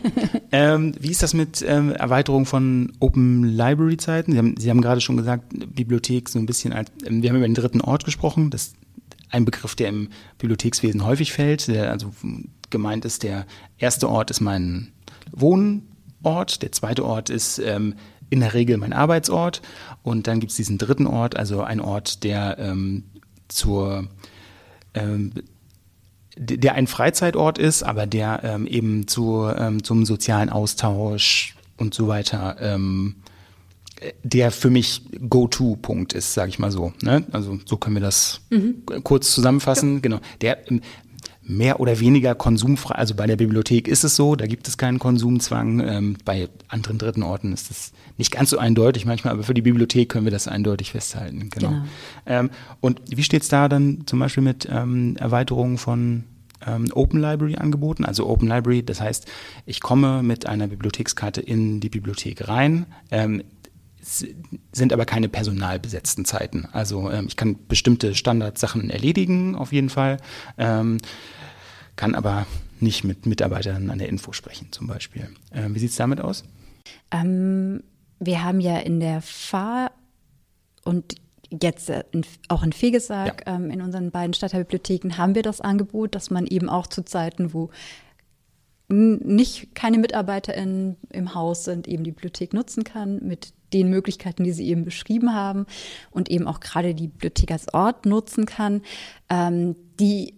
Ähm, 0.52 0.94
wie 1.00 1.12
ist 1.12 1.24
das 1.24 1.34
mit 1.34 1.64
ähm, 1.68 1.92
Erweiterung 1.92 2.46
von 2.46 2.94
Open 3.00 3.44
Library 3.44 3.98
Zeiten? 3.98 4.32
Sie 4.32 4.38
haben, 4.38 4.56
Sie 4.58 4.70
haben 4.70 4.82
gerade 4.82 5.02
schon 5.02 5.18
gesagt, 5.18 5.44
Bibliothek 5.76 6.30
so 6.30 6.40
ein 6.40 6.46
bisschen 6.46 6.74
als, 6.74 6.90
ähm, 7.06 7.22
wir 7.22 7.30
haben 7.30 7.38
über 7.38 7.48
den 7.48 7.56
dritten 7.56 7.82
Ort 7.82 8.06
gesprochen. 8.06 8.50
Das 8.50 8.68
ist 8.68 8.76
ein 9.30 9.46
Begriff, 9.46 9.76
der 9.76 9.90
im 9.90 10.10
Bibliothekswesen 10.38 11.06
häufig 11.06 11.34
fällt. 11.34 11.68
Der, 11.68 11.92
also 11.92 12.14
gemeint 12.70 13.06
ist, 13.06 13.24
der 13.24 13.46
erste 13.78 14.10
Ort 14.10 14.32
ist 14.32 14.40
mein 14.40 14.92
Wohnort, 15.32 16.62
der 16.62 16.72
zweite 16.72 17.06
Ort 17.06 17.30
ist 17.30 17.60
ähm, 17.60 17.96
in 18.30 18.40
der 18.40 18.54
Regel 18.54 18.78
mein 18.78 18.94
Arbeitsort 18.94 19.62
und 20.04 20.28
dann 20.28 20.40
gibt 20.40 20.52
es 20.52 20.58
diesen 20.58 20.78
dritten 20.78 21.08
Ort, 21.08 21.38
also 21.38 21.62
ein 21.62 21.80
Ort, 21.80 22.24
der 22.24 22.58
ähm, 22.60 23.04
zur 23.48 24.08
ähm, 24.94 25.32
der 26.38 26.76
ein 26.76 26.88
Freizeitort 26.88 27.58
ist, 27.58 27.84
aber 27.84 28.08
der 28.08 28.42
ähm, 28.44 28.68
eben 28.68 29.08
zu, 29.08 29.50
ähm, 29.56 29.84
zum 29.84 30.06
sozialen 30.06 30.50
Austausch 30.50 31.56
und 31.78 31.94
so 31.94 32.08
weiter, 32.08 32.58
ähm, 32.60 33.16
der 34.24 34.52
für 34.52 34.70
mich 34.70 35.04
Go-To-Punkt 35.30 36.14
ist, 36.14 36.34
sage 36.34 36.50
ich 36.50 36.60
mal 36.60 36.72
so. 36.72 36.92
Ne? 37.02 37.26
Also 37.32 37.60
so 37.66 37.78
können 37.78 37.96
wir 37.96 38.02
das 38.02 38.42
mhm. 38.50 38.84
kurz 39.04 39.32
zusammenfassen. 39.34 39.96
Ja. 39.96 40.00
Genau. 40.02 40.20
Der 40.42 40.70
ähm, 40.70 40.82
mehr 41.48 41.80
oder 41.80 42.00
weniger 42.00 42.34
konsumfrei, 42.34 42.96
also 42.96 43.14
bei 43.14 43.28
der 43.28 43.36
Bibliothek 43.36 43.88
ist 43.88 44.04
es 44.04 44.16
so, 44.16 44.36
da 44.36 44.48
gibt 44.48 44.68
es 44.68 44.78
keinen 44.78 45.00
Konsumzwang. 45.00 45.80
Ähm, 45.80 46.18
bei 46.26 46.50
anderen 46.68 46.98
dritten 46.98 47.24
Orten 47.24 47.54
ist 47.54 47.70
es 47.70 47.94
nicht 48.18 48.32
ganz 48.32 48.50
so 48.50 48.58
eindeutig 48.58 49.06
manchmal, 49.06 49.34
aber 49.34 49.44
für 49.44 49.54
die 49.54 49.62
Bibliothek 49.62 50.10
können 50.10 50.26
wir 50.26 50.32
das 50.32 50.48
eindeutig 50.48 50.92
festhalten. 50.92 51.50
Genau. 51.52 51.70
genau. 51.70 51.84
Ähm, 52.26 52.50
und 52.82 53.02
wie 53.10 53.24
steht 53.24 53.44
es 53.44 53.50
da 53.50 53.70
dann 53.70 54.04
zum 54.06 54.20
Beispiel 54.20 54.44
mit 54.44 54.68
ähm, 54.72 55.18
Erweiterungen 55.18 55.78
von 55.78 56.24
ähm, 56.66 56.88
Open 56.94 57.22
Library 57.22 57.58
Angeboten? 57.58 58.06
Also 58.06 58.28
Open 58.28 58.48
Library, 58.48 58.84
das 58.84 59.00
heißt, 59.00 59.28
ich 59.68 59.82
komme 59.82 60.24
mit 60.24 60.48
einer 60.48 60.68
Bibliothekskarte 60.68 61.42
in 61.42 61.80
die 61.80 61.90
Bibliothek 61.90 62.48
rein. 62.48 62.88
Sind 64.06 64.94
aber 64.94 65.06
keine 65.06 65.30
personalbesetzten 65.30 66.26
Zeiten. 66.26 66.68
Also 66.72 67.10
ähm, 67.10 67.26
ich 67.28 67.36
kann 67.36 67.68
bestimmte 67.68 68.14
Standardsachen 68.14 68.92
erledigen, 68.92 69.56
auf 69.56 69.74
jeden 69.74 69.90
Fall, 69.90 70.18
ähm, 70.60 71.00
kann 71.96 72.14
aber 72.14 72.46
nicht 72.80 73.04
mit 73.04 73.26
Mitarbeitern 73.26 73.90
an 73.90 73.98
der 73.98 74.10
Info 74.10 74.32
sprechen, 74.32 74.72
zum 74.72 74.86
Beispiel. 74.86 75.30
Ähm, 75.52 75.74
wie 75.74 75.80
sieht 75.80 75.90
es 75.90 75.96
damit 75.96 76.22
aus? 76.22 76.44
Ähm, 77.10 77.84
wir 78.20 78.44
haben 78.44 78.60
ja 78.60 78.78
in 78.78 79.00
der 79.00 79.24
Fahr 79.24 79.92
und 80.84 81.16
jetzt 81.50 81.90
äh, 81.90 82.04
in, 82.12 82.24
auch 82.48 82.62
in 82.62 82.74
Fegesack, 82.74 83.44
ja. 83.48 83.56
ähm, 83.56 83.72
in 83.72 83.82
unseren 83.82 84.12
beiden 84.12 84.34
Stadtteilbibliotheken, 84.34 85.18
haben 85.18 85.34
wir 85.34 85.42
das 85.42 85.62
Angebot, 85.62 86.14
dass 86.14 86.30
man 86.30 86.46
eben 86.46 86.70
auch 86.70 86.86
zu 86.86 87.04
Zeiten, 87.04 87.54
wo 87.54 87.72
nicht 88.88 89.74
keine 89.74 89.98
MitarbeiterInnen 89.98 90.98
im 91.10 91.34
Haus 91.34 91.64
sind, 91.64 91.88
eben 91.88 92.04
die 92.04 92.12
Bibliothek 92.12 92.54
nutzen 92.54 92.84
kann 92.84 93.18
mit 93.26 93.55
den 93.74 93.90
Möglichkeiten, 93.90 94.44
die 94.44 94.52
Sie 94.52 94.68
eben 94.68 94.86
beschrieben 94.86 95.34
haben 95.34 95.66
und 96.12 96.30
eben 96.30 96.48
auch 96.48 96.60
gerade 96.60 96.94
die 96.94 97.08
Bibliothek 97.08 97.52
als 97.52 97.74
Ort 97.74 98.06
nutzen 98.06 98.46
kann. 98.46 98.82
Ähm, 99.30 99.76
die 100.00 100.34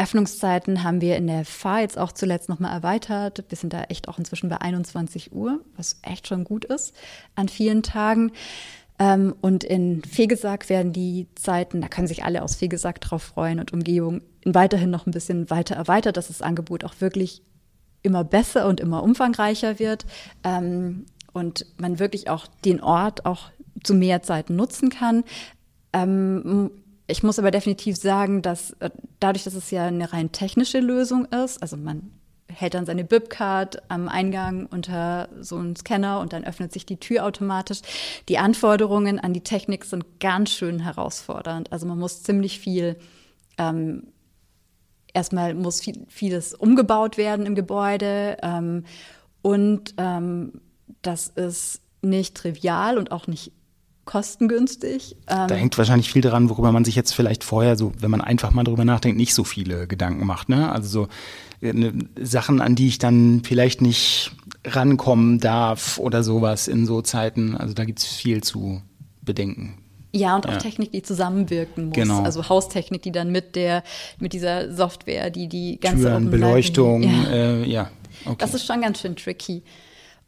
Öffnungszeiten 0.00 0.82
haben 0.82 1.02
wir 1.02 1.16
in 1.16 1.26
der 1.26 1.44
Fahr 1.44 1.80
jetzt 1.80 1.98
auch 1.98 2.12
zuletzt 2.12 2.48
nochmal 2.48 2.72
erweitert. 2.72 3.44
Wir 3.48 3.58
sind 3.58 3.72
da 3.74 3.82
echt 3.84 4.08
auch 4.08 4.18
inzwischen 4.18 4.48
bei 4.48 4.58
21 4.58 5.32
Uhr, 5.32 5.60
was 5.76 5.98
echt 6.02 6.26
schon 6.26 6.44
gut 6.44 6.64
ist 6.64 6.94
an 7.34 7.48
vielen 7.48 7.82
Tagen. 7.82 8.32
Ähm, 8.98 9.34
und 9.42 9.62
in 9.62 10.02
Fegesack 10.02 10.68
werden 10.70 10.94
die 10.94 11.26
Zeiten, 11.34 11.82
da 11.82 11.88
können 11.88 12.06
sich 12.06 12.24
alle 12.24 12.42
aus 12.42 12.56
Fegesack 12.56 13.00
drauf 13.00 13.22
freuen 13.22 13.60
und 13.60 13.74
Umgebung 13.74 14.22
weiterhin 14.44 14.90
noch 14.90 15.06
ein 15.06 15.10
bisschen 15.10 15.50
weiter 15.50 15.74
erweitert, 15.74 16.16
dass 16.16 16.28
das 16.28 16.40
Angebot 16.40 16.84
auch 16.84 16.94
wirklich 17.00 17.42
immer 18.02 18.24
besser 18.24 18.66
und 18.66 18.80
immer 18.80 19.02
umfangreicher 19.02 19.78
wird 19.78 20.06
ähm, 20.44 21.04
und 21.32 21.66
man 21.78 21.98
wirklich 21.98 22.28
auch 22.28 22.46
den 22.64 22.80
Ort 22.80 23.26
auch 23.26 23.50
zu 23.82 23.94
mehr 23.94 24.22
Zeiten 24.22 24.56
nutzen 24.56 24.90
kann. 24.90 25.24
Ähm, 25.92 26.70
ich 27.06 27.22
muss 27.22 27.38
aber 27.38 27.50
definitiv 27.50 27.96
sagen, 27.96 28.42
dass 28.42 28.72
äh, 28.80 28.90
dadurch, 29.18 29.44
dass 29.44 29.54
es 29.54 29.70
ja 29.70 29.86
eine 29.86 30.12
rein 30.12 30.32
technische 30.32 30.80
Lösung 30.80 31.24
ist, 31.26 31.60
also 31.62 31.76
man 31.76 32.10
hält 32.48 32.74
dann 32.74 32.84
seine 32.86 33.04
BIP-Card 33.04 33.90
am 33.90 34.08
Eingang 34.08 34.66
unter 34.66 35.28
so 35.40 35.56
einen 35.56 35.76
Scanner 35.76 36.18
und 36.18 36.32
dann 36.32 36.44
öffnet 36.44 36.72
sich 36.72 36.84
die 36.84 36.96
Tür 36.96 37.24
automatisch. 37.24 37.80
Die 38.28 38.38
Anforderungen 38.38 39.20
an 39.20 39.32
die 39.32 39.42
Technik 39.42 39.84
sind 39.84 40.18
ganz 40.18 40.50
schön 40.50 40.80
herausfordernd. 40.80 41.72
Also 41.72 41.86
man 41.86 41.98
muss 41.98 42.24
ziemlich 42.24 42.58
viel 42.58 42.96
ähm, 43.56 44.08
erstmal 45.12 45.54
muss 45.54 45.80
viel, 45.80 46.06
vieles 46.08 46.54
umgebaut 46.54 47.16
werden 47.16 47.46
im 47.46 47.54
Gebäude 47.54 48.36
ähm, 48.42 48.84
und 49.42 49.94
ähm, 49.96 50.60
das 51.02 51.28
ist 51.28 51.80
nicht 52.02 52.36
trivial 52.36 52.98
und 52.98 53.12
auch 53.12 53.26
nicht 53.26 53.52
kostengünstig. 54.04 55.16
Ähm, 55.28 55.46
da 55.48 55.54
hängt 55.54 55.76
wahrscheinlich 55.78 56.10
viel 56.10 56.22
daran, 56.22 56.50
worüber 56.50 56.72
man 56.72 56.84
sich 56.84 56.96
jetzt 56.96 57.12
vielleicht 57.14 57.44
vorher 57.44 57.76
so, 57.76 57.92
wenn 57.98 58.10
man 58.10 58.20
einfach 58.20 58.50
mal 58.50 58.64
drüber 58.64 58.84
nachdenkt, 58.84 59.16
nicht 59.16 59.34
so 59.34 59.44
viele 59.44 59.86
Gedanken 59.86 60.26
macht. 60.26 60.48
Ne? 60.48 60.72
Also 60.72 60.88
so 60.88 61.08
äh, 61.66 61.72
ne, 61.72 61.92
Sachen, 62.20 62.60
an 62.60 62.74
die 62.74 62.88
ich 62.88 62.98
dann 62.98 63.42
vielleicht 63.44 63.82
nicht 63.82 64.32
rankommen 64.64 65.38
darf 65.38 65.98
oder 65.98 66.22
sowas 66.22 66.66
in 66.66 66.86
so 66.86 67.02
Zeiten. 67.02 67.56
Also 67.56 67.74
da 67.74 67.84
gibt 67.84 68.00
es 68.00 68.06
viel 68.06 68.42
zu 68.42 68.82
bedenken. 69.22 69.78
Ja, 70.12 70.34
und 70.34 70.48
auch 70.48 70.52
ja. 70.54 70.58
Technik, 70.58 70.90
die 70.90 71.02
zusammenwirken 71.02 71.86
muss. 71.86 71.94
Genau. 71.94 72.22
Also 72.22 72.48
Haustechnik, 72.48 73.02
die 73.02 73.12
dann 73.12 73.30
mit 73.30 73.54
der, 73.54 73.84
mit 74.18 74.32
dieser 74.32 74.74
Software, 74.74 75.30
die 75.30 75.48
die 75.48 75.78
ganze 75.78 76.06
Türen, 76.08 76.30
Beleuchtung, 76.30 77.02
ja. 77.04 77.30
Äh, 77.30 77.64
ja. 77.70 77.90
Okay. 78.24 78.36
Das 78.38 78.54
ist 78.54 78.66
schon 78.66 78.80
ganz 78.80 79.00
schön 79.00 79.14
tricky. 79.14 79.62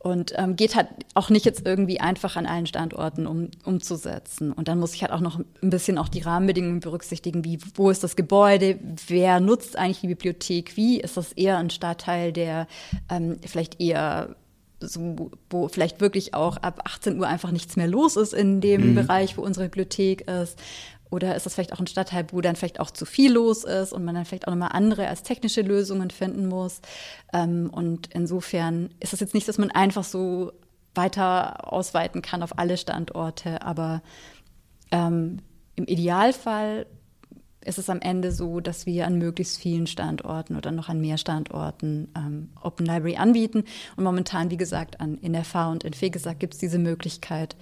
Und 0.03 0.33
ähm, 0.37 0.57
geht 0.57 0.75
halt 0.75 0.89
auch 1.15 1.31
nicht 1.31 1.47
jetzt 1.47 1.65
irgendwie 1.65 2.01
einfach 2.01 2.35
an 2.35 2.47
allen 2.47 2.67
Standorten 2.67 3.27
um, 3.27 3.51
umzusetzen. 3.65 4.53
Und 4.53 4.67
dann 4.67 4.81
muss 4.81 4.95
ich 4.95 5.03
halt 5.03 5.13
auch 5.13 5.21
noch 5.21 5.39
ein 5.39 5.71
bisschen 5.71 5.97
auch 5.97 6.09
die 6.09 6.23
Rahmenbedingungen 6.23 6.81
berücksichtigen, 6.81 7.45
wie, 7.45 7.59
wo 7.77 7.89
ist 7.89 8.03
das 8.03 8.17
Gebäude, 8.17 8.81
wer 9.07 9.39
nutzt 9.39 9.79
eigentlich 9.79 10.01
die 10.01 10.09
Bibliothek, 10.09 10.77
wie 10.77 11.01
ist 11.01 11.17
das 11.17 11.33
eher 11.33 11.59
ein 11.59 11.71
Stadtteil, 11.71 12.33
der 12.33 12.67
ähm, 13.09 13.37
vielleicht 13.47 13.81
eher 13.81 14.35
so, 14.81 15.31
wo 15.51 15.69
vielleicht 15.69 16.01
wirklich 16.01 16.35
auch 16.35 16.57
ab 16.57 16.81
18 16.85 17.21
Uhr 17.21 17.29
einfach 17.29 17.53
nichts 17.53 17.77
mehr 17.77 17.87
los 17.87 18.17
ist 18.17 18.35
in 18.35 18.61
dem 18.61 18.91
mhm. 18.91 18.95
Bereich, 18.97 19.37
wo 19.39 19.43
unsere 19.43 19.67
Bibliothek 19.67 20.29
ist. 20.29 20.59
Oder 21.13 21.37
ist 21.37 21.45
das 21.45 21.55
vielleicht 21.55 21.75
auch 21.75 21.79
ein 21.79 21.87
Stadtteil, 21.87 22.25
wo 22.33 22.41
dann 22.41 22.57
vielleicht 22.57 22.81
auch 22.81 22.91
zu 22.91 23.05
viel 23.05 23.33
los 23.33 23.65
ist 23.65 23.93
und 23.93 24.03
man 24.03 24.15
dann 24.15 24.25
vielleicht 24.25 24.49
auch 24.49 24.53
nochmal 24.53 24.71
andere 24.73 25.09
als 25.09 25.23
technische 25.23 25.61
Lösungen 25.61 26.11
finden 26.11 26.47
muss? 26.47 26.81
Ähm, 27.35 27.69
und 27.71 28.09
insofern 28.15 28.89
ist 28.99 29.13
es 29.13 29.21
jetzt 29.21 29.35
nicht, 29.35 29.47
dass 29.47 29.59
man 29.59 29.71
einfach 29.71 30.05
so 30.05 30.53
weiter 30.95 31.71
ausweiten 31.71 32.23
kann 32.23 32.43
auf 32.43 32.59
alle 32.59 32.79
Standorte, 32.79 33.61
aber 33.61 34.03
ähm, 34.91 35.41
im 35.77 35.85
Idealfall 35.85 36.87
ist 37.65 37.79
es 37.79 37.91
am 37.91 38.01
Ende 38.01 38.33
so, 38.33 38.61
dass 38.61 38.87
wir 38.87 39.07
an 39.07 39.19
möglichst 39.19 39.59
vielen 39.59 39.87
Standorten 39.87 40.57
oder 40.57 40.73
noch 40.73 40.89
an 40.89 41.01
mehr 41.01 41.19
Standorten 41.19 42.09
ähm, 42.17 42.49
Open 42.61 42.87
Library 42.87 43.17
anbieten. 43.17 43.65
Und 43.97 44.05
momentan, 44.05 44.51
wie 44.51 44.57
gesagt, 44.57 45.01
an, 45.01 45.19
in 45.19 45.35
der 45.35 45.45
FA 45.45 45.71
und 45.71 45.85
in 45.85 45.93
Fegesack 45.93 46.41
gibt 46.41 46.55
es 46.55 46.61
diese 46.61 46.79
Möglichkeit. 46.79 47.55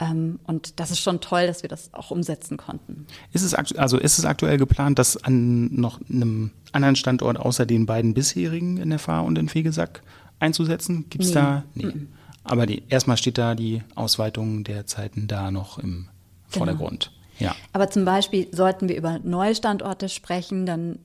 Ähm, 0.00 0.40
und 0.46 0.80
das 0.80 0.90
ist 0.90 1.00
schon 1.00 1.20
toll, 1.20 1.46
dass 1.46 1.62
wir 1.62 1.68
das 1.68 1.92
auch 1.92 2.10
umsetzen 2.10 2.56
konnten. 2.56 3.06
Ist 3.32 3.42
es, 3.42 3.54
also 3.54 3.98
ist 3.98 4.18
es 4.18 4.24
aktuell 4.24 4.56
geplant, 4.56 4.98
das 4.98 5.22
an 5.22 5.74
noch 5.74 6.00
einem 6.10 6.52
anderen 6.72 6.96
Standort 6.96 7.38
außer 7.38 7.66
den 7.66 7.84
beiden 7.86 8.14
bisherigen 8.14 8.78
in 8.78 8.90
der 8.90 8.98
FA 8.98 9.20
und 9.20 9.38
in 9.38 9.48
Fegesack 9.48 10.02
einzusetzen? 10.38 11.06
Gibt 11.10 11.24
es 11.24 11.30
nee. 11.30 11.34
da? 11.34 11.64
Nee. 11.74 11.92
Aber 12.44 12.64
die, 12.64 12.82
erstmal 12.88 13.18
steht 13.18 13.36
da 13.36 13.54
die 13.54 13.82
Ausweitung 13.94 14.64
der 14.64 14.86
Zeiten 14.86 15.28
da 15.28 15.50
noch 15.50 15.78
im 15.78 15.90
genau. 15.90 16.08
Vordergrund. 16.48 17.12
Ja. 17.38 17.54
Aber 17.72 17.90
zum 17.90 18.06
Beispiel 18.06 18.48
sollten 18.52 18.88
wir 18.88 18.96
über 18.96 19.18
neue 19.18 19.54
Standorte 19.54 20.08
sprechen, 20.08 20.64
dann 20.64 20.98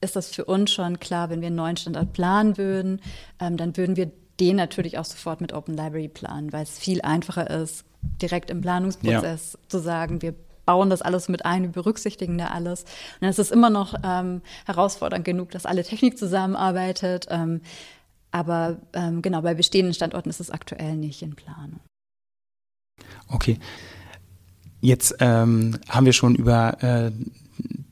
ist 0.00 0.16
das 0.16 0.28
für 0.28 0.44
uns 0.44 0.72
schon 0.72 0.98
klar, 0.98 1.30
wenn 1.30 1.40
wir 1.40 1.46
einen 1.46 1.56
neuen 1.56 1.76
Standort 1.76 2.12
planen 2.12 2.58
würden, 2.58 3.00
ähm, 3.38 3.56
dann 3.56 3.76
würden 3.76 3.96
wir 3.96 4.10
den 4.40 4.56
natürlich 4.56 4.98
auch 4.98 5.04
sofort 5.04 5.40
mit 5.40 5.52
Open 5.52 5.76
Library 5.76 6.08
planen, 6.08 6.52
weil 6.52 6.64
es 6.64 6.78
viel 6.78 7.00
einfacher 7.02 7.48
ist, 7.48 7.84
direkt 8.20 8.50
im 8.50 8.60
Planungsprozess 8.60 9.52
ja. 9.54 9.68
zu 9.68 9.78
sagen, 9.78 10.22
wir 10.22 10.34
bauen 10.64 10.90
das 10.90 11.02
alles 11.02 11.28
mit 11.28 11.44
ein, 11.44 11.62
wir 11.62 11.70
berücksichtigen 11.70 12.38
da 12.38 12.48
alles. 12.48 12.82
Und 12.82 13.22
dann 13.22 13.30
ist 13.30 13.38
es 13.38 13.50
immer 13.50 13.70
noch 13.70 13.94
ähm, 14.04 14.42
herausfordernd 14.66 15.24
genug, 15.24 15.50
dass 15.50 15.66
alle 15.66 15.82
Technik 15.82 16.18
zusammenarbeitet. 16.18 17.26
Ähm, 17.30 17.60
aber 18.30 18.78
ähm, 18.92 19.22
genau, 19.22 19.42
bei 19.42 19.54
bestehenden 19.54 19.94
Standorten 19.94 20.30
ist 20.30 20.40
es 20.40 20.50
aktuell 20.50 20.96
nicht 20.96 21.22
in 21.22 21.34
Planung. 21.34 21.80
Okay. 23.28 23.58
Jetzt 24.80 25.16
ähm, 25.20 25.78
haben 25.88 26.06
wir 26.06 26.12
schon 26.12 26.34
über 26.34 26.82
äh, 26.82 27.12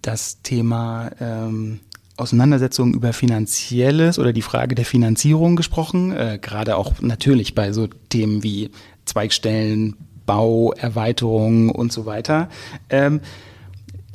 das 0.03 0.43
Thema 0.43 1.11
ähm, 1.21 1.81
Auseinandersetzung 2.17 2.93
über 2.95 3.13
Finanzielles 3.13 4.19
oder 4.19 4.33
die 4.33 4.43
Frage 4.43 4.75
der 4.75 4.85
Finanzierung 4.85 5.57
gesprochen, 5.57 6.13
äh, 6.13 6.39
gerade 6.41 6.77
auch 6.77 7.01
natürlich 7.01 7.55
bei 7.55 7.73
so 7.73 7.87
Themen 7.87 8.43
wie 8.43 8.71
Zweigstellen, 9.05 9.97
Bau, 10.27 10.73
Erweiterung 10.73 11.71
und 11.71 11.93
so 11.93 12.07
weiter. 12.07 12.49
Ähm, 12.89 13.21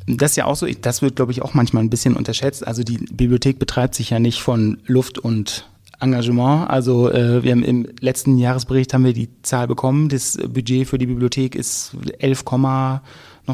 das 0.08 0.32
ist 0.32 0.38
ja 0.38 0.46
auch 0.46 0.56
so, 0.56 0.68
das 0.68 1.02
wird, 1.02 1.16
glaube 1.16 1.32
ich, 1.32 1.42
auch 1.42 1.54
manchmal 1.54 1.84
ein 1.84 1.90
bisschen 1.90 2.16
unterschätzt. 2.16 2.66
Also 2.66 2.84
die 2.84 2.98
Bibliothek 2.98 3.58
betreibt 3.58 3.96
sich 3.96 4.12
ja 4.12 4.20
nicht 4.20 4.42
von 4.42 4.78
Luft 4.86 5.18
und 5.18 5.68
Engagement. 6.00 6.70
Also 6.70 7.12
äh, 7.12 7.44
wir 7.44 7.52
haben 7.52 7.64
im 7.64 7.88
letzten 8.00 8.38
Jahresbericht 8.38 8.94
haben 8.94 9.04
wir 9.04 9.14
die 9.14 9.30
Zahl 9.42 9.68
bekommen. 9.68 10.10
Das 10.10 10.38
Budget 10.38 10.88
für 10.88 10.98
die 10.98 11.08
Bibliothek 11.08 11.56
ist 11.56 11.96
11, 12.20 12.44
noch 12.52 13.02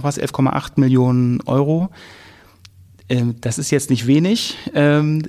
was 0.04 0.20
11,8 0.20 0.72
Millionen 0.76 1.42
Euro. 1.42 1.90
Ähm, 3.10 3.36
das 3.42 3.58
ist 3.58 3.72
jetzt 3.72 3.90
nicht 3.90 4.08
wenig. 4.08 4.58
Ähm, 4.74 5.24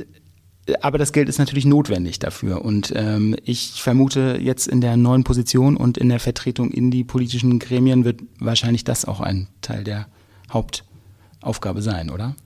aber 0.81 0.99
das 0.99 1.13
Geld 1.13 1.29
ist 1.29 1.39
natürlich 1.39 1.65
notwendig 1.65 2.19
dafür. 2.19 2.65
Und 2.65 2.93
ähm, 2.95 3.37
ich 3.45 3.83
vermute, 3.83 4.39
jetzt 4.41 4.69
in 4.69 4.81
der 4.81 4.97
neuen 4.97 5.25
Position 5.25 5.77
und 5.77 5.99
in 5.99 6.09
der 6.09 6.21
Vertretung 6.21 6.71
in 6.71 6.91
die 6.91 7.05
politischen 7.05 7.59
Gremien 7.59 8.05
wird 8.05 8.21
wahrscheinlich 8.39 8.85
das 8.85 9.05
auch 9.05 9.21
ein 9.21 9.49
Teil 9.61 9.85
der 9.85 10.07
Hauptaufgabe 10.53 11.83
sein, 11.83 12.11
oder? 12.11 12.37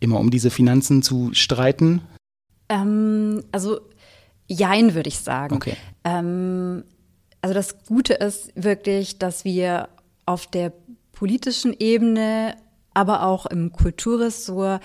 Immer 0.00 0.20
um 0.20 0.30
diese 0.30 0.50
Finanzen 0.50 1.02
zu 1.02 1.30
streiten? 1.32 2.02
Ähm, 2.68 3.42
also 3.50 3.80
jein, 4.46 4.94
würde 4.94 5.08
ich 5.08 5.18
sagen. 5.18 5.56
Okay. 5.56 5.74
Ähm, 6.04 6.84
also 7.40 7.54
das 7.54 7.84
Gute 7.86 8.14
ist 8.14 8.52
wirklich, 8.54 9.18
dass 9.18 9.44
wir 9.44 9.88
auf 10.26 10.46
der 10.46 10.72
politischen 11.12 11.74
Ebene, 11.78 12.56
aber 12.94 13.24
auch 13.24 13.46
im 13.46 13.72
Kulturressort 13.72 14.82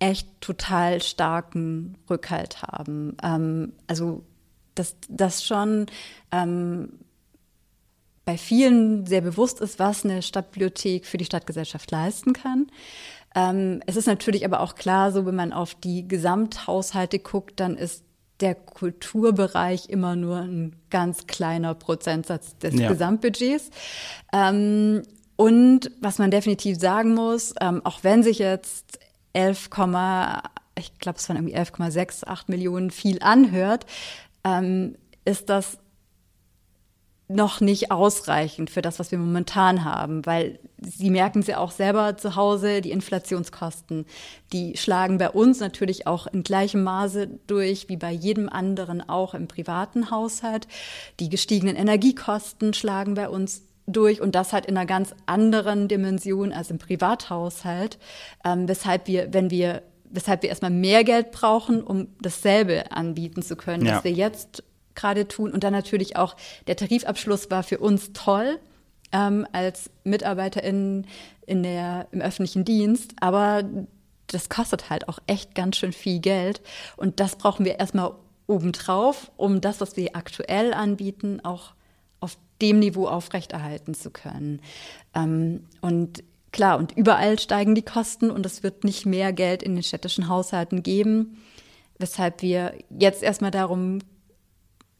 echt 0.00 0.28
total 0.40 1.00
starken 1.02 1.96
Rückhalt 2.08 2.62
haben. 2.62 3.16
Ähm, 3.22 3.72
also 3.86 4.24
dass 4.74 4.96
das 5.08 5.44
schon 5.44 5.86
ähm, 6.32 7.00
bei 8.24 8.38
vielen 8.38 9.06
sehr 9.06 9.20
bewusst 9.20 9.60
ist, 9.60 9.78
was 9.78 10.04
eine 10.04 10.22
Stadtbibliothek 10.22 11.06
für 11.06 11.18
die 11.18 11.24
Stadtgesellschaft 11.24 11.90
leisten 11.90 12.32
kann. 12.32 12.68
Ähm, 13.34 13.82
es 13.86 13.96
ist 13.96 14.06
natürlich 14.06 14.44
aber 14.44 14.60
auch 14.60 14.74
klar, 14.74 15.12
so 15.12 15.26
wenn 15.26 15.34
man 15.34 15.52
auf 15.52 15.74
die 15.74 16.06
Gesamthaushalte 16.06 17.18
guckt, 17.18 17.60
dann 17.60 17.76
ist 17.76 18.04
der 18.40 18.54
Kulturbereich 18.54 19.88
immer 19.88 20.16
nur 20.16 20.38
ein 20.38 20.76
ganz 20.88 21.26
kleiner 21.26 21.74
Prozentsatz 21.74 22.56
des 22.58 22.74
ja. 22.74 22.88
Gesamtbudgets. 22.88 23.70
Ähm, 24.32 25.02
und 25.36 25.90
was 26.00 26.18
man 26.18 26.30
definitiv 26.30 26.78
sagen 26.78 27.14
muss, 27.14 27.54
ähm, 27.60 27.80
auch 27.84 28.00
wenn 28.02 28.22
sich 28.22 28.38
jetzt 28.38 28.98
11, 29.32 29.70
ich 30.76 30.98
glaube, 30.98 31.18
es 31.18 31.28
waren 31.28 31.36
irgendwie 31.36 31.56
11,68 31.56 32.44
Millionen 32.48 32.90
viel 32.90 33.22
anhört, 33.22 33.86
ähm, 34.44 34.96
ist 35.24 35.48
das 35.48 35.78
noch 37.28 37.60
nicht 37.60 37.92
ausreichend 37.92 38.70
für 38.70 38.82
das, 38.82 38.98
was 38.98 39.12
wir 39.12 39.18
momentan 39.18 39.84
haben, 39.84 40.26
weil 40.26 40.58
Sie 40.82 41.10
merken 41.10 41.42
sie 41.42 41.54
auch 41.54 41.72
selber 41.72 42.16
zu 42.16 42.36
Hause, 42.36 42.80
die 42.80 42.90
Inflationskosten, 42.90 44.06
die 44.52 44.76
schlagen 44.78 45.18
bei 45.18 45.28
uns 45.28 45.60
natürlich 45.60 46.06
auch 46.06 46.26
in 46.26 46.42
gleichem 46.42 46.82
Maße 46.82 47.28
durch 47.46 47.88
wie 47.88 47.98
bei 47.98 48.10
jedem 48.10 48.48
anderen 48.48 49.06
auch 49.06 49.34
im 49.34 49.46
privaten 49.46 50.10
Haushalt. 50.10 50.66
Die 51.20 51.28
gestiegenen 51.28 51.76
Energiekosten 51.76 52.72
schlagen 52.72 53.14
bei 53.14 53.28
uns 53.28 53.62
durch 53.92 54.20
und 54.20 54.34
das 54.34 54.52
halt 54.52 54.66
in 54.66 54.76
einer 54.76 54.86
ganz 54.86 55.14
anderen 55.26 55.88
Dimension 55.88 56.52
als 56.52 56.70
im 56.70 56.78
Privathaushalt, 56.78 57.98
ähm, 58.44 58.68
weshalb 58.68 59.06
wir, 59.06 59.32
wenn 59.32 59.50
wir, 59.50 59.82
weshalb 60.04 60.42
wir 60.42 60.48
erstmal 60.48 60.70
mehr 60.70 61.04
Geld 61.04 61.32
brauchen, 61.32 61.82
um 61.82 62.08
dasselbe 62.20 62.90
anbieten 62.92 63.42
zu 63.42 63.56
können, 63.56 63.86
ja. 63.86 63.96
was 63.96 64.04
wir 64.04 64.12
jetzt 64.12 64.62
gerade 64.94 65.28
tun. 65.28 65.52
Und 65.52 65.64
dann 65.64 65.72
natürlich 65.72 66.16
auch 66.16 66.36
der 66.66 66.76
Tarifabschluss 66.76 67.50
war 67.50 67.62
für 67.62 67.78
uns 67.78 68.12
toll 68.12 68.58
ähm, 69.12 69.46
als 69.52 69.90
MitarbeiterInnen 70.04 71.06
in 71.46 71.62
der, 71.62 72.06
im 72.12 72.20
öffentlichen 72.20 72.64
Dienst, 72.64 73.14
aber 73.20 73.64
das 74.28 74.48
kostet 74.48 74.90
halt 74.90 75.08
auch 75.08 75.18
echt 75.26 75.54
ganz 75.54 75.76
schön 75.76 75.92
viel 75.92 76.20
Geld. 76.20 76.60
Und 76.96 77.18
das 77.18 77.36
brauchen 77.36 77.64
wir 77.64 77.80
erstmal 77.80 78.12
obendrauf, 78.46 79.30
um 79.36 79.60
das, 79.60 79.80
was 79.80 79.96
wir 79.96 80.14
aktuell 80.14 80.72
anbieten, 80.74 81.40
auch 81.42 81.60
auf 81.62 81.79
dem 82.60 82.78
Niveau 82.78 83.06
aufrechterhalten 83.06 83.94
zu 83.94 84.10
können. 84.10 84.60
Ähm, 85.14 85.64
und 85.80 86.22
klar, 86.52 86.78
und 86.78 86.96
überall 86.96 87.38
steigen 87.38 87.74
die 87.74 87.82
Kosten 87.82 88.30
und 88.30 88.44
es 88.46 88.62
wird 88.62 88.84
nicht 88.84 89.06
mehr 89.06 89.32
Geld 89.32 89.62
in 89.62 89.74
den 89.74 89.82
städtischen 89.82 90.28
Haushalten 90.28 90.82
geben, 90.82 91.38
weshalb 91.98 92.42
wir 92.42 92.74
jetzt 92.90 93.22
erstmal 93.22 93.50
darum 93.50 94.00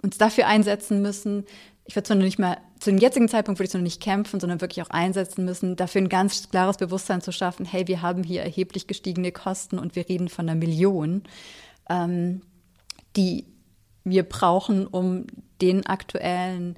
uns 0.02 0.18
dafür 0.18 0.46
einsetzen 0.46 1.02
müssen. 1.02 1.44
Ich 1.84 1.96
würde 1.96 2.06
zwar 2.06 2.16
noch 2.16 2.24
nicht 2.24 2.38
mal, 2.38 2.56
zu 2.78 2.90
dem 2.90 2.98
jetzigen 2.98 3.28
Zeitpunkt 3.28 3.58
würde 3.58 3.68
ich 3.68 3.74
noch 3.74 3.80
nicht 3.80 4.00
kämpfen, 4.00 4.40
sondern 4.40 4.60
wirklich 4.60 4.84
auch 4.84 4.90
einsetzen 4.90 5.44
müssen, 5.44 5.76
dafür 5.76 6.00
ein 6.00 6.08
ganz 6.08 6.48
klares 6.50 6.78
Bewusstsein 6.78 7.20
zu 7.20 7.32
schaffen, 7.32 7.66
hey, 7.66 7.86
wir 7.88 8.00
haben 8.00 8.22
hier 8.22 8.42
erheblich 8.42 8.86
gestiegene 8.86 9.32
Kosten 9.32 9.78
und 9.78 9.96
wir 9.96 10.08
reden 10.08 10.28
von 10.28 10.48
einer 10.48 10.58
Million, 10.58 11.24
ähm, 11.90 12.42
die 13.16 13.44
wir 14.04 14.22
brauchen, 14.22 14.86
um 14.86 15.26
den 15.60 15.84
aktuellen 15.84 16.76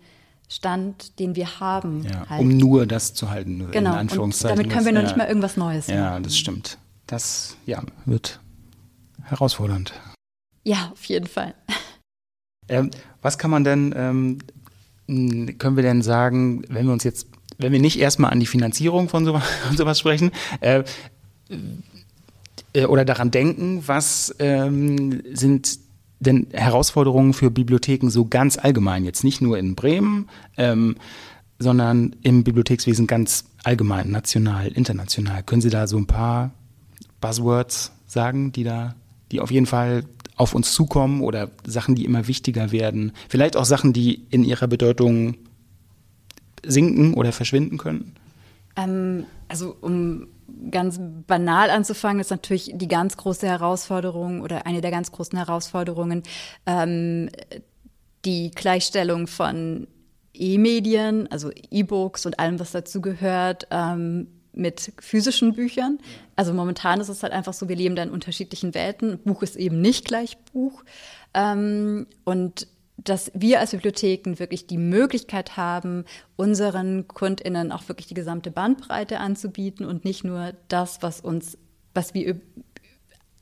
Stand, 0.53 1.18
den 1.18 1.34
wir 1.34 1.61
haben. 1.61 2.05
Ja, 2.05 2.28
halt. 2.28 2.42
Um 2.42 2.48
nur 2.57 2.86
das 2.86 3.14
zu 3.14 3.30
halten, 3.30 3.70
genau. 3.70 3.92
in 3.92 3.98
Anführungszeichen. 3.98 4.59
Und 4.59 4.64
damit 4.64 4.72
können 4.72 4.84
wir 4.84 4.92
noch 4.92 5.03
nicht 5.03 5.16
mal 5.16 5.26
irgendwas 5.26 5.57
Neues 5.57 5.86
ja, 5.86 5.94
machen. 5.94 6.05
Ja, 6.05 6.20
das 6.20 6.36
stimmt. 6.36 6.78
Das 7.07 7.57
ja, 7.64 7.82
wird 8.05 8.38
herausfordernd. 9.22 9.94
Ja, 10.64 10.90
auf 10.92 11.05
jeden 11.05 11.26
Fall. 11.26 11.55
Ähm, 12.68 12.90
was 13.22 13.38
kann 13.38 13.50
man 13.50 13.64
denn, 13.64 13.94
ähm, 13.96 14.38
können 15.59 15.76
wir 15.76 15.82
denn 15.82 16.03
sagen, 16.03 16.64
wenn 16.68 16.86
wir 16.86 16.92
uns 16.92 17.05
jetzt, 17.05 17.28
wenn 17.57 17.72
wir 17.72 17.80
nicht 17.80 17.98
erstmal 17.98 18.30
an 18.30 18.38
die 18.38 18.46
Finanzierung 18.46 19.09
von 19.09 19.24
sowas, 19.24 19.44
von 19.66 19.76
sowas 19.76 19.98
sprechen, 19.98 20.32
äh, 20.61 20.84
äh, 22.74 22.84
oder 22.84 23.07
daran 23.07 23.30
denken, 23.30 23.82
was 23.86 24.34
ähm, 24.38 25.22
sind 25.32 25.78
denn 26.23 26.47
Herausforderungen 26.53 27.33
für 27.33 27.51
Bibliotheken 27.51 28.09
so 28.09 28.25
ganz 28.25 28.59
allgemein, 28.59 29.05
jetzt 29.05 29.25
nicht 29.25 29.41
nur 29.41 29.59
in 29.59 29.75
Bremen, 29.75 30.29
ähm, 30.57 30.97
sondern 31.59 32.16
im 32.23 32.45
Bibliothekswesen 32.45 33.07
ganz 33.07 33.45
allgemein, 33.64 34.11
national, 34.11 34.68
international. 34.68 35.43
Können 35.43 35.62
Sie 35.62 35.70
da 35.70 35.87
so 35.87 35.97
ein 35.97 36.07
paar 36.07 36.53
Buzzwords 37.20 37.93
sagen, 38.07 38.53
die 38.53 38.64
da, 38.64 38.95
die 39.31 39.41
auf 39.41 39.51
jeden 39.51 39.66
Fall 39.66 40.05
auf 40.37 40.55
uns 40.55 40.73
zukommen 40.73 41.20
oder 41.20 41.51
Sachen, 41.66 41.95
die 41.95 42.05
immer 42.05 42.27
wichtiger 42.27 42.73
werden? 42.73 43.12
Vielleicht 43.29 43.57
auch 43.57 43.64
Sachen, 43.64 43.93
die 43.93 44.25
in 44.31 44.45
ihrer 44.45 44.66
Bedeutung 44.66 45.37
sinken 46.64 47.14
oder 47.14 47.33
verschwinden 47.33 47.79
können? 47.79 48.14
Ähm, 48.77 49.25
also 49.49 49.77
um 49.81 50.29
ganz 50.70 51.00
banal 51.26 51.70
anzufangen, 51.70 52.20
ist 52.20 52.30
natürlich 52.30 52.72
die 52.74 52.88
ganz 52.88 53.16
große 53.16 53.46
Herausforderung 53.46 54.40
oder 54.42 54.66
eine 54.66 54.80
der 54.80 54.90
ganz 54.90 55.12
großen 55.12 55.38
Herausforderungen 55.38 56.22
ähm, 56.66 57.30
die 58.24 58.50
Gleichstellung 58.50 59.26
von 59.26 59.86
E-Medien, 60.34 61.30
also 61.30 61.50
E-Books 61.70 62.26
und 62.26 62.38
allem, 62.38 62.59
was 62.59 62.72
dazu 62.72 63.00
gehört, 63.00 63.66
ähm, 63.70 64.28
mit 64.55 64.92
physischen 64.98 65.55
Büchern. 65.55 65.98
Also 66.36 66.53
momentan 66.53 67.00
ist 67.00 67.09
es 67.09 67.22
halt 67.22 67.32
einfach 67.32 67.55
so, 67.55 67.68
wir 67.68 67.76
leben 67.76 67.96
da 67.96 68.03
in 68.03 68.11
unterschiedlichen 68.11 68.74
Welten. 68.74 69.18
Buch 69.24 69.42
ist 69.42 69.57
eben 69.57 69.80
nicht 69.80 70.05
gleich 70.05 70.36
Buch. 70.53 70.84
Ähm, 71.34 72.07
und 72.24 72.66
dass 73.05 73.30
wir 73.34 73.61
als 73.61 73.72
Bibliotheken 73.72 74.38
wirklich 74.38 74.66
die 74.66 74.78
Möglichkeit 74.78 75.57
haben, 75.57 76.05
unseren 76.36 77.09
KundInnen 77.09 77.72
auch 77.72 77.88
wirklich 77.88 78.07
die 78.07 78.14
gesamte 78.14 78.50
Bandbreite 78.50 79.18
anzubieten 79.18 79.86
und 79.86 80.05
nicht 80.05 80.24
nur 80.24 80.53
das, 80.68 81.03
was 81.03 81.20
uns, 81.20 81.59
was 81.94 82.14
wir 82.14 82.40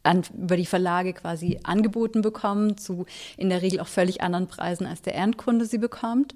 an, 0.02 0.22
über 0.36 0.56
die 0.56 0.66
Verlage 0.66 1.12
quasi 1.12 1.58
angeboten 1.62 2.22
bekommen, 2.22 2.78
zu 2.78 3.06
in 3.36 3.50
der 3.50 3.62
Regel 3.62 3.80
auch 3.80 3.86
völlig 3.86 4.22
anderen 4.22 4.46
Preisen, 4.46 4.86
als 4.86 5.02
der 5.02 5.14
Endkunde 5.14 5.66
sie 5.66 5.78
bekommt. 5.78 6.34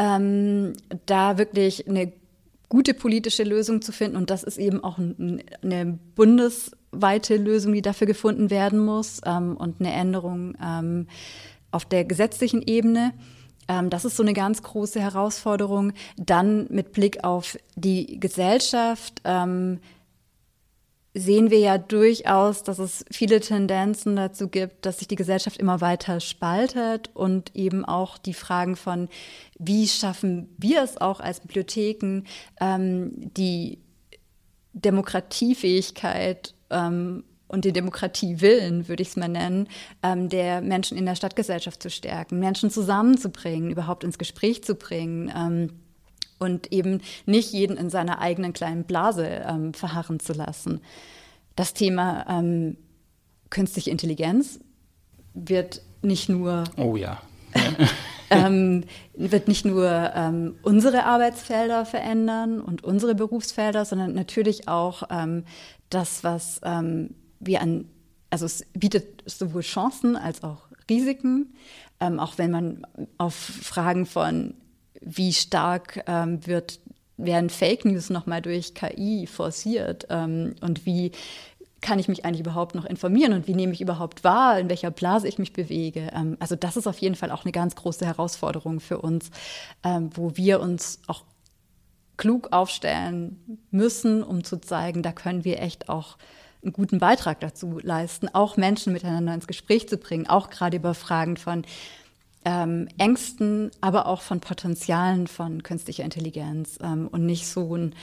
Ähm, 0.00 0.72
da 1.06 1.38
wirklich 1.38 1.86
eine 1.88 2.12
gute 2.68 2.94
politische 2.94 3.44
Lösung 3.44 3.82
zu 3.82 3.92
finden 3.92 4.16
und 4.16 4.30
das 4.30 4.42
ist 4.42 4.56
eben 4.56 4.82
auch 4.82 4.98
eine 4.98 5.98
bundesweite 6.14 7.36
Lösung, 7.36 7.74
die 7.74 7.82
dafür 7.82 8.06
gefunden 8.06 8.50
werden 8.50 8.78
muss 8.78 9.20
ähm, 9.26 9.56
und 9.58 9.80
eine 9.80 9.92
Änderung 9.92 10.56
ähm, 10.60 11.06
auf 11.72 11.84
der 11.84 12.04
gesetzlichen 12.04 12.62
Ebene. 12.62 13.12
Ähm, 13.68 13.90
das 13.90 14.04
ist 14.04 14.16
so 14.16 14.22
eine 14.22 14.34
ganz 14.34 14.62
große 14.62 15.00
Herausforderung. 15.00 15.92
Dann 16.16 16.66
mit 16.70 16.92
Blick 16.92 17.24
auf 17.24 17.58
die 17.74 18.20
Gesellschaft 18.20 19.20
ähm, 19.24 19.80
sehen 21.14 21.50
wir 21.50 21.58
ja 21.58 21.78
durchaus, 21.78 22.62
dass 22.62 22.78
es 22.78 23.04
viele 23.10 23.40
Tendenzen 23.40 24.16
dazu 24.16 24.48
gibt, 24.48 24.86
dass 24.86 24.98
sich 24.98 25.08
die 25.08 25.16
Gesellschaft 25.16 25.58
immer 25.58 25.80
weiter 25.80 26.20
spaltet 26.20 27.10
und 27.14 27.54
eben 27.54 27.84
auch 27.84 28.16
die 28.16 28.34
Fragen 28.34 28.76
von, 28.76 29.08
wie 29.58 29.86
schaffen 29.88 30.48
wir 30.56 30.82
es 30.82 30.98
auch 30.98 31.20
als 31.20 31.40
Bibliotheken, 31.40 32.22
ähm, 32.60 33.12
die 33.36 33.78
Demokratiefähigkeit 34.72 36.54
ähm, 36.70 37.24
und 37.52 37.64
den 37.64 37.74
Demokratiewillen, 37.74 38.88
würde 38.88 39.02
ich 39.02 39.10
es 39.10 39.16
mal 39.16 39.28
nennen, 39.28 39.68
ähm, 40.02 40.28
der 40.28 40.62
Menschen 40.62 40.96
in 40.98 41.06
der 41.06 41.14
Stadtgesellschaft 41.14 41.82
zu 41.82 41.90
stärken, 41.90 42.38
Menschen 42.38 42.70
zusammenzubringen, 42.70 43.70
überhaupt 43.70 44.02
ins 44.02 44.18
Gespräch 44.18 44.64
zu 44.64 44.74
bringen 44.74 45.30
ähm, 45.36 45.70
und 46.38 46.72
eben 46.72 47.02
nicht 47.26 47.52
jeden 47.52 47.76
in 47.76 47.90
seiner 47.90 48.20
eigenen 48.20 48.54
kleinen 48.54 48.84
Blase 48.84 49.44
ähm, 49.46 49.74
verharren 49.74 50.18
zu 50.18 50.32
lassen. 50.32 50.80
Das 51.54 51.74
Thema 51.74 52.26
ähm, 52.28 52.78
künstliche 53.50 53.90
Intelligenz 53.90 54.58
wird 55.34 55.82
nicht 56.00 56.28
nur 56.30 56.64
oh 56.78 56.96
ja. 56.96 57.20
ähm, 58.30 58.84
wird 59.14 59.46
nicht 59.46 59.66
nur 59.66 60.10
ähm, 60.14 60.56
unsere 60.62 61.04
Arbeitsfelder 61.04 61.84
verändern 61.84 62.60
und 62.60 62.82
unsere 62.82 63.14
Berufsfelder, 63.14 63.84
sondern 63.84 64.14
natürlich 64.14 64.68
auch 64.68 65.02
ähm, 65.10 65.44
das, 65.90 66.24
was 66.24 66.58
ähm, 66.64 67.10
wir 67.42 67.60
an, 67.60 67.88
also 68.30 68.46
es 68.46 68.64
bietet 68.72 69.22
sowohl 69.26 69.62
Chancen 69.62 70.16
als 70.16 70.42
auch 70.42 70.68
Risiken, 70.88 71.54
ähm, 72.00 72.18
auch 72.18 72.38
wenn 72.38 72.50
man 72.50 72.86
auf 73.18 73.34
Fragen 73.34 74.06
von 74.06 74.54
wie 75.00 75.32
stark 75.32 76.04
ähm, 76.06 76.46
wird, 76.46 76.80
werden 77.16 77.50
Fake 77.50 77.84
News 77.84 78.10
nochmal 78.10 78.42
durch 78.42 78.74
KI 78.74 79.26
forciert 79.26 80.06
ähm, 80.10 80.54
und 80.60 80.86
wie 80.86 81.12
kann 81.80 81.98
ich 81.98 82.08
mich 82.08 82.24
eigentlich 82.24 82.40
überhaupt 82.40 82.74
noch 82.74 82.84
informieren 82.84 83.32
und 83.32 83.48
wie 83.48 83.54
nehme 83.54 83.72
ich 83.72 83.80
überhaupt 83.80 84.22
wahr, 84.22 84.58
in 84.58 84.70
welcher 84.70 84.92
Blase 84.92 85.26
ich 85.26 85.38
mich 85.38 85.52
bewege. 85.52 86.08
Ähm, 86.14 86.36
also 86.38 86.56
das 86.56 86.76
ist 86.76 86.86
auf 86.86 86.98
jeden 86.98 87.16
Fall 87.16 87.30
auch 87.30 87.44
eine 87.44 87.52
ganz 87.52 87.74
große 87.74 88.06
Herausforderung 88.06 88.80
für 88.80 88.98
uns, 88.98 89.30
ähm, 89.82 90.10
wo 90.14 90.36
wir 90.36 90.60
uns 90.60 91.00
auch 91.08 91.24
klug 92.16 92.52
aufstellen 92.52 93.58
müssen, 93.70 94.22
um 94.22 94.44
zu 94.44 94.60
zeigen, 94.60 95.02
da 95.02 95.12
können 95.12 95.44
wir 95.44 95.60
echt 95.60 95.88
auch 95.88 96.16
einen 96.62 96.72
guten 96.72 96.98
Beitrag 96.98 97.40
dazu 97.40 97.78
leisten, 97.82 98.28
auch 98.28 98.56
Menschen 98.56 98.92
miteinander 98.92 99.34
ins 99.34 99.46
Gespräch 99.46 99.88
zu 99.88 99.96
bringen, 99.96 100.28
auch 100.28 100.50
gerade 100.50 100.76
über 100.76 100.94
Fragen 100.94 101.36
von 101.36 101.64
ähm, 102.44 102.88
Ängsten, 102.98 103.70
aber 103.80 104.06
auch 104.06 104.22
von 104.22 104.40
Potenzialen 104.40 105.26
von 105.26 105.62
künstlicher 105.62 106.04
Intelligenz 106.04 106.78
ähm, 106.82 107.08
und 107.08 107.26
nicht 107.26 107.46
so 107.46 107.76
ein, 107.76 107.94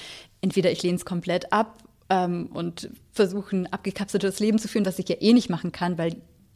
entweder 0.42 0.72
ich 0.72 0.84
lehne 0.84 0.96
es 0.96 1.06
komplett 1.06 1.52
ab 1.52 1.84
ähm, 2.10 2.48
und 2.54 2.90
versuche 3.12 3.56
ein 3.56 3.74
abgekapseltes 3.74 4.40
Leben 4.40 4.60
zu 4.60 4.68
führen, 4.68 4.86
was 4.86 5.00
ich 5.00 5.10
ja 5.10 5.18
eh 5.20 5.34
nicht 5.34 5.50
machen 5.50 5.72
kann, 5.72 5.98
weil 5.98 6.16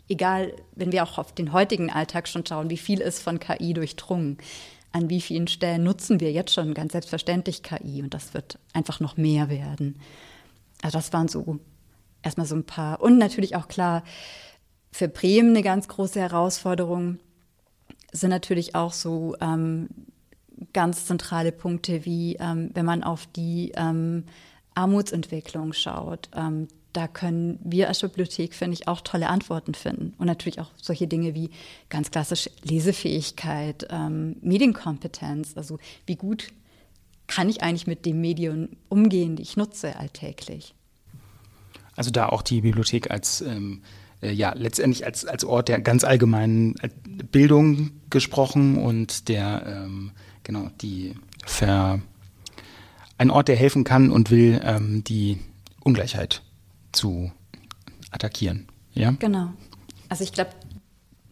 egal, 0.10 0.54
wenn 0.76 0.92
wir 0.92 1.04
auch 1.04 1.18
auf 1.18 1.34
den 1.34 1.54
heutigen 1.54 1.90
Alltag 1.90 2.28
schon 2.28 2.46
schauen, 2.46 2.70
wie 2.70 2.78
viel 2.78 3.00
ist 3.00 3.20
von 3.20 3.40
KI 3.40 3.74
durchdrungen, 3.74 4.38
an 4.92 5.10
wie 5.10 5.22
vielen 5.22 5.48
Stellen 5.48 5.84
nutzen 5.84 6.20
wir 6.20 6.32
jetzt 6.32 6.54
schon 6.54 6.74
ganz 6.74 6.92
selbstverständlich 6.92 7.64
KI 7.64 8.02
und 8.04 8.14
das 8.14 8.34
wird 8.34 8.60
einfach 8.74 9.00
noch 9.00 9.18
mehr 9.18 9.50
werden. 9.50 10.00
Also 10.82 10.98
das 11.00 11.12
waren 11.14 11.28
so 11.28 11.60
erstmal 12.24 12.48
so 12.48 12.56
ein 12.56 12.66
paar 12.66 13.02
und 13.02 13.18
natürlich 13.18 13.56
auch 13.56 13.68
klar 13.68 14.04
für 14.92 15.08
Bremen 15.08 15.50
eine 15.50 15.64
ganz 15.64 15.88
große 15.88 16.20
Herausforderung 16.20 17.20
sind 18.12 18.30
natürlich 18.30 18.76
auch 18.76 18.94
so 18.94 19.36
ähm, 19.42 19.90
ganz 20.72 21.06
zentrale 21.06 21.52
Punkte, 21.52 22.06
wie 22.06 22.36
ähm, 22.40 22.70
wenn 22.74 22.86
man 22.86 23.04
auf 23.04 23.28
die 23.36 23.72
ähm, 23.76 24.26
Armutsentwicklung 24.76 25.74
schaut. 25.74 26.30
Ähm, 26.36 26.68
da 26.94 27.08
können 27.08 27.60
wir 27.64 27.88
als 27.88 28.02
Bibliothek, 28.02 28.54
finde 28.54 28.76
ich, 28.76 28.88
auch 28.88 29.02
tolle 29.02 29.28
Antworten 29.28 29.74
finden. 29.74 30.14
Und 30.20 30.28
natürlich 30.28 30.60
auch 30.60 30.70
solche 30.78 31.08
Dinge 31.08 31.34
wie 31.34 31.50
ganz 31.90 32.12
klassisch 32.12 32.50
Lesefähigkeit, 32.62 33.88
ähm, 33.90 34.36
Medienkompetenz. 34.42 35.58
Also 35.58 35.80
wie 36.06 36.16
gut 36.16 36.50
kann 37.26 37.50
ich 37.50 37.64
eigentlich 37.64 37.88
mit 37.88 38.06
dem 38.06 38.22
Medium 38.22 38.70
umgehen, 38.90 39.36
die 39.36 39.44
ich 39.44 39.58
nutze 39.58 39.96
alltäglich. 39.98 40.76
Also 41.96 42.12
da 42.12 42.30
auch 42.30 42.42
die 42.42 42.62
Bibliothek 42.62 43.12
als 43.12 43.42
ähm, 43.42 43.82
äh, 44.22 44.32
ja 44.32 44.54
letztendlich 44.56 45.06
als, 45.06 45.26
als 45.26 45.44
Ort 45.46 45.70
der 45.70 45.80
ganz 45.80 46.04
allgemeinen 46.04 46.76
Bildung 47.32 47.92
gesprochen 48.10 48.78
und 48.78 49.30
der 49.30 49.64
ähm, 49.66 50.12
genau 50.44 50.70
die 50.82 51.16
Ver, 51.46 52.02
ein 53.18 53.30
Ort, 53.30 53.48
der 53.48 53.56
helfen 53.56 53.84
kann 53.84 54.12
und 54.12 54.32
will, 54.32 54.62
ähm, 54.64 55.04
die 55.04 55.40
Ungleichheit 55.84 56.42
zu 56.92 57.32
attackieren. 58.12 58.68
Ja? 58.94 59.12
Genau. 59.20 59.50
Also 60.10 60.24
ich 60.24 60.32
glaube, 60.32 60.52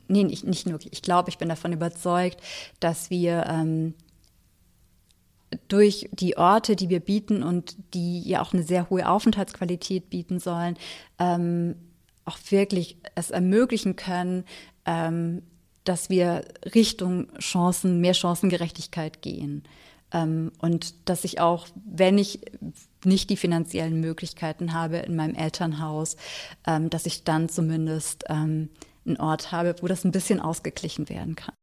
nee, 0.08 0.24
nicht, 0.24 0.44
nicht 0.44 0.68
nur, 0.68 0.80
ich 0.90 1.02
glaube, 1.02 1.30
ich 1.30 1.38
bin 1.38 1.50
davon 1.50 1.72
überzeugt, 1.74 2.42
dass 2.80 3.10
wir 3.10 3.46
ähm, 3.48 3.94
durch 5.68 6.10
die 6.12 6.38
Orte, 6.38 6.76
die 6.76 6.90
wir 6.90 7.00
bieten 7.00 7.44
und 7.44 7.76
die 7.94 8.22
ja 8.22 8.42
auch 8.42 8.54
eine 8.54 8.64
sehr 8.64 8.90
hohe 8.90 9.08
Aufenthaltsqualität 9.08 10.10
bieten 10.10 10.40
sollen, 10.40 10.78
ähm, 11.20 11.76
auch 12.26 12.38
wirklich 12.50 12.98
es 13.16 13.32
ermöglichen 13.32 13.96
können, 13.96 14.46
ähm, 14.86 15.44
dass 15.84 16.10
wir 16.10 16.46
Richtung 16.76 17.28
Chancen, 17.40 18.02
mehr 18.02 18.14
Chancengerechtigkeit 18.14 19.22
gehen. 19.22 19.64
Ähm, 20.14 20.52
und 20.60 21.10
dass 21.10 21.24
ich 21.24 21.40
auch, 21.40 21.68
wenn 21.86 22.18
ich 22.18 22.42
nicht 23.04 23.30
die 23.30 23.38
finanziellen 23.38 24.00
Möglichkeiten 24.00 24.74
habe 24.74 24.98
in 24.98 25.16
meinem 25.16 25.36
Elternhaus, 25.36 26.18
ähm, 26.68 26.90
dass 26.90 27.06
ich 27.06 27.24
dann 27.24 27.50
zumindest 27.50 28.26
ähm, 28.30 28.70
einen 29.06 29.18
Ort 29.18 29.52
habe, 29.52 29.76
wo 29.82 29.88
das 29.88 30.04
ein 30.06 30.12
bisschen 30.12 30.40
ausgeglichen 30.40 31.10
werden 31.10 31.36
kann. 31.36 31.56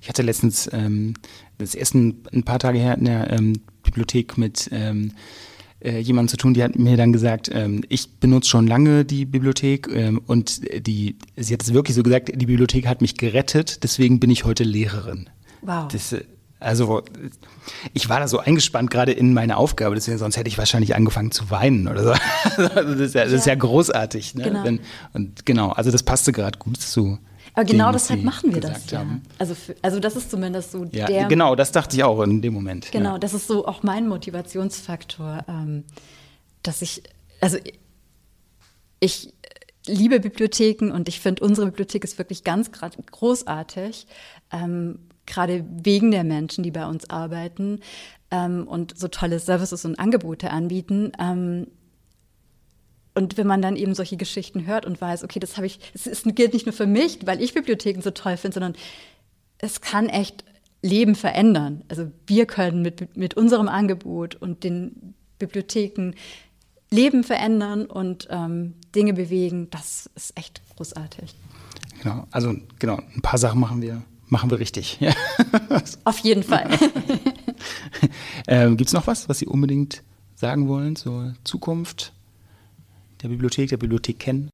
Ich 0.00 0.08
hatte 0.08 0.22
letztens 0.22 0.68
ähm, 0.72 1.14
das 1.58 1.74
erste 1.74 1.98
ein 1.98 2.42
paar 2.44 2.58
Tage 2.58 2.78
her 2.78 2.96
in 2.96 3.04
der 3.04 3.30
ähm, 3.30 3.60
Bibliothek 3.82 4.38
mit 4.38 4.68
ähm, 4.72 5.12
äh, 5.80 5.98
jemandem 5.98 6.28
zu 6.28 6.36
tun, 6.36 6.54
die 6.54 6.62
hat 6.62 6.78
mir 6.78 6.96
dann 6.96 7.12
gesagt, 7.12 7.50
ähm, 7.52 7.82
ich 7.88 8.18
benutze 8.18 8.50
schon 8.50 8.66
lange 8.66 9.04
die 9.04 9.24
Bibliothek 9.24 9.88
ähm, 9.92 10.20
und 10.26 10.60
die, 10.86 11.16
sie 11.36 11.54
hat 11.54 11.62
es 11.62 11.72
wirklich 11.72 11.96
so 11.96 12.02
gesagt, 12.02 12.28
die 12.34 12.46
Bibliothek 12.46 12.86
hat 12.86 13.00
mich 13.00 13.16
gerettet, 13.16 13.82
deswegen 13.82 14.20
bin 14.20 14.30
ich 14.30 14.44
heute 14.44 14.64
Lehrerin. 14.64 15.30
Wow. 15.62 15.88
Das, 15.88 16.12
äh, 16.12 16.24
also 16.58 17.02
ich 17.94 18.10
war 18.10 18.20
da 18.20 18.28
so 18.28 18.38
eingespannt 18.38 18.90
gerade 18.90 19.12
in 19.12 19.32
meine 19.32 19.56
Aufgabe, 19.56 19.94
deswegen 19.94 20.18
sonst 20.18 20.36
hätte 20.36 20.48
ich 20.48 20.58
wahrscheinlich 20.58 20.94
angefangen 20.94 21.30
zu 21.30 21.50
weinen 21.50 21.88
oder 21.88 22.02
so. 22.04 22.14
Also 22.74 22.94
das, 22.94 23.00
ist 23.00 23.14
ja, 23.14 23.24
das 23.24 23.32
ist 23.32 23.46
ja 23.46 23.54
großartig. 23.54 24.34
Ne? 24.34 24.44
Genau. 24.44 24.64
Wenn, 24.64 24.80
und 25.14 25.46
genau, 25.46 25.70
also 25.70 25.90
das 25.90 26.02
passte 26.02 26.32
gerade 26.32 26.58
gut 26.58 26.78
zu. 26.78 27.18
Aber 27.54 27.64
genau 27.64 27.88
dem, 27.88 27.92
deshalb 27.94 28.22
machen 28.22 28.54
wir 28.54 28.60
das 28.60 28.90
ja. 28.90 29.04
Also, 29.38 29.54
für, 29.54 29.74
also 29.82 30.00
das 30.00 30.16
ist 30.16 30.30
zumindest 30.30 30.72
so 30.72 30.84
ja, 30.92 31.06
der. 31.06 31.26
Genau, 31.26 31.54
das 31.54 31.72
dachte 31.72 31.96
ich 31.96 32.04
auch 32.04 32.22
in 32.22 32.42
dem 32.42 32.54
Moment. 32.54 32.90
Genau, 32.92 33.12
ja. 33.12 33.18
das 33.18 33.34
ist 33.34 33.46
so 33.46 33.66
auch 33.66 33.82
mein 33.82 34.08
Motivationsfaktor, 34.08 35.44
ähm, 35.48 35.84
dass 36.62 36.82
ich, 36.82 37.02
also 37.40 37.58
ich 39.00 39.32
liebe 39.86 40.20
Bibliotheken 40.20 40.92
und 40.92 41.08
ich 41.08 41.20
finde, 41.20 41.44
unsere 41.44 41.66
Bibliothek 41.66 42.04
ist 42.04 42.18
wirklich 42.18 42.44
ganz 42.44 42.70
großartig. 42.72 44.06
Ähm, 44.52 44.98
gerade 45.26 45.64
wegen 45.70 46.10
der 46.10 46.24
Menschen, 46.24 46.64
die 46.64 46.70
bei 46.70 46.86
uns 46.86 47.08
arbeiten 47.08 47.80
ähm, 48.30 48.66
und 48.66 48.98
so 48.98 49.08
tolle 49.08 49.38
Services 49.38 49.84
und 49.84 49.98
Angebote 49.98 50.50
anbieten. 50.50 51.12
Ähm, 51.18 51.66
und 53.14 53.36
wenn 53.36 53.46
man 53.46 53.62
dann 53.62 53.76
eben 53.76 53.94
solche 53.94 54.16
Geschichten 54.16 54.66
hört 54.66 54.86
und 54.86 55.00
weiß, 55.00 55.24
okay, 55.24 55.40
das 55.40 55.56
habe 55.56 55.66
ich, 55.66 55.80
es 55.94 56.06
ist, 56.06 56.24
gilt 56.34 56.52
nicht 56.52 56.66
nur 56.66 56.72
für 56.72 56.86
mich, 56.86 57.18
weil 57.26 57.42
ich 57.42 57.54
Bibliotheken 57.54 58.02
so 58.02 58.10
toll 58.10 58.36
finde, 58.36 58.54
sondern 58.54 58.74
es 59.58 59.80
kann 59.80 60.08
echt 60.08 60.44
Leben 60.82 61.14
verändern. 61.14 61.84
Also 61.88 62.10
wir 62.26 62.46
können 62.46 62.82
mit, 62.82 63.16
mit 63.16 63.34
unserem 63.34 63.68
Angebot 63.68 64.36
und 64.36 64.64
den 64.64 65.14
Bibliotheken 65.38 66.12
Leben 66.90 67.22
verändern 67.22 67.86
und 67.86 68.28
ähm, 68.30 68.74
Dinge 68.94 69.12
bewegen. 69.12 69.68
Das 69.70 70.10
ist 70.14 70.36
echt 70.36 70.60
großartig. 70.76 71.34
Genau, 72.02 72.26
also 72.30 72.54
genau, 72.78 73.00
ein 73.14 73.22
paar 73.22 73.38
Sachen 73.38 73.60
machen 73.60 73.82
wir 73.82 74.02
machen 74.30 74.50
wir 74.50 74.58
richtig. 74.58 74.98
Ja. 75.00 75.12
Auf 76.04 76.18
jeden 76.20 76.42
Fall. 76.42 76.68
ähm, 78.46 78.76
Gibt 78.76 78.88
es 78.88 78.94
noch 78.94 79.06
was, 79.06 79.28
was 79.28 79.38
Sie 79.38 79.46
unbedingt 79.46 80.02
sagen 80.34 80.68
wollen 80.68 80.96
zur 80.96 81.34
Zukunft 81.44 82.12
der 83.22 83.28
Bibliothek, 83.28 83.70
der 83.70 83.76
Bibliothek 83.76 84.18
kennen? 84.18 84.50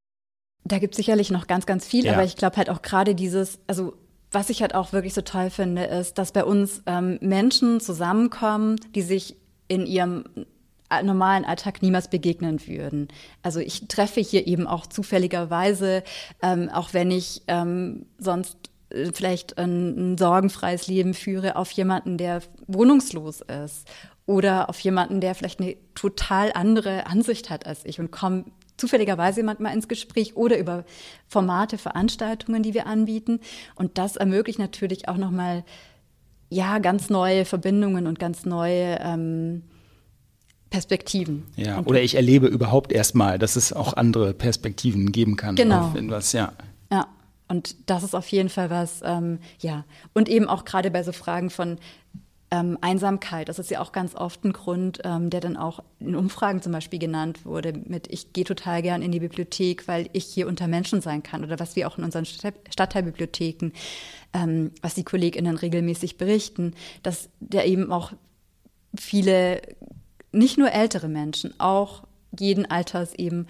Da 0.64 0.78
gibt 0.78 0.94
es 0.94 0.96
sicherlich 0.96 1.30
noch 1.30 1.46
ganz, 1.46 1.66
ganz 1.66 1.86
viel, 1.86 2.06
ja. 2.06 2.12
aber 2.12 2.24
ich 2.24 2.36
glaube 2.36 2.56
halt 2.56 2.70
auch 2.70 2.82
gerade 2.82 3.14
dieses, 3.14 3.60
also 3.66 3.94
was 4.32 4.50
ich 4.50 4.62
halt 4.62 4.74
auch 4.74 4.92
wirklich 4.92 5.14
so 5.14 5.22
toll 5.22 5.50
finde, 5.50 5.84
ist, 5.84 6.18
dass 6.18 6.32
bei 6.32 6.44
uns 6.44 6.82
ähm, 6.86 7.18
Menschen 7.20 7.80
zusammenkommen, 7.80 8.76
die 8.94 9.02
sich 9.02 9.36
in 9.68 9.86
ihrem 9.86 10.24
normalen 11.02 11.44
Alltag 11.44 11.82
niemals 11.82 12.08
begegnen 12.08 12.64
würden. 12.66 13.08
Also 13.42 13.60
ich 13.60 13.88
treffe 13.88 14.20
hier 14.20 14.46
eben 14.46 14.66
auch 14.66 14.86
zufälligerweise, 14.86 16.02
ähm, 16.42 16.68
auch 16.68 16.94
wenn 16.94 17.10
ich 17.10 17.42
ähm, 17.48 18.06
sonst 18.18 18.56
äh, 18.90 19.10
vielleicht 19.12 19.58
ein, 19.58 20.12
ein 20.12 20.18
sorgenfreies 20.18 20.86
Leben 20.86 21.14
führe, 21.14 21.56
auf 21.56 21.70
jemanden, 21.72 22.18
der 22.18 22.42
wohnungslos 22.66 23.40
ist 23.40 23.88
oder 24.27 24.68
auf 24.68 24.79
jemanden, 24.81 25.20
der 25.20 25.35
vielleicht 25.35 25.61
eine 25.61 25.77
total 25.95 26.53
andere 26.53 27.07
Ansicht 27.07 27.49
hat 27.49 27.66
als 27.66 27.85
ich 27.85 28.01
und 28.01 28.11
komme 28.11 28.45
zufälligerweise 28.77 29.43
manchmal 29.43 29.74
ins 29.74 29.89
Gespräch 29.89 30.37
oder 30.37 30.59
über 30.59 30.85
Formate, 31.29 31.79
Veranstaltungen, 31.79 32.62
die 32.62 32.74
wir 32.74 32.87
anbieten. 32.87 33.41
Und 33.74 33.99
das 33.99 34.16
ermöglicht 34.16 34.59
natürlich 34.59 35.09
auch 35.09 35.16
nochmal, 35.16 35.64
ja, 36.51 36.79
ganz 36.79 37.09
neue 37.09 37.45
Verbindungen 37.45 38.07
und 38.07 38.18
ganz 38.18 38.45
neue 38.45 38.99
ähm, 39.01 39.62
Perspektiven. 40.70 41.45
Ja, 41.57 41.79
und 41.79 41.87
oder 41.87 42.03
ich 42.03 42.14
erlebe 42.14 42.47
überhaupt 42.49 42.93
erstmal, 42.93 43.39
dass 43.39 43.57
es 43.57 43.72
auch 43.72 43.95
andere 43.95 44.35
Perspektiven 44.35 45.12
geben 45.12 45.37
kann. 45.37 45.57
Genau. 45.57 45.93
Auf 45.93 46.33
ja. 46.33 46.53
Ja, 46.93 47.07
und 47.49 47.77
das 47.89 48.03
ist 48.03 48.14
auf 48.14 48.29
jeden 48.29 48.49
Fall 48.49 48.70
was, 48.70 49.01
ähm, 49.05 49.39
ja. 49.61 49.85
Und 50.12 50.29
eben 50.29 50.49
auch 50.49 50.64
gerade 50.64 50.91
bei 50.91 51.03
so 51.03 51.12
Fragen 51.12 51.51
von 51.51 51.79
ähm, 52.51 52.78
Einsamkeit, 52.80 53.49
das 53.49 53.59
ist 53.59 53.70
ja 53.70 53.80
auch 53.80 53.90
ganz 53.90 54.14
oft 54.14 54.44
ein 54.44 54.53
Grund, 54.53 55.01
ähm, 55.05 55.30
der 55.30 55.40
dann 55.40 55.57
auch 55.57 55.82
in 55.99 56.14
Umfragen 56.14 56.62
zum 56.62 56.72
Beispiel 56.72 56.99
genannt 56.99 57.44
wurde, 57.44 57.72
mit 57.72 58.07
ich 58.09 58.32
gehe 58.32 58.44
total 58.44 58.82
gern 58.82 59.03
in 59.03 59.11
die 59.11 59.20
Bibliothek, 59.20 59.88
weil 59.88 60.09
ich 60.12 60.26
hier 60.26 60.47
unter 60.47 60.68
Menschen 60.68 61.01
sein 61.01 61.22
kann 61.22 61.44
oder 61.44 61.59
was 61.59 61.74
wir 61.74 61.88
auch 61.88 61.99
in 61.99 62.05
unseren 62.05 62.24
Stadtteilbibliotheken, 62.24 63.72
ähm, 64.32 64.70
was 64.80 64.94
die 64.94 65.05
KollegInnen 65.05 65.57
regelmäßig 65.57 66.18
berichten, 66.18 66.74
dass 67.03 67.28
der 67.40 67.66
eben 67.66 67.90
auch 67.90 68.12
viele, 68.97 69.61
nicht 70.30 70.57
nur 70.57 70.70
ältere 70.70 71.09
Menschen, 71.09 71.59
auch 71.59 72.05
jeden 72.38 72.66
Alters 72.66 73.14
eben 73.14 73.47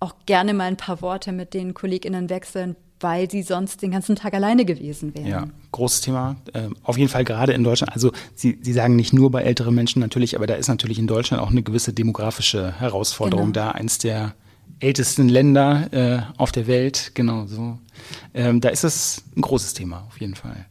auch 0.00 0.14
gerne 0.26 0.52
mal 0.52 0.64
ein 0.64 0.76
paar 0.76 1.00
Worte 1.00 1.30
mit 1.30 1.54
den 1.54 1.74
KollegInnen 1.74 2.28
wechseln, 2.28 2.74
weil 3.02 3.30
sie 3.30 3.42
sonst 3.42 3.82
den 3.82 3.90
ganzen 3.90 4.16
Tag 4.16 4.34
alleine 4.34 4.64
gewesen 4.64 5.14
wären. 5.14 5.26
Ja, 5.26 5.46
großes 5.72 6.02
Thema. 6.02 6.36
Ähm, 6.54 6.76
auf 6.82 6.98
jeden 6.98 7.10
Fall 7.10 7.24
gerade 7.24 7.52
in 7.52 7.64
Deutschland. 7.64 7.92
Also 7.92 8.12
Sie, 8.34 8.58
Sie 8.60 8.72
sagen 8.72 8.96
nicht 8.96 9.12
nur 9.12 9.30
bei 9.30 9.42
älteren 9.42 9.74
Menschen 9.74 10.00
natürlich, 10.00 10.36
aber 10.36 10.46
da 10.46 10.54
ist 10.54 10.68
natürlich 10.68 10.98
in 10.98 11.06
Deutschland 11.06 11.42
auch 11.42 11.50
eine 11.50 11.62
gewisse 11.62 11.92
demografische 11.92 12.72
Herausforderung 12.78 13.52
genau. 13.52 13.66
da. 13.66 13.70
Eins 13.72 13.98
der 13.98 14.34
ältesten 14.80 15.28
Länder 15.28 15.88
äh, 15.92 16.22
auf 16.38 16.52
der 16.52 16.66
Welt, 16.66 17.12
genau 17.14 17.46
so. 17.46 17.78
Ähm, 18.34 18.60
da 18.60 18.68
ist 18.68 18.84
es 18.84 19.22
ein 19.36 19.42
großes 19.42 19.74
Thema, 19.74 20.04
auf 20.08 20.20
jeden 20.20 20.34
Fall. 20.34 20.66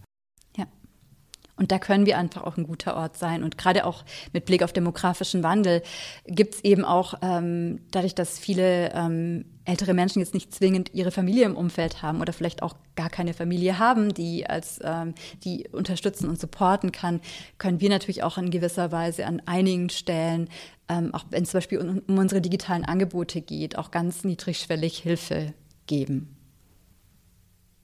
Und 1.61 1.71
da 1.71 1.77
können 1.77 2.07
wir 2.07 2.17
einfach 2.17 2.43
auch 2.43 2.57
ein 2.57 2.63
guter 2.63 2.97
Ort 2.97 3.17
sein. 3.17 3.43
Und 3.43 3.55
gerade 3.55 3.85
auch 3.85 4.03
mit 4.33 4.45
Blick 4.45 4.63
auf 4.63 4.73
demografischen 4.73 5.43
Wandel 5.43 5.83
gibt 6.25 6.55
es 6.55 6.63
eben 6.63 6.83
auch, 6.83 7.13
ähm, 7.21 7.81
dadurch, 7.91 8.15
dass 8.15 8.39
viele 8.39 8.91
ähm, 8.95 9.45
ältere 9.63 9.93
Menschen 9.93 10.21
jetzt 10.21 10.33
nicht 10.33 10.55
zwingend 10.55 10.95
ihre 10.95 11.11
Familie 11.11 11.45
im 11.45 11.55
Umfeld 11.55 12.01
haben 12.01 12.19
oder 12.19 12.33
vielleicht 12.33 12.63
auch 12.63 12.73
gar 12.95 13.11
keine 13.11 13.35
Familie 13.35 13.77
haben, 13.77 14.11
die 14.11 14.47
als 14.47 14.79
ähm, 14.83 15.13
die 15.43 15.67
unterstützen 15.71 16.29
und 16.29 16.39
supporten 16.39 16.91
kann, 16.91 17.21
können 17.59 17.79
wir 17.79 17.89
natürlich 17.89 18.23
auch 18.23 18.39
in 18.39 18.49
gewisser 18.49 18.91
Weise 18.91 19.27
an 19.27 19.39
einigen 19.45 19.91
Stellen, 19.91 20.49
ähm, 20.89 21.13
auch 21.13 21.25
wenn 21.29 21.43
es 21.43 21.51
zum 21.51 21.59
Beispiel 21.59 21.77
um, 21.77 22.01
um 22.07 22.17
unsere 22.17 22.41
digitalen 22.41 22.85
Angebote 22.85 23.39
geht, 23.39 23.77
auch 23.77 23.91
ganz 23.91 24.23
niedrigschwellig 24.23 24.97
Hilfe 24.97 25.53
geben. 25.85 26.35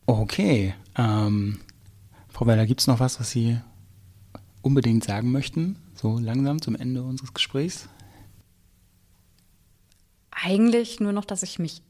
Okay. 0.07 0.73
Ähm, 0.97 1.59
Frau 2.37 2.45
Weiler, 2.45 2.67
gibt 2.67 2.81
es 2.81 2.85
noch 2.85 2.99
was, 2.99 3.19
was 3.19 3.31
Sie 3.31 3.59
unbedingt 4.61 5.03
sagen 5.03 5.31
möchten, 5.31 5.75
so 5.95 6.19
langsam 6.19 6.61
zum 6.61 6.75
Ende 6.75 7.01
unseres 7.01 7.33
Gesprächs? 7.33 7.89
Eigentlich 10.29 10.99
nur 10.99 11.13
noch, 11.13 11.25
dass 11.25 11.41
ich 11.41 11.57
mich 11.57 11.81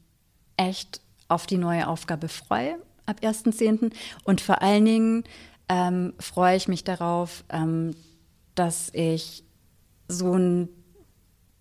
echt 0.56 1.02
auf 1.28 1.46
die 1.46 1.58
neue 1.58 1.86
Aufgabe 1.86 2.28
freue 2.28 2.78
ab 3.04 3.20
1.10. 3.20 3.92
Und 4.24 4.40
vor 4.40 4.62
allen 4.62 4.86
Dingen 4.86 5.24
ähm, 5.68 6.14
freue 6.18 6.56
ich 6.56 6.66
mich 6.66 6.82
darauf, 6.82 7.44
ähm, 7.50 7.94
dass 8.54 8.88
ich 8.94 9.44
so 10.08 10.32
ein 10.32 10.70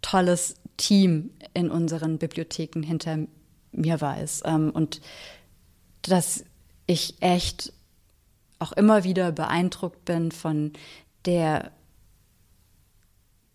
tolles 0.02 0.56
Team 0.78 1.32
in 1.54 1.72
unseren 1.72 2.20
Bibliotheken 2.20 2.84
hinter 2.84 3.18
mir 3.74 4.00
weiß 4.00 4.44
ähm, 4.46 4.70
und 4.70 5.02
dass 6.04 6.46
ich 6.86 7.16
echt 7.20 7.74
auch 8.60 8.72
immer 8.74 9.04
wieder 9.04 9.32
beeindruckt 9.32 10.06
bin 10.06 10.32
von 10.32 10.74
der 11.26 11.72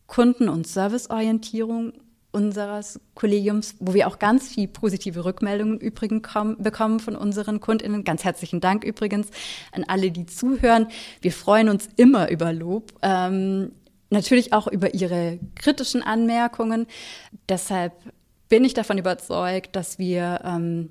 Kunden- 0.06 0.48
und 0.48 0.66
Serviceorientierung 0.66 1.94
unseres 2.32 2.98
Kollegiums, 3.14 3.76
wo 3.78 3.94
wir 3.94 4.08
auch 4.08 4.18
ganz 4.18 4.48
viel 4.48 4.66
positive 4.66 5.24
Rückmeldungen 5.24 5.78
übrigens 5.78 6.28
bekommen 6.58 6.98
von 6.98 7.14
unseren 7.14 7.60
Kundinnen. 7.60 8.04
Ganz 8.04 8.24
herzlichen 8.24 8.60
Dank 8.60 8.84
übrigens 8.84 9.28
an 9.70 9.84
alle, 9.86 10.10
die 10.10 10.26
zuhören. 10.26 10.88
Wir 11.20 11.32
freuen 11.32 11.68
uns 11.68 11.88
immer 11.96 12.30
über 12.30 12.52
Lob. 12.52 12.94
Ähm, 13.02 13.72
natürlich 14.10 14.52
auch 14.52 14.66
über 14.66 14.94
Ihre 14.94 15.38
kritischen 15.54 16.02
Anmerkungen. 16.02 16.86
Deshalb 17.48 17.92
bin 18.48 18.64
ich 18.64 18.74
davon 18.74 18.98
überzeugt, 18.98 19.76
dass 19.76 19.98
wir 19.98 20.40
ähm, 20.44 20.90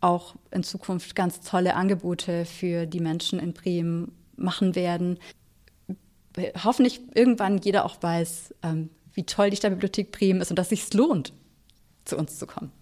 auch 0.00 0.34
in 0.50 0.62
Zukunft 0.62 1.14
ganz 1.14 1.40
tolle 1.40 1.74
Angebote 1.74 2.44
für 2.44 2.86
die 2.86 3.00
Menschen 3.00 3.38
in 3.38 3.52
Bremen 3.52 4.12
machen 4.36 4.74
werden. 4.74 5.18
Hoffentlich 6.64 7.00
irgendwann 7.14 7.58
jeder 7.58 7.84
auch 7.84 8.02
weiß, 8.02 8.54
ähm, 8.62 8.90
wie 9.12 9.24
toll 9.24 9.50
die 9.50 9.56
Stadtbibliothek 9.56 10.12
Bremen 10.12 10.40
ist 10.40 10.50
und 10.50 10.58
dass 10.58 10.72
es 10.72 10.80
sich 10.80 10.94
lohnt, 10.94 11.32
zu 12.04 12.16
uns 12.16 12.38
zu 12.38 12.46
kommen. 12.46 12.72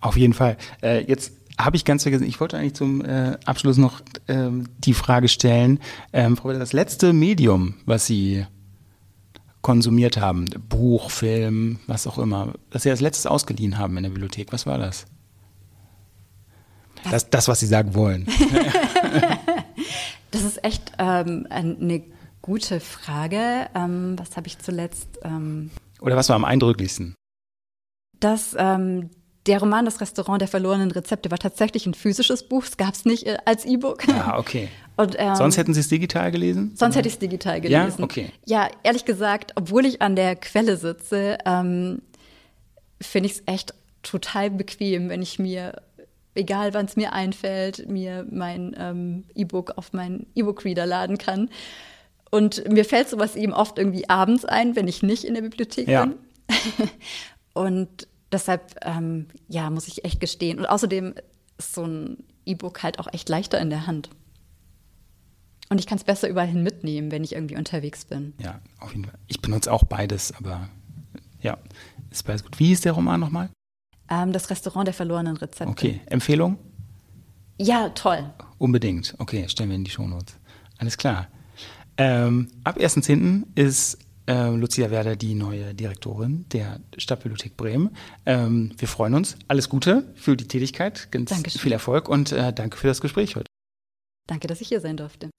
Auf 0.00 0.16
jeden 0.16 0.32
Fall. 0.32 0.56
Äh, 0.82 1.04
jetzt 1.04 1.32
habe 1.58 1.76
ich 1.76 1.84
ganz 1.84 2.02
vergessen, 2.02 2.26
ich 2.26 2.40
wollte 2.40 2.56
eigentlich 2.56 2.74
zum 2.74 3.04
äh, 3.04 3.36
Abschluss 3.44 3.76
noch 3.76 4.00
ähm, 4.28 4.68
die 4.78 4.94
Frage 4.94 5.28
stellen, 5.28 5.80
ähm, 6.12 6.36
Frau 6.36 6.52
das 6.52 6.72
letzte 6.72 7.12
Medium, 7.12 7.74
was 7.84 8.06
Sie 8.06 8.46
konsumiert 9.60 10.18
haben, 10.18 10.46
Buch, 10.68 11.10
Film, 11.10 11.80
was 11.88 12.06
auch 12.06 12.18
immer, 12.18 12.54
das 12.70 12.84
Sie 12.84 12.90
als 12.90 13.00
letztes 13.00 13.26
ausgeliehen 13.26 13.76
haben 13.76 13.96
in 13.96 14.04
der 14.04 14.10
Bibliothek, 14.10 14.52
was 14.52 14.66
war 14.66 14.78
das? 14.78 15.06
Das, 17.10 17.30
das 17.30 17.48
was 17.48 17.60
Sie 17.60 17.66
sagen 17.66 17.94
wollen. 17.94 18.26
das 20.30 20.42
ist 20.42 20.64
echt 20.64 20.92
ähm, 20.98 21.46
eine 21.50 22.02
gute 22.42 22.80
Frage. 22.80 23.68
Ähm, 23.74 24.18
was 24.18 24.36
habe 24.36 24.46
ich 24.46 24.58
zuletzt? 24.58 25.18
Ähm, 25.22 25.70
Oder 26.00 26.16
was 26.16 26.28
war 26.28 26.36
am 26.36 26.44
eindrücklichsten? 26.44 27.14
Das, 28.20 28.56
ähm, 28.58 29.10
der 29.46 29.60
Roman 29.60 29.84
Das 29.84 30.00
Restaurant 30.00 30.40
der 30.40 30.48
verlorenen 30.48 30.90
Rezepte 30.90 31.30
war 31.30 31.38
tatsächlich 31.38 31.86
ein 31.86 31.94
physisches 31.94 32.48
Buch. 32.48 32.64
Es 32.64 32.76
gab 32.76 32.94
es 32.94 33.04
nicht 33.04 33.26
äh, 33.26 33.38
als 33.44 33.64
E-Book. 33.64 34.06
Ah, 34.08 34.38
okay. 34.38 34.68
Und, 34.96 35.14
ähm, 35.18 35.36
sonst 35.36 35.56
hätten 35.56 35.74
Sie 35.74 35.80
es 35.80 35.88
digital 35.88 36.32
gelesen? 36.32 36.72
Sonst 36.74 36.96
hätte 36.96 37.06
ich 37.06 37.14
es 37.14 37.20
digital 37.20 37.60
gelesen. 37.60 37.98
Ja, 37.98 38.04
okay. 38.04 38.32
Ja, 38.46 38.68
ehrlich 38.82 39.04
gesagt, 39.04 39.52
obwohl 39.54 39.86
ich 39.86 40.02
an 40.02 40.16
der 40.16 40.34
Quelle 40.34 40.76
sitze, 40.76 41.38
ähm, 41.44 42.02
finde 43.00 43.28
ich 43.28 43.36
es 43.36 43.42
echt 43.46 43.74
total 44.02 44.50
bequem, 44.50 45.08
wenn 45.08 45.22
ich 45.22 45.38
mir 45.38 45.82
egal 46.38 46.72
wann 46.72 46.86
es 46.86 46.96
mir 46.96 47.12
einfällt, 47.12 47.88
mir 47.88 48.26
mein 48.30 48.74
ähm, 48.78 49.24
E-Book 49.34 49.72
auf 49.76 49.92
meinen 49.92 50.26
E-Book-Reader 50.34 50.86
laden 50.86 51.18
kann. 51.18 51.50
Und 52.30 52.66
mir 52.70 52.84
fällt 52.84 53.08
sowas 53.08 53.36
eben 53.36 53.52
oft 53.52 53.78
irgendwie 53.78 54.08
abends 54.08 54.44
ein, 54.44 54.76
wenn 54.76 54.88
ich 54.88 55.02
nicht 55.02 55.24
in 55.24 55.34
der 55.34 55.42
Bibliothek 55.42 55.88
ja. 55.88 56.06
bin. 56.06 56.14
und 57.54 58.08
deshalb, 58.30 58.76
ähm, 58.82 59.26
ja, 59.48 59.68
muss 59.70 59.88
ich 59.88 60.04
echt 60.04 60.20
gestehen. 60.20 60.58
Und 60.58 60.66
außerdem 60.66 61.14
ist 61.58 61.74
so 61.74 61.84
ein 61.84 62.18
E-Book 62.46 62.82
halt 62.82 62.98
auch 62.98 63.12
echt 63.12 63.28
leichter 63.28 63.60
in 63.60 63.70
der 63.70 63.86
Hand. 63.86 64.10
Und 65.70 65.80
ich 65.80 65.86
kann 65.86 65.98
es 65.98 66.04
besser 66.04 66.28
überall 66.28 66.46
hin 66.46 66.62
mitnehmen, 66.62 67.10
wenn 67.10 67.24
ich 67.24 67.34
irgendwie 67.34 67.56
unterwegs 67.56 68.04
bin. 68.04 68.32
Ja, 68.38 68.60
auf 68.80 68.92
jeden 68.92 69.04
Fall. 69.04 69.18
Ich 69.26 69.42
benutze 69.42 69.70
auch 69.72 69.84
beides, 69.84 70.32
aber 70.34 70.68
ja, 71.42 71.58
ist 72.10 72.24
beides 72.24 72.42
gut. 72.42 72.58
Wie 72.58 72.72
ist 72.72 72.84
der 72.84 72.92
Roman 72.92 73.20
nochmal? 73.20 73.50
Ähm, 74.10 74.32
das 74.32 74.50
Restaurant 74.50 74.86
der 74.86 74.94
verlorenen 74.94 75.36
Rezepte. 75.36 75.70
Okay, 75.70 76.00
Empfehlung? 76.06 76.58
Ja, 77.58 77.88
toll. 77.90 78.30
Unbedingt. 78.58 79.14
Okay, 79.18 79.48
stellen 79.48 79.70
wir 79.70 79.76
in 79.76 79.84
die 79.84 79.90
Shownotes. 79.90 80.36
Alles 80.78 80.96
klar. 80.96 81.28
Ähm, 81.96 82.48
ab 82.64 82.78
1.10. 82.78 83.44
ist 83.56 83.98
äh, 84.28 84.50
Lucia 84.50 84.90
Werder 84.90 85.16
die 85.16 85.34
neue 85.34 85.74
Direktorin 85.74 86.44
der 86.52 86.80
Stadtbibliothek 86.96 87.56
Bremen. 87.56 87.90
Ähm, 88.26 88.72
wir 88.78 88.86
freuen 88.86 89.14
uns. 89.14 89.36
Alles 89.48 89.68
Gute 89.68 90.04
für 90.14 90.36
die 90.36 90.46
Tätigkeit. 90.46 91.10
Ganz 91.10 91.30
Dankeschön. 91.30 91.60
viel 91.60 91.72
Erfolg 91.72 92.08
und 92.08 92.32
äh, 92.32 92.52
danke 92.52 92.76
für 92.76 92.86
das 92.86 93.00
Gespräch 93.00 93.34
heute. 93.36 93.46
Danke, 94.28 94.46
dass 94.46 94.60
ich 94.60 94.68
hier 94.68 94.80
sein 94.80 94.96
durfte. 94.96 95.30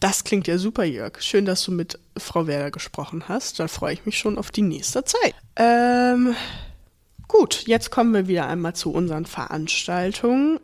Das 0.00 0.22
klingt 0.22 0.46
ja 0.46 0.58
super, 0.58 0.84
Jörg. 0.84 1.20
Schön, 1.20 1.44
dass 1.44 1.64
du 1.64 1.72
mit 1.72 1.98
Frau 2.16 2.46
Werder 2.46 2.70
gesprochen 2.70 3.24
hast. 3.28 3.58
Da 3.58 3.66
freue 3.66 3.94
ich 3.94 4.06
mich 4.06 4.16
schon 4.16 4.38
auf 4.38 4.52
die 4.52 4.62
nächste 4.62 5.04
Zeit. 5.04 5.34
Ähm, 5.56 6.36
gut, 7.28 7.64
jetzt 7.66 7.90
kommen 7.90 8.12
wir 8.14 8.26
wieder 8.26 8.48
einmal 8.48 8.74
zu 8.74 8.90
unseren 8.90 9.26
Veranstaltungen. 9.26 10.58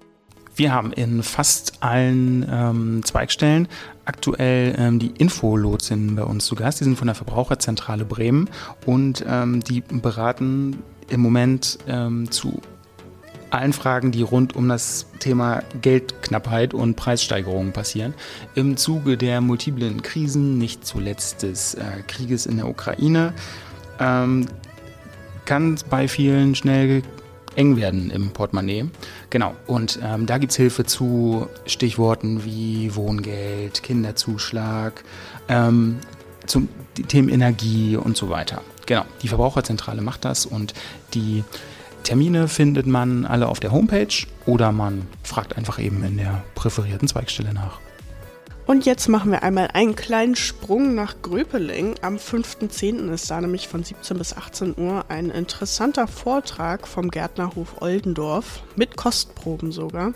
Wir 0.56 0.72
haben 0.72 0.92
in 0.92 1.22
fast 1.22 1.82
allen 1.82 2.46
ähm, 2.48 3.02
Zweigstellen 3.04 3.68
aktuell 4.04 4.74
ähm, 4.78 4.98
die 4.98 5.08
Infolotsinnen 5.08 6.16
bei 6.16 6.22
uns 6.22 6.46
zu 6.46 6.54
Gast. 6.54 6.80
Die 6.80 6.84
sind 6.84 6.96
von 6.96 7.06
der 7.06 7.14
Verbraucherzentrale 7.14 8.04
Bremen 8.04 8.48
und 8.86 9.24
ähm, 9.26 9.60
die 9.64 9.80
beraten 9.80 10.82
im 11.08 11.20
Moment 11.20 11.78
ähm, 11.88 12.30
zu 12.30 12.60
allen 13.50 13.72
Fragen, 13.72 14.10
die 14.10 14.22
rund 14.22 14.56
um 14.56 14.68
das 14.68 15.06
Thema 15.20 15.62
Geldknappheit 15.80 16.74
und 16.74 16.96
Preissteigerungen 16.96 17.72
passieren. 17.72 18.14
Im 18.54 18.76
Zuge 18.76 19.16
der 19.16 19.40
multiplen 19.40 20.02
Krisen, 20.02 20.58
nicht 20.58 20.84
zuletzt 20.84 21.42
des 21.42 21.74
äh, 21.74 22.02
Krieges 22.06 22.46
in 22.46 22.56
der 22.56 22.68
Ukraine, 22.68 23.32
ähm, 24.00 24.46
kann 25.44 25.76
bei 25.90 26.08
vielen 26.08 26.54
schnell 26.54 27.02
eng 27.56 27.76
werden 27.76 28.10
im 28.10 28.30
Portemonnaie. 28.30 28.86
Genau, 29.30 29.54
und 29.66 29.98
ähm, 30.02 30.26
da 30.26 30.38
gibt 30.38 30.52
es 30.52 30.56
Hilfe 30.56 30.84
zu 30.84 31.48
Stichworten 31.66 32.44
wie 32.44 32.94
Wohngeld, 32.94 33.82
Kinderzuschlag, 33.82 35.04
ähm, 35.48 35.98
zum 36.46 36.68
Themen 37.08 37.28
Energie 37.28 37.96
und 37.96 38.16
so 38.16 38.28
weiter. 38.28 38.62
Genau, 38.86 39.04
die 39.22 39.28
Verbraucherzentrale 39.28 40.02
macht 40.02 40.24
das 40.24 40.46
und 40.46 40.74
die 41.14 41.44
Termine 42.02 42.48
findet 42.48 42.86
man 42.86 43.24
alle 43.24 43.48
auf 43.48 43.60
der 43.60 43.72
Homepage 43.72 44.26
oder 44.44 44.72
man 44.72 45.06
fragt 45.22 45.56
einfach 45.56 45.78
eben 45.78 46.04
in 46.04 46.18
der 46.18 46.44
präferierten 46.54 47.08
Zweigstelle 47.08 47.54
nach. 47.54 47.80
Und 48.66 48.86
jetzt 48.86 49.08
machen 49.08 49.30
wir 49.30 49.42
einmal 49.42 49.68
einen 49.74 49.94
kleinen 49.94 50.36
Sprung 50.36 50.94
nach 50.94 51.20
Gröpeling. 51.20 51.96
Am 52.00 52.16
5.10. 52.16 53.12
ist 53.12 53.30
da 53.30 53.38
nämlich 53.38 53.68
von 53.68 53.84
17 53.84 54.16
bis 54.16 54.34
18 54.34 54.74
Uhr 54.78 55.04
ein 55.08 55.30
interessanter 55.30 56.06
Vortrag 56.06 56.88
vom 56.88 57.10
Gärtnerhof 57.10 57.82
Oldendorf, 57.82 58.62
mit 58.74 58.96
Kostproben 58.96 59.70
sogar. 59.70 60.14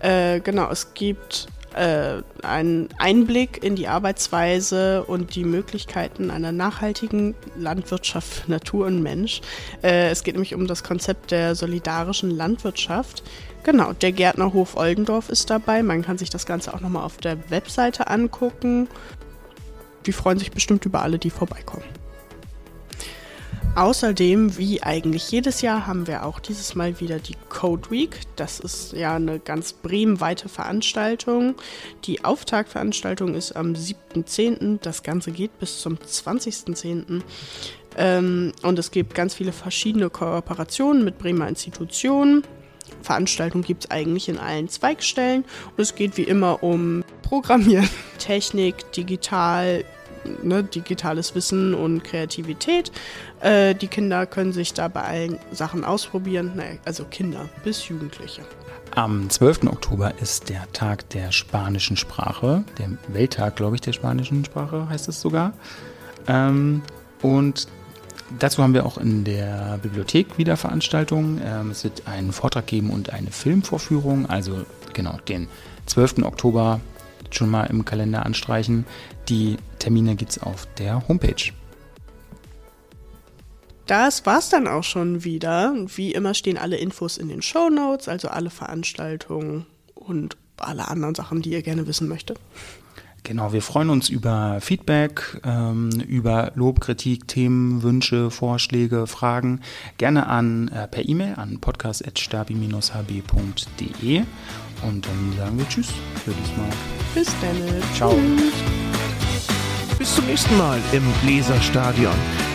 Äh, 0.00 0.40
genau, 0.40 0.70
es 0.70 0.94
gibt 0.94 1.48
äh, 1.74 2.22
einen 2.42 2.88
Einblick 2.98 3.62
in 3.62 3.76
die 3.76 3.88
Arbeitsweise 3.88 5.04
und 5.04 5.34
die 5.34 5.44
Möglichkeiten 5.44 6.30
einer 6.30 6.52
nachhaltigen 6.52 7.34
Landwirtschaft 7.56 8.32
für 8.32 8.50
Natur 8.50 8.86
und 8.86 9.02
Mensch. 9.02 9.42
Äh, 9.82 10.08
es 10.10 10.24
geht 10.24 10.36
nämlich 10.36 10.54
um 10.54 10.66
das 10.66 10.84
Konzept 10.84 11.32
der 11.32 11.54
solidarischen 11.54 12.30
Landwirtschaft. 12.30 13.22
Genau, 13.64 13.94
der 13.94 14.12
Gärtnerhof 14.12 14.76
Oldendorf 14.76 15.30
ist 15.30 15.48
dabei. 15.48 15.82
Man 15.82 16.02
kann 16.02 16.18
sich 16.18 16.28
das 16.28 16.44
Ganze 16.44 16.74
auch 16.74 16.80
nochmal 16.80 17.04
auf 17.04 17.16
der 17.16 17.50
Webseite 17.50 18.08
angucken. 18.08 18.88
Die 20.04 20.12
freuen 20.12 20.38
sich 20.38 20.52
bestimmt 20.52 20.84
über 20.84 21.02
alle, 21.02 21.18
die 21.18 21.30
vorbeikommen. 21.30 21.84
Außerdem, 23.74 24.56
wie 24.56 24.82
eigentlich 24.84 25.30
jedes 25.32 25.60
Jahr, 25.60 25.86
haben 25.86 26.06
wir 26.06 26.24
auch 26.24 26.38
dieses 26.38 26.76
Mal 26.76 27.00
wieder 27.00 27.18
die 27.18 27.34
Code 27.48 27.90
Week. 27.90 28.20
Das 28.36 28.60
ist 28.60 28.92
ja 28.92 29.16
eine 29.16 29.40
ganz 29.40 29.72
bremenweite 29.72 30.48
Veranstaltung. 30.48 31.56
Die 32.04 32.24
Auftaktveranstaltung 32.24 33.34
ist 33.34 33.56
am 33.56 33.72
7.10. 33.72 34.78
Das 34.80 35.02
Ganze 35.02 35.32
geht 35.32 35.58
bis 35.58 35.80
zum 35.80 35.96
20.10. 35.96 37.22
Ähm, 37.96 38.52
und 38.62 38.78
es 38.78 38.92
gibt 38.92 39.14
ganz 39.14 39.34
viele 39.34 39.52
verschiedene 39.52 40.08
Kooperationen 40.08 41.02
mit 41.02 41.18
Bremer 41.18 41.48
Institutionen. 41.48 42.44
Veranstaltungen 43.02 43.64
gibt 43.64 43.84
es 43.84 43.90
eigentlich 43.90 44.28
in 44.28 44.38
allen 44.38 44.68
Zweigstellen. 44.68 45.44
Und 45.76 45.80
es 45.80 45.94
geht 45.94 46.16
wie 46.16 46.22
immer 46.22 46.62
um 46.62 47.04
Programmieren, 47.22 47.88
Technik, 48.18 48.92
digital, 48.92 49.84
ne, 50.42 50.64
digitales 50.64 51.34
Wissen 51.34 51.74
und 51.74 52.04
Kreativität. 52.04 52.92
Äh, 53.40 53.74
die 53.74 53.88
Kinder 53.88 54.26
können 54.26 54.52
sich 54.52 54.74
da 54.74 54.88
bei 54.88 55.02
allen 55.02 55.38
Sachen 55.52 55.84
ausprobieren, 55.84 56.52
ne, 56.56 56.78
also 56.84 57.04
Kinder 57.04 57.48
bis 57.64 57.88
Jugendliche. 57.88 58.42
Am 58.94 59.28
12. 59.28 59.64
Oktober 59.64 60.14
ist 60.20 60.48
der 60.50 60.70
Tag 60.72 61.08
der 61.10 61.32
spanischen 61.32 61.96
Sprache, 61.96 62.64
der 62.78 62.90
Welttag, 63.08 63.56
glaube 63.56 63.74
ich, 63.74 63.80
der 63.80 63.92
spanischen 63.92 64.44
Sprache 64.44 64.88
heißt 64.88 65.08
es 65.08 65.20
sogar. 65.20 65.52
Ähm, 66.28 66.82
und 67.20 67.66
dazu 68.38 68.62
haben 68.62 68.74
wir 68.74 68.86
auch 68.86 68.98
in 68.98 69.24
der 69.24 69.78
Bibliothek 69.82 70.38
wieder 70.38 70.56
Veranstaltungen. 70.56 71.40
Ähm, 71.44 71.70
es 71.70 71.84
wird 71.84 72.06
einen 72.06 72.32
Vortrag 72.32 72.66
geben 72.66 72.90
und 72.90 73.10
eine 73.10 73.30
Filmvorführung, 73.30 74.26
also 74.26 74.64
genau 74.92 75.18
den 75.28 75.48
12. 75.86 76.24
Oktober 76.24 76.80
schon 77.30 77.50
mal 77.50 77.64
im 77.64 77.84
Kalender 77.84 78.24
anstreichen. 78.24 78.86
Die 79.28 79.56
Termine 79.78 80.16
gibt 80.16 80.32
es 80.32 80.42
auf 80.42 80.66
der 80.78 81.06
Homepage. 81.08 81.52
Das 83.86 84.24
war's 84.24 84.48
dann 84.48 84.66
auch 84.66 84.84
schon 84.84 85.24
wieder. 85.24 85.74
Wie 85.94 86.12
immer 86.12 86.32
stehen 86.32 86.56
alle 86.56 86.76
Infos 86.76 87.18
in 87.18 87.28
den 87.28 87.42
Show 87.42 87.68
Notes, 87.68 88.08
also 88.08 88.28
alle 88.28 88.50
Veranstaltungen 88.50 89.66
und 89.94 90.36
alle 90.56 90.88
anderen 90.88 91.14
Sachen, 91.14 91.42
die 91.42 91.50
ihr 91.50 91.62
gerne 91.62 91.86
wissen 91.86 92.08
möchtet. 92.08 92.38
Genau, 93.24 93.52
wir 93.54 93.62
freuen 93.62 93.88
uns 93.88 94.10
über 94.10 94.58
Feedback, 94.60 95.40
ähm, 95.44 95.88
über 96.06 96.52
Lob, 96.56 96.82
Kritik, 96.82 97.26
Themen, 97.26 97.82
Wünsche, 97.82 98.30
Vorschläge, 98.30 99.06
Fragen. 99.06 99.62
Gerne 99.96 100.26
an 100.26 100.68
äh, 100.68 100.86
per 100.86 101.08
E-Mail 101.08 101.36
an 101.36 101.58
podcast.stabi-hb.de. 101.58 104.24
Und 104.86 105.06
dann 105.06 105.32
sagen 105.38 105.56
wir 105.56 105.66
Tschüss 105.68 105.88
für 106.22 106.32
diesmal. 106.32 106.68
Bis 107.14 107.28
dann. 107.40 107.56
Ciao. 107.94 108.14
Tschüss. 108.36 108.52
Bis 109.98 110.14
zum 110.16 110.26
nächsten 110.26 110.58
Mal 110.58 110.78
im 110.92 111.04
Bläserstadion. 111.22 112.12